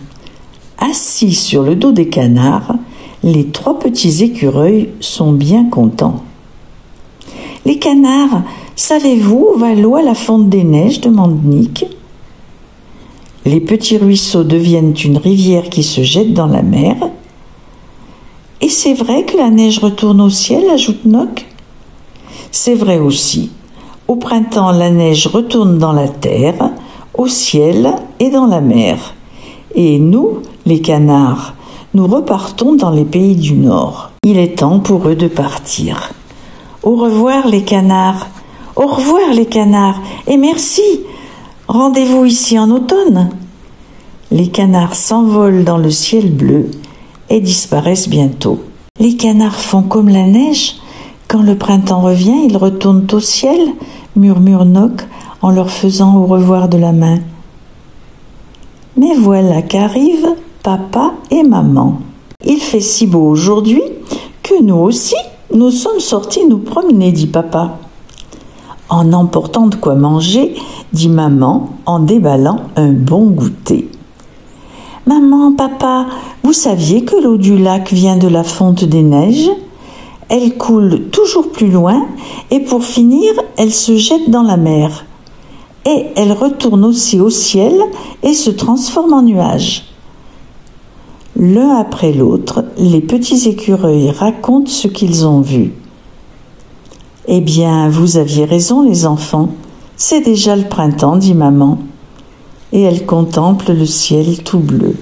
Assis 0.80 1.34
sur 1.34 1.64
le 1.64 1.78
dos 1.78 1.94
des 1.94 2.10
canards, 2.10 2.76
les 3.24 3.48
trois 3.48 3.80
petits 3.80 4.22
écureuils 4.22 4.90
sont 5.00 5.32
bien 5.32 5.70
contents. 5.70 6.24
Les 7.66 7.80
canards, 7.80 8.44
savez-vous 8.76 9.52
où 9.56 9.58
va 9.58 9.74
l'eau 9.74 9.96
à 9.96 10.02
la 10.02 10.16
fonte 10.16 10.50
des 10.50 10.66
neiges 10.66 11.00
demande 11.00 11.46
Nick. 11.46 11.86
Les 13.46 13.62
petits 13.62 13.98
ruisseaux 13.98 14.44
deviennent 14.44 14.96
une 15.04 15.18
rivière 15.18 15.70
qui 15.70 15.84
se 15.84 16.04
jette 16.04 16.34
dans 16.34 16.48
la 16.48 16.62
mer. 16.62 16.96
Et 18.60 18.70
c'est 18.70 18.94
vrai 18.94 19.24
que 19.24 19.38
la 19.38 19.50
neige 19.50 19.80
retourne 19.80 20.20
au 20.20 20.30
ciel, 20.30 20.70
ajoute 20.70 21.06
Noc. 21.06 21.46
C'est 22.52 22.76
vrai 22.76 23.00
aussi. 23.00 23.52
Au 24.08 24.16
printemps, 24.16 24.72
la 24.72 24.90
neige 24.90 25.28
retourne 25.28 25.78
dans 25.78 25.94
la 25.94 26.10
terre, 26.10 26.72
au 27.14 27.28
ciel 27.28 27.96
et 28.20 28.30
dans 28.30 28.46
la 28.46 28.62
mer. 28.62 29.16
Et 29.76 30.00
nous, 30.00 30.40
les 30.66 30.82
canards, 30.82 31.56
nous 31.94 32.08
repartons 32.08 32.76
dans 32.76 32.92
les 32.92 33.06
pays 33.06 33.36
du 33.36 33.54
Nord. 33.54 34.12
Il 34.26 34.38
est 34.38 34.60
temps 34.60 34.80
pour 34.80 35.08
eux 35.08 35.16
de 35.16 35.28
partir. 35.28 36.14
Au 36.84 36.96
revoir 36.96 37.48
les 37.48 37.64
canards. 37.64 38.28
Au 38.76 38.88
revoir 38.88 39.34
les 39.34 39.46
canards. 39.46 40.02
Et 40.28 40.36
merci. 40.36 40.82
Rendez-vous 41.70 42.26
ici 42.26 42.60
en 42.60 42.70
automne. 42.72 43.30
Les 44.32 44.50
canards 44.50 44.96
s'envolent 44.96 45.64
dans 45.64 45.78
le 45.78 45.92
ciel 45.92 46.30
bleu 46.30 46.70
et 47.30 47.40
disparaissent 47.40 48.10
bientôt. 48.10 48.60
Les 49.00 49.16
canards 49.16 49.62
font 49.62 49.84
comme 49.84 50.10
la 50.10 50.26
neige. 50.26 50.76
Quand 51.30 51.42
le 51.42 51.58
printemps 51.58 52.02
revient, 52.02 52.48
ils 52.50 52.58
retournent 52.58 53.08
au 53.14 53.20
ciel, 53.22 53.60
murmure 54.18 54.66
Noc 54.66 55.04
en 55.42 55.52
leur 55.52 55.70
faisant 55.70 56.18
au 56.18 56.26
revoir 56.26 56.68
de 56.68 56.78
la 56.78 56.92
main. 56.92 57.20
Mais 58.98 59.16
voilà 59.16 59.62
qu'arrivent 59.62 60.36
papa 60.64 61.14
et 61.32 61.44
maman. 61.44 62.00
Il 62.46 62.60
fait 62.60 62.82
si 62.82 63.08
beau 63.08 63.26
aujourd'hui 63.26 63.82
que 64.42 64.62
nous 64.62 64.76
aussi 64.76 65.16
nous 65.54 65.72
sommes 65.72 66.00
sortis 66.00 66.46
nous 66.48 66.58
promener, 66.58 67.12
dit 67.12 67.28
papa. 67.28 67.78
En 68.90 69.14
emportant 69.14 69.68
de 69.68 69.76
quoi 69.76 69.96
manger, 69.96 70.56
dit 70.92 71.10
maman 71.10 71.70
en 71.86 72.00
déballant 72.00 72.60
un 72.76 72.92
bon 72.92 73.28
goûter. 73.28 73.90
Maman, 75.06 75.54
papa, 75.54 76.08
vous 76.44 76.54
saviez 76.54 77.04
que 77.04 77.16
l'eau 77.16 77.38
du 77.38 77.58
lac 77.58 77.92
vient 77.92 78.18
de 78.18 78.28
la 78.28 78.44
fonte 78.44 78.84
des 78.84 79.04
neiges? 79.04 79.50
Elle 80.30 80.58
coule 80.58 81.10
toujours 81.12 81.52
plus 81.52 81.70
loin 81.70 82.06
et 82.50 82.62
pour 82.62 82.84
finir, 82.84 83.34
elle 83.58 83.74
se 83.74 83.98
jette 83.98 84.30
dans 84.30 84.44
la 84.44 84.58
mer. 84.58 85.06
Et 85.86 86.08
elle 86.16 86.32
retourne 86.32 86.86
aussi 86.86 87.20
au 87.20 87.30
ciel 87.30 87.74
et 88.24 88.34
se 88.34 88.50
transforme 88.50 89.14
en 89.14 89.22
nuages. 89.22 89.93
L'un 91.46 91.76
après 91.76 92.14
l'autre, 92.14 92.64
les 92.78 93.02
petits 93.02 93.50
écureuils 93.50 94.12
racontent 94.12 94.72
ce 94.72 94.88
qu'ils 94.88 95.28
ont 95.28 95.42
vu. 95.42 95.74
Eh 97.28 97.42
bien, 97.42 97.90
vous 97.90 98.16
aviez 98.16 98.46
raison, 98.46 98.82
les 98.82 99.06
enfants. 99.06 99.50
C'est 99.98 100.22
déjà 100.22 100.56
le 100.56 100.64
printemps, 100.64 101.18
dit 101.18 101.34
maman. 101.34 101.80
Et 102.72 102.84
elle 102.84 103.06
contemple 103.06 103.74
le 103.74 103.86
ciel 103.86 104.42
tout 104.44 104.60
bleu. 104.60 104.96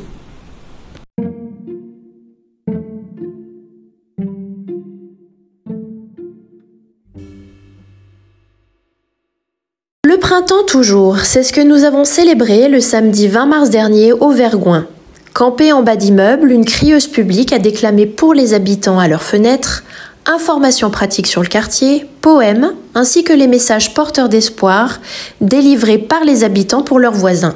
Le 10.04 10.18
printemps 10.20 10.64
toujours, 10.66 11.20
c'est 11.20 11.44
ce 11.44 11.54
que 11.54 11.62
nous 11.62 11.84
avons 11.84 12.04
célébré 12.04 12.68
le 12.68 12.82
samedi 12.82 13.28
20 13.28 13.46
mars 13.46 13.70
dernier 13.70 14.12
au 14.12 14.32
Vergoin. 14.32 14.88
Campée 15.34 15.72
en 15.72 15.82
bas 15.82 15.96
d'immeuble, 15.96 16.52
une 16.52 16.66
crieuse 16.66 17.08
publique 17.08 17.54
a 17.54 17.60
déclamé 17.60 18.06
pour 18.06 18.34
les 18.34 18.54
habitants 18.54 19.00
à 19.00 19.08
leurs 19.08 19.24
fenêtres 19.24 19.84
informations 20.26 20.92
pratiques 20.92 21.28
sur 21.28 21.42
le 21.42 21.48
quartier, 21.48 22.06
poèmes, 22.20 22.74
ainsi 22.96 23.24
que 23.24 23.32
les 23.32 23.48
messages 23.48 23.94
porteurs 23.94 24.28
d'espoir 24.28 25.00
délivrés 25.40 25.98
par 25.98 26.26
les 26.26 26.44
habitants 26.44 26.84
pour 26.84 27.00
leurs 27.00 27.14
voisins. 27.14 27.56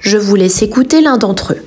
Je 0.00 0.18
vous 0.18 0.36
laisse 0.36 0.60
écouter 0.60 1.00
l'un 1.00 1.16
d'entre 1.16 1.54
eux. 1.54 1.64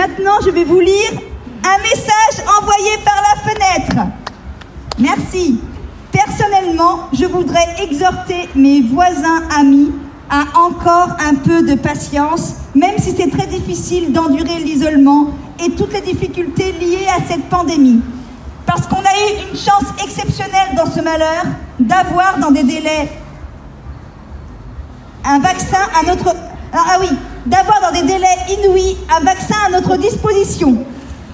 Maintenant, 0.00 0.38
je 0.44 0.50
vais 0.50 0.64
vous 0.64 0.80
lire 0.80 1.10
un 1.64 1.78
message 1.82 2.46
envoyé 2.60 2.90
par 3.04 3.20
la 3.20 3.52
fenêtre. 3.52 4.06
Merci. 5.00 5.58
Personnellement, 6.12 7.08
je 7.12 7.26
voudrais 7.26 7.66
exhorter 7.82 8.48
mes 8.54 8.80
voisins 8.80 9.42
amis 9.58 9.90
à 10.30 10.58
encore 10.58 11.16
un 11.20 11.34
peu 11.34 11.62
de 11.62 11.74
patience, 11.74 12.54
même 12.74 12.98
si 12.98 13.14
c'est 13.16 13.30
très 13.30 13.46
difficile 13.46 14.12
d'endurer 14.12 14.58
l'isolement 14.60 15.28
et 15.64 15.70
toutes 15.70 15.92
les 15.92 16.00
difficultés 16.00 16.72
liées 16.72 17.06
à 17.08 17.22
cette 17.28 17.48
pandémie. 17.48 18.00
Parce 18.66 18.86
qu'on 18.86 18.96
a 18.96 19.00
eu 19.00 19.50
une 19.50 19.56
chance 19.56 19.84
exceptionnelle 20.02 20.74
dans 20.76 20.90
ce 20.90 21.00
malheur 21.00 21.44
d'avoir 21.78 22.38
dans 22.40 22.50
des 22.50 22.64
délais 22.64 23.10
un 25.24 25.38
vaccin 25.38 25.78
à 26.00 26.06
notre... 26.06 26.34
Ah, 26.72 26.84
ah 26.90 26.96
oui, 27.00 27.08
d'avoir 27.46 27.80
dans 27.80 27.92
des 27.92 28.06
délais 28.06 28.26
inouïs 28.50 28.96
un 29.16 29.24
vaccin 29.24 29.54
à 29.66 29.70
notre 29.70 29.96
disposition. 29.96 30.84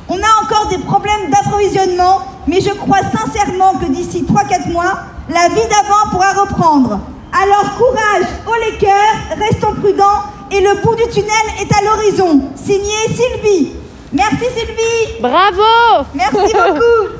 On 0.08 0.16
a 0.16 0.42
encore 0.44 0.68
des 0.68 0.78
problèmes 0.78 1.30
d'approvisionnement, 1.30 2.20
mais 2.46 2.60
je 2.60 2.70
crois 2.70 2.98
sincèrement 2.98 3.74
que 3.74 3.86
d'ici 3.86 4.26
3-4 4.28 4.70
mois, 4.70 4.98
la 5.28 5.48
vie 5.48 5.68
d'avant 5.68 6.10
pourra 6.10 6.32
reprendre. 6.32 7.00
Alors 7.32 7.76
courage, 7.76 8.26
haut 8.46 8.60
les 8.70 8.76
cœurs, 8.78 9.38
restons 9.38 9.74
prudents 9.74 10.24
et 10.50 10.60
le 10.60 10.82
bout 10.82 10.96
du 10.96 11.08
tunnel 11.08 11.30
est 11.60 11.72
à 11.72 11.82
l'horizon. 11.84 12.42
Signé 12.56 12.96
Sylvie. 13.08 13.72
Merci 14.12 14.46
Sylvie. 14.56 15.20
Bravo. 15.20 16.06
Merci 16.14 16.36
beaucoup. 16.52 17.14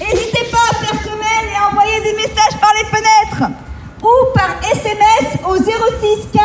N'hésitez 0.00 0.44
pas 0.50 0.58
à 0.70 0.74
faire 0.84 1.02
comme 1.04 1.20
elle 1.22 1.48
et 1.52 1.56
à 1.56 1.68
envoyer 1.70 2.00
des 2.00 2.14
messages 2.14 2.58
par 2.60 2.72
les 2.74 2.84
fenêtres 2.86 3.52
ou 4.02 4.32
par 4.34 4.56
SMS 4.72 5.38
au 5.48 5.56
06 5.56 6.28
15 6.32 6.42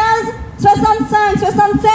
65 0.59 1.39
76 1.39 1.91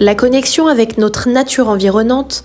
La 0.00 0.16
connexion 0.16 0.66
avec 0.66 0.98
notre 0.98 1.28
nature 1.28 1.68
environnante 1.68 2.44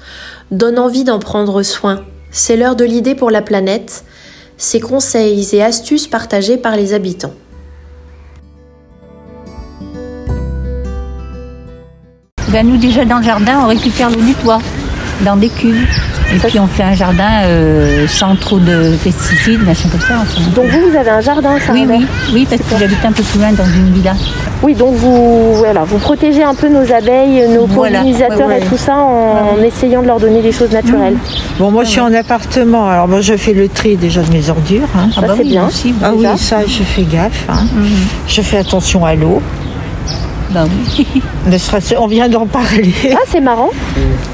donne 0.52 0.78
envie 0.78 1.04
d'en 1.04 1.18
prendre 1.18 1.64
soin. 1.64 2.06
C'est 2.30 2.56
l'heure 2.56 2.76
de 2.76 2.86
l'idée 2.86 3.16
pour 3.16 3.32
la 3.32 3.42
planète, 3.42 4.04
ces 4.58 4.80
conseils 4.80 5.48
et 5.54 5.64
astuces 5.64 6.06
partagés 6.08 6.58
par 6.58 6.76
les 6.76 6.94
habitants. 6.94 7.34
Ben, 12.50 12.68
nous 12.68 12.78
déjà 12.78 13.06
dans 13.06 13.18
le 13.18 13.24
jardin, 13.24 13.62
on 13.64 13.68
récupère 13.68 14.10
l'eau 14.10 14.22
du 14.22 14.36
dans 15.24 15.36
des 15.36 15.50
cuves. 15.50 15.99
Et 16.32 16.38
puis 16.38 16.60
on 16.60 16.68
fait 16.68 16.84
un 16.84 16.94
jardin 16.94 17.42
euh, 17.46 18.08
sans 18.08 18.36
trop 18.36 18.60
de 18.60 18.96
pesticides, 19.04 19.64
machin 19.66 19.90
comme 19.90 20.00
ça. 20.02 20.14
enfin. 20.22 20.42
Donc 20.56 20.66
vous, 20.68 20.90
vous 20.92 20.96
avez 20.98 21.10
un 21.10 21.22
jardin, 21.22 21.58
ça 21.60 21.74
Oui, 21.74 21.86
oui, 21.90 22.06
oui, 22.34 22.48
parce 22.50 22.62
que 22.62 22.78
j'habite 22.80 23.04
un 23.04 23.12
peu 23.12 23.24
plus 23.24 23.40
loin 23.40 23.52
dans 23.52 23.66
une 23.66 23.92
villa. 23.94 24.14
Oui, 24.62 24.76
donc 24.76 24.94
vous, 24.96 25.56
voilà, 25.56 25.84
vous 25.86 25.98
protégez 25.98 26.44
un 26.44 26.54
peu 26.54 26.70
nos 26.70 26.92
abeilles, 26.94 27.48
nos 27.50 27.66
Voilà, 27.66 28.00
pollinisateurs 28.00 28.48
ouais, 28.48 28.60
ouais. 28.60 28.62
et 28.62 28.66
tout 28.66 28.78
ça 28.78 28.96
en, 28.98 29.58
en 29.58 29.64
essayant 29.64 30.02
de 30.04 30.08
leur 30.08 30.20
donner 30.20 30.42
des 30.42 30.52
choses 30.52 30.72
naturelles. 30.72 31.16
Bon, 31.58 31.72
moi 31.72 31.84
je 31.84 31.90
suis 31.90 32.00
en 32.02 32.14
appartement, 32.14 32.88
alors 32.88 33.08
moi 33.08 33.22
je 33.22 33.36
fais 33.36 33.54
le 33.54 33.68
tri 33.68 33.98
déjà 33.98 34.22
de 34.22 34.32
mes 34.32 34.50
ordures. 34.50 34.88
hein. 34.96 35.10
Ah 35.18 35.22
bah 35.22 35.34
c'est 35.36 35.44
oui, 35.44 35.50
bien. 35.50 35.68
aussi, 35.68 35.96
ah 36.04 36.12
oui, 36.14 36.28
ça 36.38 36.60
je 36.68 36.84
fais 36.84 37.04
gaffe. 37.04 37.46
hein. 37.50 37.66
Je 38.28 38.42
fais 38.42 38.58
attention 38.58 39.04
à 39.06 39.16
l'eau. 39.16 39.42
Bah 40.52 40.66
oui. 40.98 41.06
Ne 41.48 41.58
serait-ce- 41.58 41.96
on 41.96 42.08
vient 42.08 42.28
d'en 42.30 42.46
parler. 42.48 42.94
Ah, 43.14 43.18
c'est 43.28 43.40
marrant. 43.42 43.70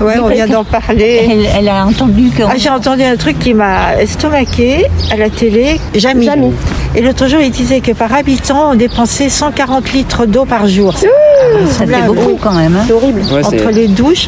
Ouais, 0.01 0.13
on 0.21 0.27
vient 0.27 0.47
d'en 0.47 0.63
parler. 0.63 1.27
Elle, 1.29 1.45
elle 1.57 1.69
a 1.69 1.85
entendu 1.85 2.29
que. 2.29 2.43
Ah, 2.43 2.53
j'ai 2.57 2.69
entendu 2.69 3.03
un 3.03 3.15
truc 3.17 3.37
qui 3.39 3.53
m'a 3.53 3.95
estomaqué 4.01 4.85
à 5.11 5.17
la 5.17 5.29
télé. 5.29 5.79
Jamy. 5.93 6.29
Et 6.95 7.01
l'autre 7.01 7.27
jour, 7.27 7.39
il 7.41 7.51
disait 7.51 7.81
que 7.81 7.91
par 7.91 8.13
habitant, 8.13 8.71
on 8.71 8.75
dépensait 8.75 9.27
140 9.29 9.91
litres 9.93 10.25
d'eau 10.25 10.45
par 10.45 10.67
jour. 10.67 10.93
Ça 11.69 11.85
fait 11.85 12.01
beaucoup 12.07 12.37
quand 12.41 12.53
même. 12.53 12.75
hein. 12.75 12.83
C'est 12.87 12.93
horrible. 12.93 13.21
Ouais, 13.31 13.45
Entre 13.45 13.69
les 13.71 13.87
douches. 13.87 14.27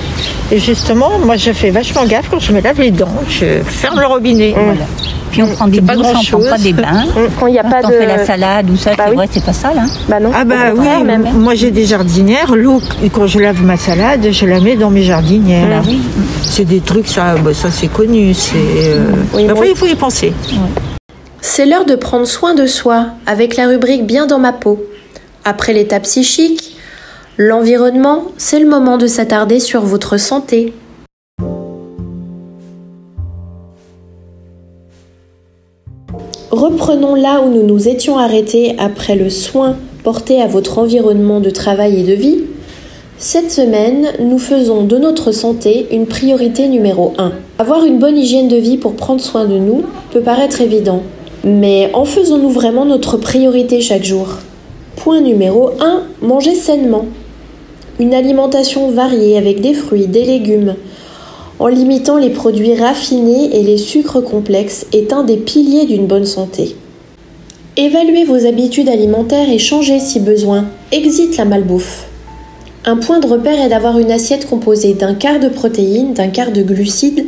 Et 0.51 0.59
justement, 0.59 1.11
moi, 1.23 1.35
je 1.35 1.51
fais 1.51 1.69
vachement 1.69 2.05
gaffe 2.05 2.29
quand 2.29 2.39
je 2.39 2.51
me 2.51 2.61
lave 2.61 2.79
les 2.79 2.91
dents. 2.91 3.07
Je 3.29 3.61
ferme 3.65 3.99
le 3.99 4.05
robinet. 4.05 4.53
Voilà. 4.55 4.85
Puis 5.31 5.43
on 5.43 5.47
prend 5.47 5.67
des 5.67 5.81
pas 5.81 5.95
douches, 5.95 6.07
on 6.33 6.39
prend 6.39 6.49
pas 6.51 6.57
des 6.57 6.71
bains. 6.73 7.03
Quand 7.39 7.47
il 7.47 7.51
n'y 7.53 7.59
a 7.59 7.63
pas 7.63 7.81
on 7.83 7.89
de. 7.89 7.93
fait 7.93 8.05
la 8.05 8.25
salade 8.25 8.69
ou 8.69 8.77
ça, 8.77 8.91
c'est 8.97 9.11
vrai, 9.13 9.27
c'est 9.29 9.43
pas 9.43 9.51
ça 9.53 9.73
là. 9.73 9.83
Bah 10.07 10.19
non. 10.21 10.31
Ah 10.33 10.45
bah 10.45 10.55
oui, 10.75 11.03
même. 11.03 11.27
moi 11.33 11.53
j'ai 11.53 11.69
des 11.69 11.85
jardinières. 11.85 12.55
L'eau, 12.55 12.81
quand 13.13 13.27
je 13.27 13.39
lave 13.39 13.61
ma 13.61 13.75
salade, 13.75 14.25
je 14.31 14.45
la 14.45 14.61
mets 14.61 14.77
dans 14.77 14.89
mes 14.89 15.03
jardinières. 15.03 15.67
Bah 15.67 15.81
oui. 15.85 15.99
C'est 16.43 16.63
des 16.63 16.79
trucs, 16.79 17.07
ça, 17.09 17.35
bah, 17.35 17.53
ça 17.53 17.69
c'est 17.71 17.87
connu. 17.91 18.33
C'est. 18.33 18.55
euh, 18.55 19.03
Oui, 19.33 19.47
Après, 19.49 19.61
oui. 19.63 19.67
il 19.71 19.77
faut 19.77 19.85
y 19.85 19.95
penser. 19.95 20.31
C'est 21.41 21.65
l'heure 21.65 21.85
de 21.85 21.95
prendre 21.95 22.25
soin 22.25 22.55
de 22.55 22.65
soi 22.65 23.07
avec 23.25 23.57
la 23.57 23.67
rubrique 23.67 24.05
Bien 24.07 24.27
dans 24.27 24.39
ma 24.39 24.53
peau. 24.53 24.81
Après 25.43 25.73
l'état 25.73 25.99
psychique, 25.99 26.76
l'environnement, 27.39 28.23
c'est 28.37 28.59
le 28.59 28.67
moment 28.67 28.97
de 28.97 29.05
s'attarder 29.05 29.59
sur 29.59 29.81
votre 29.81 30.17
santé. 30.17 30.73
Reprenons 36.49 37.13
là 37.13 37.41
où 37.41 37.49
nous 37.53 37.61
nous 37.61 37.87
étions 37.87 38.17
arrêtés 38.17 38.75
après 38.79 39.15
le 39.15 39.29
soin 39.29 39.75
porté 40.03 40.41
à 40.41 40.47
votre 40.47 40.79
environnement 40.79 41.39
de 41.39 41.51
travail 41.51 41.99
et 41.99 42.03
de 42.03 42.13
vie. 42.13 42.39
Cette 43.19 43.51
semaine, 43.51 44.07
nous 44.19 44.39
faisons 44.39 44.83
de 44.83 44.97
notre 44.97 45.31
santé 45.31 45.87
une 45.91 46.07
priorité 46.07 46.67
numéro 46.67 47.13
1. 47.19 47.33
Avoir 47.59 47.85
une 47.85 47.99
bonne 47.99 48.17
hygiène 48.17 48.47
de 48.47 48.57
vie 48.57 48.77
pour 48.77 48.95
prendre 48.95 49.21
soin 49.21 49.45
de 49.45 49.57
nous 49.57 49.83
peut 50.11 50.21
paraître 50.21 50.61
évident, 50.61 51.03
mais 51.43 51.91
en 51.93 52.05
faisons-nous 52.05 52.49
vraiment 52.49 52.85
notre 52.85 53.17
priorité 53.17 53.81
chaque 53.81 54.03
jour? 54.03 54.27
Point 54.95 55.21
numéro 55.21 55.71
1, 55.79 56.01
manger 56.21 56.55
sainement. 56.55 57.05
Une 57.99 58.13
alimentation 58.13 58.91
variée 58.91 59.37
avec 59.37 59.59
des 59.59 59.73
fruits, 59.73 60.05
des 60.05 60.23
légumes, 60.23 60.75
en 61.57 61.65
limitant 61.65 62.17
les 62.17 62.29
produits 62.29 62.75
raffinés 62.75 63.57
et 63.57 63.63
les 63.63 63.77
sucres 63.77 64.23
complexes 64.23 64.85
est 64.93 65.11
un 65.11 65.23
des 65.23 65.37
piliers 65.37 65.87
d'une 65.87 66.05
bonne 66.05 66.27
santé. 66.27 66.75
Évaluez 67.75 68.23
vos 68.23 68.45
habitudes 68.45 68.89
alimentaires 68.89 69.49
et 69.49 69.57
changez 69.57 69.99
si 69.99 70.19
besoin. 70.19 70.65
Exit 70.91 71.37
la 71.37 71.45
malbouffe. 71.45 72.07
Un 72.85 72.97
point 72.97 73.19
de 73.19 73.27
repère 73.27 73.59
est 73.59 73.69
d'avoir 73.69 73.97
une 73.97 74.11
assiette 74.11 74.47
composée 74.47 74.93
d'un 74.93 75.15
quart 75.15 75.39
de 75.39 75.49
protéines, 75.49 76.13
d'un 76.13 76.29
quart 76.29 76.51
de 76.51 76.61
glucides 76.61 77.25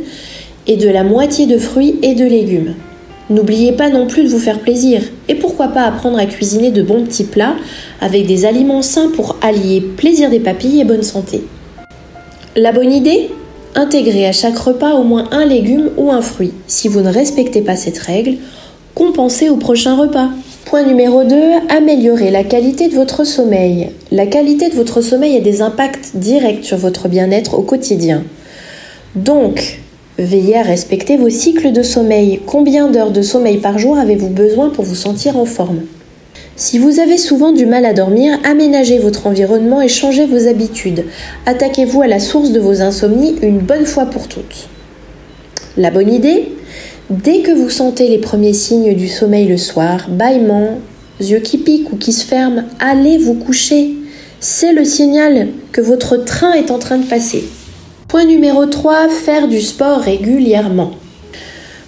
et 0.68 0.76
de 0.76 0.88
la 0.88 1.02
moitié 1.02 1.46
de 1.46 1.58
fruits 1.58 1.98
et 2.02 2.14
de 2.14 2.24
légumes. 2.24 2.74
N'oubliez 3.30 3.70
pas 3.72 3.90
non 3.90 4.08
plus 4.08 4.24
de 4.24 4.28
vous 4.28 4.40
faire 4.40 4.58
plaisir 4.58 5.02
et 5.28 5.36
pourquoi 5.36 5.68
pas 5.68 5.84
apprendre 5.84 6.18
à 6.18 6.26
cuisiner 6.26 6.72
de 6.72 6.82
bons 6.82 7.04
petits 7.04 7.24
plats 7.24 7.54
avec 8.00 8.26
des 8.26 8.44
aliments 8.44 8.82
sains 8.82 9.10
pour 9.14 9.36
allier 9.40 9.80
plaisir 9.80 10.30
des 10.30 10.40
papilles 10.40 10.80
et 10.80 10.84
bonne 10.84 11.04
santé. 11.04 11.44
La 12.56 12.72
bonne 12.72 12.92
idée? 12.92 13.30
Intégrez 13.76 14.26
à 14.26 14.32
chaque 14.32 14.58
repas 14.58 14.94
au 14.94 15.04
moins 15.04 15.28
un 15.30 15.44
légume 15.44 15.90
ou 15.96 16.10
un 16.10 16.22
fruit. 16.22 16.52
Si 16.66 16.88
vous 16.88 17.02
ne 17.02 17.12
respectez 17.12 17.60
pas 17.60 17.76
cette 17.76 17.98
règle, 17.98 18.34
compensez 18.96 19.48
au 19.48 19.56
prochain 19.56 19.94
repas. 19.96 20.30
Point 20.64 20.82
numéro 20.82 21.22
2, 21.22 21.36
améliorer 21.68 22.32
la 22.32 22.42
qualité 22.42 22.88
de 22.88 22.96
votre 22.96 23.24
sommeil. 23.24 23.90
La 24.10 24.26
qualité 24.26 24.70
de 24.70 24.74
votre 24.74 25.02
sommeil 25.02 25.36
a 25.36 25.40
des 25.40 25.62
impacts 25.62 26.16
directs 26.16 26.64
sur 26.64 26.78
votre 26.78 27.06
bien-être 27.06 27.54
au 27.54 27.62
quotidien. 27.62 28.24
Donc, 29.14 29.80
veillez 30.22 30.56
à 30.56 30.62
respecter 30.62 31.16
vos 31.16 31.30
cycles 31.30 31.72
de 31.72 31.82
sommeil. 31.82 32.40
Combien 32.46 32.88
d'heures 32.90 33.10
de 33.10 33.22
sommeil 33.22 33.58
par 33.58 33.78
jour 33.78 33.98
avez-vous 33.98 34.28
besoin 34.28 34.70
pour 34.70 34.84
vous 34.84 34.94
sentir 34.94 35.36
en 35.36 35.44
forme? 35.44 35.82
Si 36.56 36.78
vous 36.78 37.00
avez 37.00 37.16
souvent 37.16 37.52
du 37.52 37.64
mal 37.64 37.86
à 37.86 37.94
dormir, 37.94 38.38
aménagez 38.44 38.98
votre 38.98 39.26
environnement 39.26 39.80
et 39.80 39.88
changez 39.88 40.26
vos 40.26 40.46
habitudes. 40.46 41.04
Attaquez-vous 41.46 42.02
à 42.02 42.06
la 42.06 42.20
source 42.20 42.50
de 42.50 42.60
vos 42.60 42.82
insomnies 42.82 43.36
une 43.40 43.60
bonne 43.60 43.86
fois 43.86 44.06
pour 44.06 44.28
toutes. 44.28 44.68
La 45.76 45.90
bonne 45.90 46.12
idée? 46.12 46.52
Dès 47.08 47.40
que 47.40 47.52
vous 47.52 47.70
sentez 47.70 48.08
les 48.08 48.18
premiers 48.18 48.52
signes 48.52 48.94
du 48.94 49.08
sommeil 49.08 49.48
le 49.48 49.56
soir, 49.56 50.08
bâillements, 50.10 50.78
yeux 51.20 51.40
qui 51.40 51.58
piquent 51.58 51.92
ou 51.92 51.96
qui 51.96 52.12
se 52.12 52.24
ferment, 52.24 52.64
allez 52.78 53.18
vous 53.18 53.34
coucher. 53.34 53.92
C'est 54.38 54.72
le 54.72 54.84
signal 54.84 55.48
que 55.72 55.80
votre 55.80 56.16
train 56.18 56.52
est 56.52 56.70
en 56.70 56.78
train 56.78 56.98
de 56.98 57.06
passer. 57.06 57.44
Point 58.10 58.24
numéro 58.24 58.66
3, 58.66 59.08
faire 59.08 59.46
du 59.46 59.60
sport 59.60 60.00
régulièrement. 60.00 60.90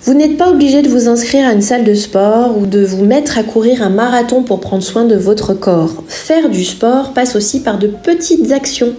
Vous 0.05 0.15
n'êtes 0.15 0.37
pas 0.37 0.53
obligé 0.53 0.81
de 0.81 0.89
vous 0.89 1.09
inscrire 1.09 1.49
à 1.49 1.53
une 1.53 1.63
salle 1.63 1.83
de 1.83 1.95
sport 1.95 2.57
ou 2.57 2.67
de 2.67 2.85
vous 2.85 3.05
mettre 3.05 3.39
à 3.39 3.43
courir 3.43 3.83
un 3.83 3.91
marathon 3.91 4.45
pour 4.45 4.61
prendre 4.61 4.85
soin 4.85 5.05
de 5.05 5.17
votre 5.17 5.53
corps. 5.53 6.05
Faire 6.07 6.49
du 6.49 6.65
sport 6.65 7.13
passe 7.13 7.35
aussi 7.35 7.59
par 7.59 7.77
de 7.77 7.89
petites 7.89 8.53
actions, 8.53 8.93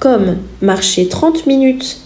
comme 0.00 0.38
marcher 0.60 1.06
30 1.06 1.46
minutes, 1.46 1.98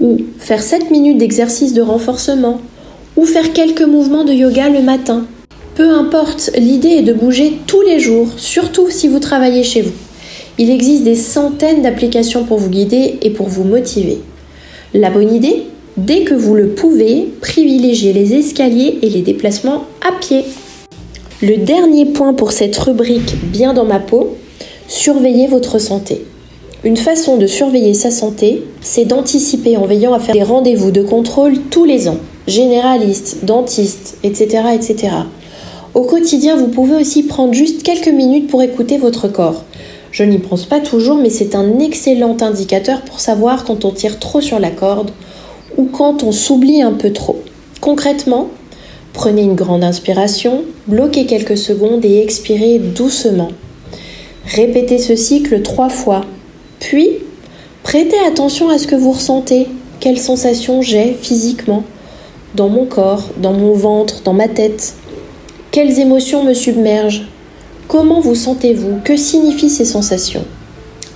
ou 0.00 0.18
faire 0.38 0.62
7 0.62 0.90
minutes 0.90 1.16
d'exercice 1.16 1.72
de 1.72 1.80
renforcement, 1.80 2.60
ou 3.16 3.24
faire 3.24 3.54
quelques 3.54 3.80
mouvements 3.80 4.24
de 4.24 4.34
yoga 4.34 4.68
le 4.68 4.82
matin. 4.82 5.24
Peu 5.76 5.88
importe, 5.88 6.50
l'idée 6.58 6.96
est 6.98 7.02
de 7.02 7.14
bouger 7.14 7.58
tous 7.66 7.80
les 7.80 8.00
jours, 8.00 8.28
surtout 8.36 8.90
si 8.90 9.08
vous 9.08 9.18
travaillez 9.18 9.64
chez 9.64 9.80
vous. 9.80 10.11
Il 10.58 10.70
existe 10.70 11.04
des 11.04 11.16
centaines 11.16 11.82
d'applications 11.82 12.44
pour 12.44 12.58
vous 12.58 12.68
guider 12.68 13.18
et 13.22 13.30
pour 13.30 13.48
vous 13.48 13.64
motiver. 13.64 14.18
La 14.94 15.10
bonne 15.10 15.34
idée 15.34 15.64
Dès 15.98 16.24
que 16.24 16.34
vous 16.34 16.54
le 16.54 16.68
pouvez, 16.68 17.28
privilégiez 17.42 18.14
les 18.14 18.32
escaliers 18.32 18.98
et 19.02 19.10
les 19.10 19.20
déplacements 19.20 19.84
à 20.00 20.12
pied. 20.18 20.44
Le 21.42 21.58
dernier 21.58 22.06
point 22.06 22.32
pour 22.32 22.52
cette 22.52 22.76
rubrique 22.78 23.34
Bien 23.44 23.74
dans 23.74 23.84
ma 23.84 23.98
peau, 23.98 24.36
surveillez 24.88 25.48
votre 25.48 25.78
santé. 25.78 26.24
Une 26.82 26.96
façon 26.96 27.36
de 27.36 27.46
surveiller 27.46 27.92
sa 27.92 28.10
santé, 28.10 28.62
c'est 28.80 29.04
d'anticiper 29.04 29.76
en 29.76 29.84
veillant 29.84 30.14
à 30.14 30.18
faire 30.18 30.34
des 30.34 30.42
rendez-vous 30.42 30.90
de 30.90 31.02
contrôle 31.02 31.58
tous 31.70 31.84
les 31.84 32.08
ans, 32.08 32.18
généralistes, 32.46 33.44
dentistes, 33.44 34.16
etc., 34.24 34.64
etc. 34.74 35.14
Au 35.94 36.02
quotidien, 36.02 36.56
vous 36.56 36.68
pouvez 36.68 36.96
aussi 36.96 37.22
prendre 37.24 37.52
juste 37.52 37.82
quelques 37.82 38.08
minutes 38.08 38.48
pour 38.48 38.62
écouter 38.62 38.96
votre 38.96 39.28
corps. 39.28 39.64
Je 40.12 40.24
n'y 40.24 40.38
pense 40.38 40.66
pas 40.66 40.80
toujours, 40.80 41.16
mais 41.16 41.30
c'est 41.30 41.54
un 41.54 41.78
excellent 41.78 42.36
indicateur 42.42 43.00
pour 43.00 43.18
savoir 43.18 43.64
quand 43.64 43.86
on 43.86 43.90
tire 43.90 44.18
trop 44.18 44.42
sur 44.42 44.60
la 44.60 44.70
corde 44.70 45.10
ou 45.78 45.86
quand 45.86 46.22
on 46.22 46.32
s'oublie 46.32 46.82
un 46.82 46.92
peu 46.92 47.14
trop. 47.14 47.40
Concrètement, 47.80 48.48
prenez 49.14 49.42
une 49.42 49.54
grande 49.54 49.82
inspiration, 49.82 50.64
bloquez 50.86 51.24
quelques 51.24 51.56
secondes 51.56 52.04
et 52.04 52.22
expirez 52.22 52.78
doucement. 52.78 53.48
Répétez 54.44 54.98
ce 54.98 55.16
cycle 55.16 55.62
trois 55.62 55.88
fois. 55.88 56.26
Puis, 56.78 57.08
prêtez 57.82 58.18
attention 58.28 58.68
à 58.68 58.76
ce 58.76 58.86
que 58.86 58.96
vous 58.96 59.12
ressentez. 59.12 59.66
Quelles 59.98 60.18
sensations 60.18 60.82
j'ai 60.82 61.14
physiquement 61.14 61.84
Dans 62.54 62.68
mon 62.68 62.84
corps, 62.84 63.30
dans 63.38 63.54
mon 63.54 63.72
ventre, 63.72 64.22
dans 64.24 64.34
ma 64.34 64.48
tête? 64.48 64.94
Quelles 65.70 66.00
émotions 66.00 66.44
me 66.44 66.52
submergent? 66.52 67.31
Comment 67.92 68.20
vous 68.20 68.34
sentez-vous? 68.34 69.00
Que 69.04 69.18
signifient 69.18 69.68
ces 69.68 69.84
sensations? 69.84 70.46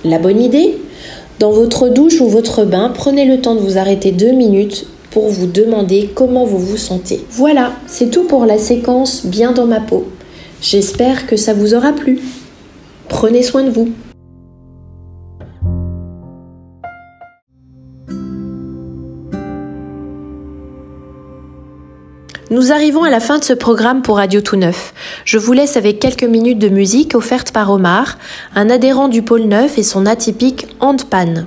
La 0.03 0.19
bonne 0.19 0.39
idée? 0.39 0.77
Dans 1.39 1.49
votre 1.49 1.89
douche 1.89 2.21
ou 2.21 2.29
votre 2.29 2.65
bain, 2.65 2.91
prenez 2.93 3.25
le 3.25 3.41
temps 3.41 3.55
de 3.55 3.61
vous 3.61 3.79
arrêter 3.79 4.11
deux 4.11 4.31
minutes 4.31 4.85
pour 5.09 5.27
vous 5.27 5.47
demander 5.47 6.11
comment 6.13 6.45
vous 6.45 6.59
vous 6.59 6.77
sentez. 6.77 7.25
Voilà, 7.31 7.73
c'est 7.87 8.11
tout 8.11 8.25
pour 8.25 8.45
la 8.45 8.59
séquence 8.59 9.25
Bien 9.25 9.53
dans 9.53 9.65
ma 9.65 9.79
peau. 9.79 10.05
J'espère 10.61 11.25
que 11.25 11.35
ça 11.35 11.55
vous 11.55 11.73
aura 11.73 11.93
plu. 11.93 12.19
Prenez 13.09 13.41
soin 13.41 13.63
de 13.63 13.71
vous. 13.71 13.89
Nous 22.49 22.71
arrivons 22.71 23.03
à 23.03 23.09
la 23.09 23.19
fin 23.19 23.39
de 23.39 23.43
ce 23.43 23.51
programme 23.51 24.01
pour 24.01 24.15
Radio 24.17 24.39
Tout 24.39 24.55
Neuf. 24.55 24.93
Je 25.25 25.37
vous 25.37 25.51
laisse 25.51 25.75
avec 25.75 25.99
quelques 25.99 26.23
minutes 26.23 26.59
de 26.59 26.69
musique 26.69 27.13
offerte 27.13 27.51
par 27.51 27.69
Omar, 27.69 28.17
un 28.55 28.69
adhérent 28.69 29.09
du 29.09 29.21
pôle 29.21 29.41
Neuf 29.41 29.77
et 29.77 29.83
son 29.83 30.05
atypique 30.05 30.65
handpan. 30.79 31.45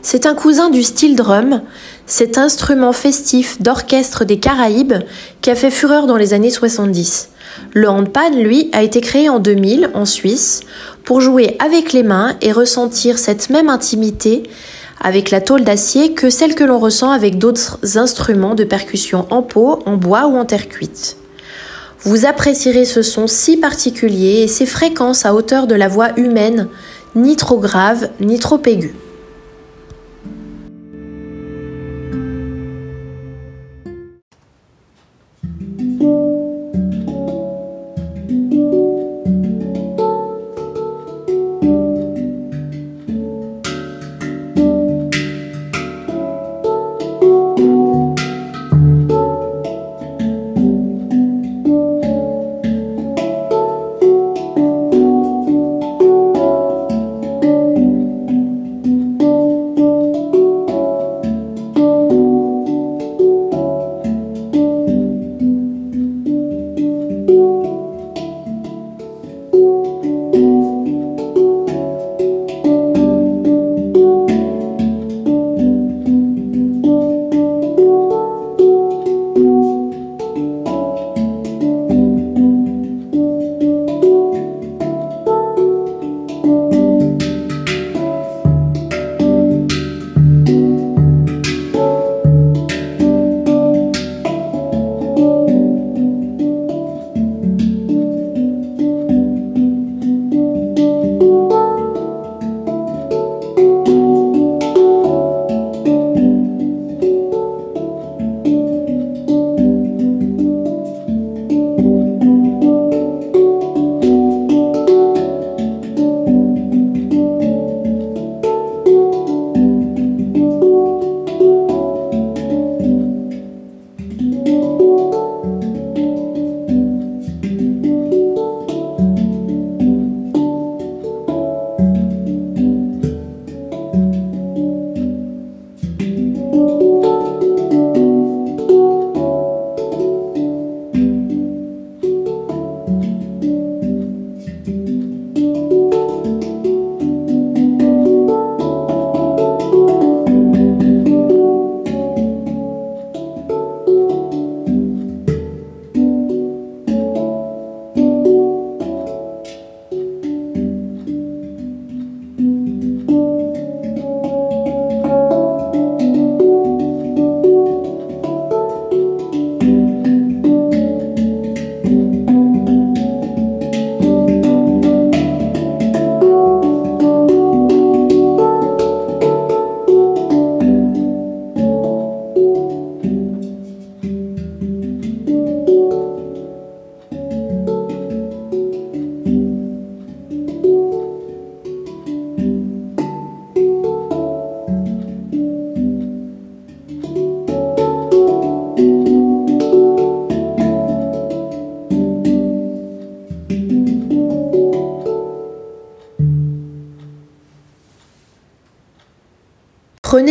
C'est 0.00 0.26
un 0.26 0.34
cousin 0.36 0.70
du 0.70 0.84
style 0.84 1.16
drum, 1.16 1.62
cet 2.06 2.38
instrument 2.38 2.92
festif 2.92 3.60
d'orchestre 3.60 4.24
des 4.24 4.38
Caraïbes 4.38 4.94
qui 5.40 5.50
a 5.50 5.56
fait 5.56 5.72
fureur 5.72 6.06
dans 6.06 6.16
les 6.16 6.34
années 6.34 6.50
70. 6.50 7.30
Le 7.74 7.88
handpan, 7.88 8.30
lui, 8.36 8.70
a 8.72 8.84
été 8.84 9.00
créé 9.00 9.28
en 9.28 9.40
2000 9.40 9.90
en 9.94 10.04
Suisse 10.04 10.60
pour 11.02 11.20
jouer 11.20 11.56
avec 11.58 11.92
les 11.92 12.04
mains 12.04 12.36
et 12.42 12.52
ressentir 12.52 13.18
cette 13.18 13.50
même 13.50 13.68
intimité 13.68 14.44
avec 15.00 15.30
la 15.30 15.40
tôle 15.40 15.64
d'acier 15.64 16.12
que 16.12 16.30
celle 16.30 16.54
que 16.54 16.64
l'on 16.64 16.78
ressent 16.78 17.10
avec 17.10 17.38
d'autres 17.38 17.78
instruments 17.96 18.54
de 18.54 18.64
percussion 18.64 19.26
en 19.30 19.42
peau, 19.42 19.80
en 19.86 19.96
bois 19.96 20.26
ou 20.26 20.36
en 20.36 20.44
terre 20.44 20.68
cuite. 20.68 21.16
Vous 22.02 22.26
apprécierez 22.26 22.84
ce 22.84 23.02
son 23.02 23.26
si 23.26 23.56
particulier 23.56 24.42
et 24.42 24.48
ses 24.48 24.66
fréquences 24.66 25.26
à 25.26 25.34
hauteur 25.34 25.66
de 25.66 25.74
la 25.74 25.88
voix 25.88 26.18
humaine, 26.18 26.68
ni 27.14 27.36
trop 27.36 27.58
grave, 27.58 28.10
ni 28.20 28.38
trop 28.38 28.60
aiguë. 28.64 28.94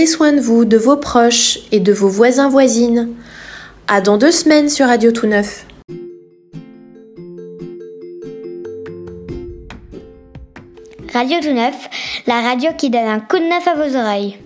Soin 0.09 0.33
de 0.33 0.41
vous, 0.41 0.65
de 0.65 0.77
vos 0.77 0.97
proches 0.97 1.59
et 1.71 1.79
de 1.79 1.93
vos 1.93 2.09
voisins 2.09 2.49
voisines. 2.49 3.09
À 3.87 4.01
dans 4.01 4.17
deux 4.17 4.31
semaines 4.31 4.69
sur 4.69 4.87
Radio 4.87 5.11
Tout 5.11 5.27
Neuf. 5.27 5.65
Radio 11.13 11.37
Tout 11.41 11.53
Neuf, 11.53 11.89
la 12.27 12.41
radio 12.41 12.71
qui 12.77 12.89
donne 12.89 13.07
un 13.07 13.19
coup 13.19 13.37
de 13.37 13.43
neuf 13.43 13.67
à 13.67 13.75
vos 13.75 13.95
oreilles. 13.95 14.37